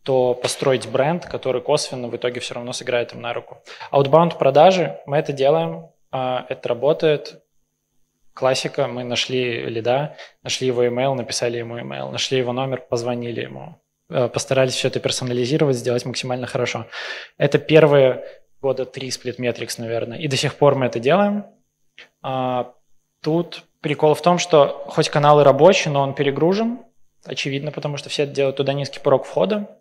то 0.04 0.36
построить 0.36 0.88
бренд, 0.88 1.26
который 1.26 1.64
косвенно 1.64 2.08
в 2.08 2.16
итоге 2.16 2.40
все 2.40 2.54
равно 2.54 2.72
сыграет 2.72 3.14
им 3.14 3.22
на 3.22 3.34
руку. 3.34 3.58
Outbound 3.92 4.38
продажи, 4.38 5.00
мы 5.08 5.18
это 5.18 5.34
делаем, 5.34 5.90
а, 6.12 6.46
это 6.50 6.70
работает, 6.70 7.42
Классика, 8.36 8.88
мы 8.88 9.06
нашли 9.06 9.62
лида, 9.62 10.18
нашли 10.44 10.68
его 10.68 10.84
email, 10.84 11.14
написали 11.14 11.58
ему 11.58 11.80
email, 11.80 12.12
нашли 12.12 12.38
его 12.38 12.52
номер, 12.52 12.82
позвонили 12.82 13.42
ему. 13.42 13.78
Э, 14.10 14.28
постарались 14.28 14.74
все 14.74 14.90
это 14.90 15.00
персонализировать, 15.00 15.78
сделать 15.78 16.06
максимально 16.06 16.46
хорошо. 16.46 16.86
Это 17.38 17.60
первые 17.60 18.26
года 18.62 18.86
три 18.86 19.08
Splitmetrics, 19.08 19.76
наверное, 19.78 20.18
и 20.18 20.28
до 20.28 20.36
сих 20.36 20.56
пор 20.56 20.76
мы 20.76 20.88
это 20.88 21.00
делаем. 21.00 21.46
А, 22.22 22.74
тут 23.22 23.64
прикол 23.80 24.16
в 24.16 24.22
том, 24.22 24.38
что 24.38 24.84
хоть 24.88 25.08
канал 25.08 25.40
и 25.40 25.44
рабочий, 25.44 25.90
но 25.90 26.02
он 26.02 26.14
перегружен, 26.14 26.80
очевидно, 27.24 27.72
потому 27.72 27.96
что 27.96 28.10
все 28.10 28.24
это 28.24 28.34
делают, 28.34 28.58
туда 28.58 28.74
низкий 28.74 29.00
порог 29.00 29.26
входа. 29.26 29.80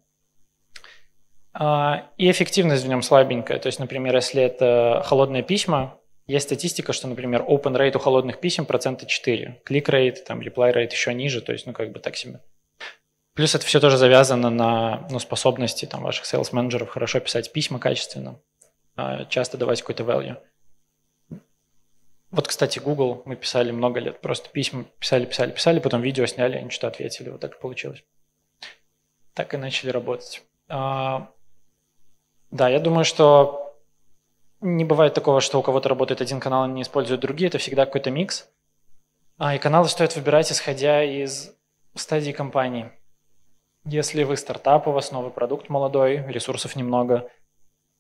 А, 1.53 2.07
и 2.19 2.31
эффективность 2.31 2.85
в 2.85 2.89
нем 2.89 3.03
слабенькая. 3.03 3.59
То 3.59 3.67
есть, 3.67 3.81
например, 3.81 4.15
если 4.15 4.43
это 4.43 5.03
холодные 5.05 5.43
письма, 5.43 5.99
есть 6.27 6.47
статистика, 6.47 6.93
что, 6.93 7.07
например, 7.07 7.43
open 7.43 7.77
rate 7.77 7.97
у 7.97 7.99
холодных 7.99 8.41
писем 8.41 8.65
процента 8.65 9.07
4, 9.07 9.63
click 9.67 9.85
rate, 9.87 10.23
там, 10.27 10.41
reply 10.41 10.75
rate 10.75 10.91
еще 10.91 11.13
ниже, 11.13 11.41
то 11.43 11.53
есть, 11.53 11.67
ну, 11.67 11.73
как 11.73 11.93
бы 11.93 12.01
так 12.01 12.17
себе. 12.17 12.41
Плюс 13.35 13.55
это 13.55 13.67
все 13.67 13.81
тоже 13.81 13.99
завязано 13.99 14.49
на 14.49 15.07
ну, 15.11 15.19
способности 15.19 15.87
там, 15.87 16.03
ваших 16.03 16.25
sales 16.25 16.49
менеджеров 16.53 16.89
хорошо 16.89 17.21
писать 17.21 17.53
письма 17.53 17.79
качественно, 17.79 18.41
а, 18.97 19.25
часто 19.25 19.59
давать 19.59 19.83
какой-то 19.83 20.05
value. 20.05 20.37
Вот, 22.31 22.49
кстати, 22.49 22.79
Google 22.79 23.23
мы 23.27 23.37
писали 23.37 23.71
много 23.71 24.01
лет, 24.01 24.21
просто 24.21 24.49
письма 24.49 24.85
писали, 24.99 25.25
писали, 25.27 25.51
писали, 25.51 25.79
потом 25.81 26.01
видео 26.01 26.27
сняли, 26.27 26.57
они 26.57 26.71
что-то 26.71 26.89
ответили, 26.89 27.29
вот 27.29 27.41
так 27.41 27.59
получилось. 27.59 28.03
Так 29.35 29.53
и 29.53 29.57
начали 29.57 29.91
работать. 29.91 30.43
А, 30.69 31.31
да, 32.51 32.69
я 32.69 32.79
думаю, 32.79 33.05
что 33.05 33.64
не 34.65 34.85
бывает 34.85 35.13
такого, 35.13 35.43
что 35.43 35.59
у 35.59 35.63
кого-то 35.63 35.91
работает 35.91 36.23
один 36.23 36.41
канал, 36.41 36.63
а 36.63 36.69
не 36.69 36.83
используют 36.83 37.21
другие. 37.21 37.49
Это 37.49 37.59
всегда 37.59 37.85
какой-то 37.85 38.11
микс. 38.11 38.49
А, 39.37 39.55
и 39.55 39.59
каналы 39.59 39.89
стоит 39.89 40.17
выбирать, 40.17 40.51
исходя 40.51 41.05
из 41.05 41.55
стадии 41.95 42.33
компании. 42.33 42.91
Если 43.85 44.25
вы 44.25 44.39
стартап, 44.39 44.89
у 44.89 44.93
вас 44.93 45.13
новый 45.13 45.31
продукт 45.31 45.69
молодой, 45.69 46.25
ресурсов 46.29 46.77
немного, 46.77 47.29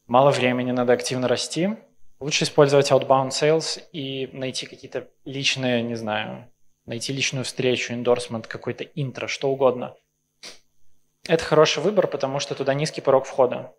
мало 0.07 0.31
времени, 0.31 0.71
надо 0.71 0.95
активно 0.95 1.29
расти, 1.29 1.77
лучше 2.19 2.45
использовать 2.45 2.91
outbound 2.91 3.29
sales 3.29 3.83
и 3.93 4.31
найти 4.33 4.65
какие-то 4.65 5.09
личные, 5.27 5.83
не 5.83 5.97
знаю, 5.97 6.51
найти 6.87 7.13
личную 7.13 7.45
встречу, 7.45 7.93
эндорсмент, 7.93 8.47
какой-то 8.47 8.85
интро, 8.85 9.27
что 9.27 9.51
угодно. 9.51 9.95
Это 11.29 11.45
хороший 11.45 11.83
выбор, 11.83 12.07
потому 12.07 12.39
что 12.39 12.55
туда 12.55 12.73
низкий 12.73 13.03
порог 13.03 13.27
входа 13.27 13.75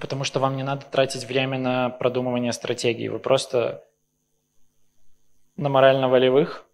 потому 0.00 0.24
что 0.24 0.40
вам 0.40 0.56
не 0.56 0.62
надо 0.62 0.86
тратить 0.86 1.24
время 1.24 1.58
на 1.58 1.90
продумывание 1.90 2.52
стратегии. 2.52 3.08
Вы 3.08 3.18
просто 3.18 3.84
на 5.56 5.68
морально-волевых 5.68 6.64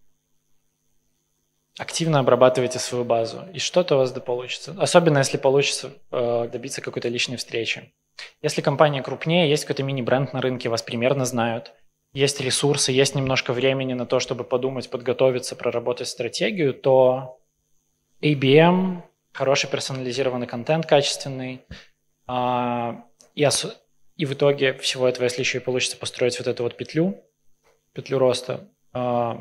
активно 1.79 2.19
обрабатываете 2.19 2.79
свою 2.79 3.05
базу, 3.05 3.45
и 3.53 3.59
что-то 3.59 3.95
у 3.95 3.99
вас 3.99 4.13
да 4.13 4.21
получится. 4.21 4.75
Особенно, 4.79 5.19
если 5.19 5.39
получится 5.39 5.93
э, 6.11 6.49
добиться 6.53 6.83
какой-то 6.83 7.09
личной 7.09 7.37
встречи. 7.37 7.93
Если 8.43 8.61
компания 8.61 9.03
крупнее, 9.03 9.49
есть 9.49 9.65
какой-то 9.65 9.83
мини-бренд 9.83 10.33
на 10.33 10.41
рынке, 10.41 10.69
вас 10.69 10.83
примерно 10.83 11.25
знают, 11.25 11.73
есть 12.13 12.41
ресурсы, 12.41 12.93
есть 12.93 13.15
немножко 13.15 13.55
времени 13.55 13.95
на 13.95 14.05
то, 14.05 14.21
чтобы 14.21 14.45
подумать, 14.45 14.91
подготовиться, 14.91 15.57
проработать 15.57 16.09
стратегию, 16.09 16.75
то 16.75 17.41
ABM, 18.21 19.03
хороший 19.33 19.71
персонализированный 19.71 20.47
контент 20.47 20.85
качественный, 20.85 21.63
а, 22.27 23.05
и, 23.35 23.45
ос- 23.45 23.77
и 24.17 24.27
в 24.27 24.33
итоге 24.35 24.75
всего 24.75 25.09
этого, 25.09 25.25
если 25.25 25.41
еще 25.41 25.59
и 25.59 25.61
получится 25.61 25.97
построить 25.97 26.39
вот 26.39 26.47
эту 26.49 26.63
вот 26.63 26.77
петлю, 26.77 27.23
петлю 27.93 28.19
роста, 28.19 28.69
э, 28.95 29.35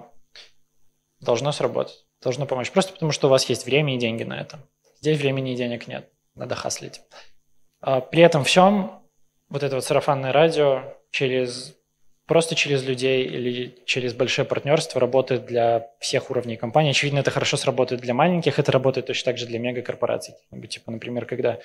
должно 1.20 1.52
сработать, 1.52 2.06
должно 2.22 2.46
помочь. 2.46 2.72
Просто 2.72 2.94
потому, 2.94 3.12
что 3.12 3.28
у 3.28 3.30
вас 3.30 3.46
есть 3.50 3.66
время 3.66 3.96
и 3.96 4.00
деньги 4.00 4.24
на 4.24 4.40
это. 4.40 4.60
Здесь 5.00 5.20
времени 5.20 5.54
и 5.54 5.56
денег 5.56 5.88
нет, 5.88 6.12
надо 6.36 6.56
хаслить. 6.56 7.02
Э, 7.82 8.02
при 8.02 8.22
этом 8.24 8.44
всем 8.44 9.04
вот 9.50 9.64
это 9.64 9.76
вот 9.76 9.86
сарафанное 9.86 10.32
радио 10.32 10.96
через 11.12 11.76
просто 12.32 12.56
через 12.56 12.86
людей 12.86 13.26
или 13.26 13.76
через 13.84 14.14
большое 14.14 14.48
партнерство 14.48 15.02
работает 15.02 15.46
для 15.48 15.90
всех 16.00 16.32
уровней 16.32 16.56
компании. 16.56 16.92
Очевидно, 16.92 17.20
это 17.20 17.30
хорошо 17.30 17.58
сработает 17.58 18.00
для 18.00 18.14
маленьких, 18.14 18.58
это 18.58 18.72
работает 18.72 19.08
точно 19.08 19.26
так 19.26 19.38
же 19.38 19.48
для 19.48 19.60
мегакорпораций. 19.60 20.36
Типа, 20.70 20.92
например, 20.92 21.26
когда 21.26 21.60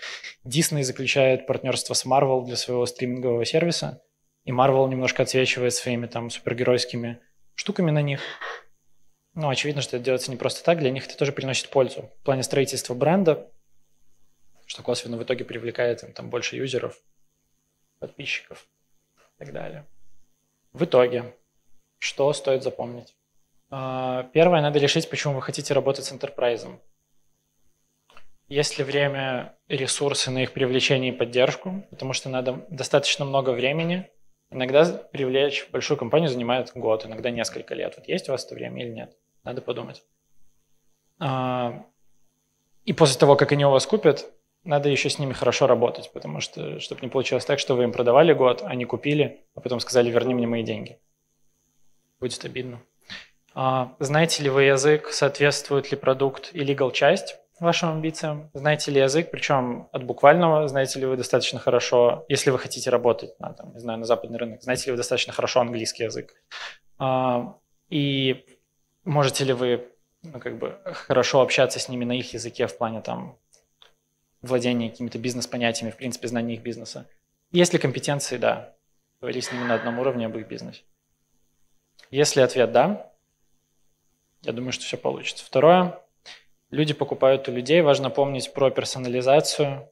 Disney 0.44 0.82
заключает 0.82 1.46
партнерство 1.46 1.94
с 1.94 2.04
Marvel 2.04 2.44
для 2.44 2.56
своего 2.56 2.84
стримингового 2.84 3.44
сервиса, 3.44 4.02
и 4.42 4.50
Marvel 4.50 4.88
немножко 4.88 5.22
отсвечивает 5.22 5.72
своими 5.72 6.08
там 6.08 6.30
супергеройскими 6.30 7.20
штуками 7.54 7.92
на 7.92 8.02
них. 8.02 8.20
Ну, 9.34 9.48
очевидно, 9.48 9.82
что 9.82 9.98
это 9.98 10.04
делается 10.04 10.32
не 10.32 10.36
просто 10.36 10.64
так, 10.64 10.80
для 10.80 10.90
них 10.90 11.06
это 11.06 11.16
тоже 11.16 11.30
приносит 11.30 11.68
пользу. 11.68 12.10
В 12.22 12.24
плане 12.24 12.42
строительства 12.42 12.94
бренда, 12.94 13.48
что 14.66 14.82
косвенно 14.82 15.16
в 15.16 15.22
итоге 15.22 15.44
привлекает 15.44 16.02
им 16.02 16.12
там 16.12 16.28
больше 16.28 16.56
юзеров, 16.56 16.98
подписчиков 18.00 18.66
и 19.36 19.44
так 19.44 19.52
далее. 19.52 19.86
В 20.76 20.84
итоге, 20.84 21.34
что 21.96 22.30
стоит 22.34 22.62
запомнить? 22.62 23.16
А, 23.70 24.24
первое, 24.34 24.60
надо 24.60 24.78
решить, 24.78 25.08
почему 25.08 25.32
вы 25.32 25.40
хотите 25.40 25.72
работать 25.72 26.04
с 26.04 26.12
enterprise. 26.12 26.68
Есть 28.48 28.76
ли 28.76 28.84
время, 28.84 29.56
ресурсы 29.68 30.30
на 30.30 30.42
их 30.42 30.52
привлечение 30.52 31.14
и 31.14 31.16
поддержку, 31.16 31.86
потому 31.88 32.12
что 32.12 32.28
надо 32.28 32.66
достаточно 32.68 33.24
много 33.24 33.52
времени. 33.52 34.10
Иногда 34.50 34.84
привлечь 34.84 35.66
большую 35.72 35.96
компанию 35.96 36.28
занимает 36.28 36.72
год, 36.74 37.06
иногда 37.06 37.30
несколько 37.30 37.74
лет. 37.74 37.94
Вот 37.96 38.06
есть 38.06 38.28
у 38.28 38.32
вас 38.32 38.44
это 38.44 38.54
время 38.54 38.84
или 38.84 38.90
нет? 38.90 39.16
Надо 39.44 39.62
подумать. 39.62 40.04
А, 41.18 41.86
и 42.84 42.92
после 42.92 43.18
того, 43.18 43.36
как 43.36 43.50
они 43.50 43.64
у 43.64 43.70
вас 43.70 43.86
купят, 43.86 44.30
надо 44.66 44.88
еще 44.88 45.08
с 45.08 45.18
ними 45.18 45.32
хорошо 45.32 45.66
работать, 45.66 46.10
потому 46.12 46.40
что, 46.40 46.80
чтобы 46.80 47.00
не 47.02 47.08
получилось 47.08 47.44
так, 47.44 47.58
что 47.58 47.74
вы 47.74 47.84
им 47.84 47.92
продавали 47.92 48.32
год, 48.32 48.62
они 48.64 48.84
купили, 48.84 49.44
а 49.54 49.60
потом 49.60 49.80
сказали, 49.80 50.10
верни 50.10 50.34
мне 50.34 50.46
мои 50.46 50.62
деньги. 50.62 50.98
Будет 52.20 52.44
обидно. 52.44 52.80
А, 53.54 53.94
знаете 54.00 54.42
ли 54.42 54.50
вы 54.50 54.64
язык, 54.64 55.08
соответствует 55.08 55.90
ли 55.90 55.96
продукт 55.96 56.50
и 56.52 56.60
legal 56.60 56.92
часть 56.92 57.36
вашим 57.60 57.90
амбициям? 57.90 58.50
Знаете 58.52 58.90
ли 58.90 59.00
язык, 59.00 59.30
причем 59.30 59.88
от 59.92 60.04
буквального, 60.04 60.68
знаете 60.68 61.00
ли 61.00 61.06
вы 61.06 61.16
достаточно 61.16 61.58
хорошо, 61.58 62.26
если 62.28 62.50
вы 62.50 62.58
хотите 62.58 62.90
работать 62.90 63.38
на, 63.40 63.54
там, 63.54 63.72
не 63.72 63.78
знаю, 63.78 63.98
на 63.98 64.04
западный 64.04 64.38
рынок, 64.38 64.62
знаете 64.62 64.86
ли 64.86 64.90
вы 64.90 64.96
достаточно 64.96 65.32
хорошо 65.32 65.60
английский 65.60 66.04
язык? 66.04 66.34
А, 66.98 67.56
и 67.88 68.44
можете 69.04 69.44
ли 69.44 69.52
вы 69.52 69.88
ну, 70.22 70.40
как 70.40 70.58
бы 70.58 70.78
хорошо 70.84 71.40
общаться 71.40 71.78
с 71.78 71.88
ними 71.88 72.04
на 72.04 72.12
их 72.12 72.34
языке 72.34 72.66
в 72.66 72.76
плане 72.76 73.00
там 73.00 73.38
владение 74.42 74.90
какими-то 74.90 75.18
бизнес-понятиями, 75.18 75.90
в 75.90 75.96
принципе, 75.96 76.28
знание 76.28 76.56
их 76.56 76.62
бизнеса. 76.62 77.08
Есть 77.52 77.72
ли 77.72 77.78
компетенции? 77.78 78.36
Да. 78.36 78.74
Говорить 79.20 79.44
с 79.44 79.52
ними 79.52 79.64
на 79.64 79.74
одном 79.74 79.98
уровне 79.98 80.26
об 80.26 80.36
их 80.36 80.46
бизнесе. 80.48 80.82
Если 82.10 82.40
ответ 82.40 82.72
«да», 82.72 83.12
я 84.42 84.52
думаю, 84.52 84.72
что 84.72 84.84
все 84.84 84.96
получится. 84.96 85.44
Второе. 85.44 85.98
Люди 86.70 86.94
покупают 86.94 87.48
у 87.48 87.52
людей. 87.52 87.80
Важно 87.80 88.10
помнить 88.10 88.52
про 88.52 88.70
персонализацию 88.70 89.90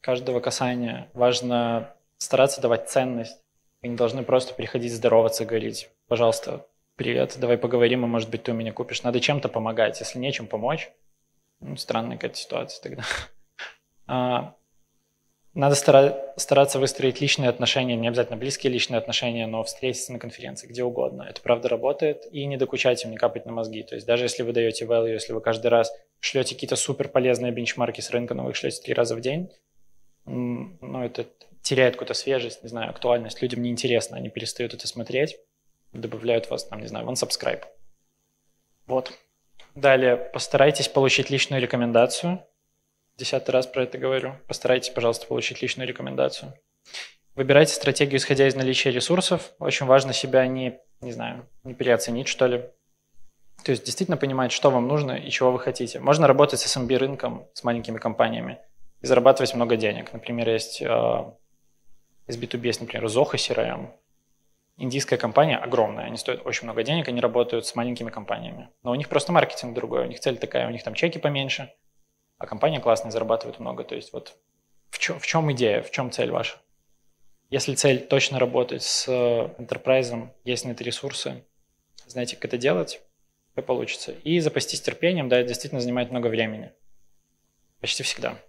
каждого 0.00 0.40
касания. 0.40 1.08
Важно 1.12 1.94
стараться 2.16 2.60
давать 2.60 2.88
ценность. 2.88 3.38
Вы 3.82 3.96
должны 3.96 4.22
просто 4.22 4.54
приходить 4.54 4.94
здороваться, 4.94 5.44
говорить, 5.44 5.90
пожалуйста, 6.06 6.66
привет, 6.96 7.36
давай 7.38 7.58
поговорим, 7.58 8.04
и, 8.04 8.08
может 8.08 8.30
быть, 8.30 8.44
ты 8.44 8.52
у 8.52 8.54
меня 8.54 8.72
купишь. 8.72 9.02
Надо 9.02 9.20
чем-то 9.20 9.48
помогать. 9.48 9.98
Если 10.00 10.18
нечем 10.18 10.46
помочь, 10.46 10.90
ну, 11.60 11.76
странная 11.76 12.16
какая-то 12.16 12.36
ситуация 12.36 12.82
тогда. 12.82 13.04
А, 14.06 14.56
надо 15.54 15.74
стараться 15.74 16.78
выстроить 16.78 17.20
личные 17.20 17.50
отношения, 17.50 17.94
не 17.94 18.08
обязательно 18.08 18.38
близкие 18.38 18.72
личные 18.72 18.96
отношения, 18.96 19.46
но 19.46 19.62
встретиться 19.62 20.12
на 20.12 20.18
конференции, 20.18 20.66
где 20.66 20.82
угодно. 20.82 21.26
Это 21.28 21.42
правда 21.42 21.68
работает. 21.68 22.26
И 22.32 22.46
не 22.46 22.56
докучать 22.56 23.04
им, 23.04 23.10
не 23.10 23.18
капать 23.18 23.44
на 23.44 23.52
мозги. 23.52 23.82
То 23.82 23.94
есть 23.94 24.06
даже 24.06 24.24
если 24.24 24.44
вы 24.44 24.52
даете 24.52 24.86
value, 24.86 25.12
если 25.12 25.34
вы 25.34 25.42
каждый 25.42 25.66
раз 25.66 25.92
шлете 26.20 26.54
какие-то 26.54 26.76
супер 26.76 27.08
полезные 27.08 27.52
бенчмарки 27.52 28.00
с 28.00 28.10
рынка, 28.10 28.32
но 28.32 28.44
вы 28.44 28.50
их 28.50 28.56
шлете 28.56 28.80
три 28.80 28.94
раза 28.94 29.14
в 29.14 29.20
день, 29.20 29.50
ну, 30.24 31.02
это 31.02 31.26
теряет 31.60 31.94
какую-то 31.94 32.14
свежесть, 32.14 32.62
не 32.62 32.70
знаю, 32.70 32.88
актуальность. 32.88 33.42
Людям 33.42 33.60
неинтересно, 33.62 34.16
они 34.16 34.30
перестают 34.30 34.72
это 34.72 34.88
смотреть, 34.88 35.36
добавляют 35.92 36.48
вас, 36.48 36.64
там, 36.64 36.80
не 36.80 36.86
знаю, 36.86 37.04
в 37.04 37.10
unsubscribe. 37.10 37.64
Вот. 38.86 39.12
Далее, 39.74 40.16
постарайтесь 40.16 40.88
получить 40.88 41.28
личную 41.28 41.60
рекомендацию– 41.60 42.42
десятый 43.16 43.52
раз 43.52 43.66
про 43.66 43.84
это 43.84 43.98
говорю. 43.98 44.34
Постарайтесь, 44.46 44.90
пожалуйста, 44.90 45.26
получить 45.26 45.62
личную 45.62 45.88
рекомендацию. 45.88 46.54
Выбирайте 47.34 47.72
стратегию, 47.72 48.18
исходя 48.18 48.46
из 48.46 48.54
наличия 48.54 48.90
ресурсов. 48.90 49.52
Очень 49.58 49.86
важно 49.86 50.12
себя 50.12 50.46
не, 50.46 50.78
не 51.00 51.12
знаю, 51.12 51.48
не 51.64 51.74
переоценить, 51.74 52.28
что 52.28 52.46
ли. 52.46 52.58
То 53.64 53.70
есть 53.70 53.84
действительно 53.84 54.16
понимать, 54.16 54.52
что 54.52 54.70
вам 54.70 54.88
нужно 54.88 55.12
и 55.12 55.30
чего 55.30 55.52
вы 55.52 55.58
хотите. 55.58 56.00
Можно 56.00 56.26
работать 56.26 56.60
с 56.60 56.76
SMB 56.76 56.96
рынком, 56.96 57.46
с 57.54 57.64
маленькими 57.64 57.98
компаниями 57.98 58.58
и 59.00 59.06
зарабатывать 59.06 59.54
много 59.54 59.76
денег. 59.76 60.12
Например, 60.12 60.48
есть 60.48 60.82
э, 60.82 60.86
из 62.26 62.36
B2B, 62.36 62.66
есть, 62.66 62.80
например, 62.80 63.06
Zoho 63.06 63.34
CRM. 63.34 63.90
Индийская 64.78 65.16
компания 65.16 65.58
огромная, 65.58 66.06
они 66.06 66.16
стоят 66.16 66.44
очень 66.44 66.64
много 66.64 66.82
денег, 66.82 67.06
они 67.08 67.20
работают 67.20 67.66
с 67.66 67.74
маленькими 67.74 68.10
компаниями. 68.10 68.68
Но 68.82 68.90
у 68.90 68.94
них 68.94 69.08
просто 69.08 69.30
маркетинг 69.30 69.74
другой, 69.74 70.06
у 70.06 70.08
них 70.08 70.18
цель 70.18 70.38
такая, 70.38 70.66
у 70.66 70.70
них 70.70 70.82
там 70.82 70.94
чеки 70.94 71.18
поменьше– 71.18 71.72
а 72.42 72.46
компания 72.46 72.80
классная, 72.80 73.12
зарабатывает 73.12 73.60
много. 73.60 73.84
То 73.84 73.94
есть 73.94 74.12
вот 74.12 74.36
в 74.90 74.98
чем, 74.98 75.20
в 75.20 75.26
чем 75.26 75.50
идея, 75.52 75.80
в 75.80 75.92
чем 75.92 76.10
цель 76.10 76.32
ваша? 76.32 76.56
Если 77.50 77.74
цель 77.74 78.00
точно 78.00 78.40
работать 78.40 78.82
с 78.82 79.08
enterprise, 79.08 80.28
есть 80.44 80.64
на 80.64 80.72
это 80.72 80.82
ресурсы, 80.82 81.44
знаете, 82.06 82.34
как 82.34 82.46
это 82.46 82.58
делать, 82.58 83.00
то 83.54 83.62
получится. 83.62 84.10
И 84.10 84.40
запастись 84.40 84.80
терпением, 84.80 85.28
да, 85.28 85.38
это 85.38 85.48
действительно 85.48 85.80
занимает 85.80 86.10
много 86.10 86.26
времени. 86.26 86.72
Почти 87.80 88.02
всегда. 88.02 88.42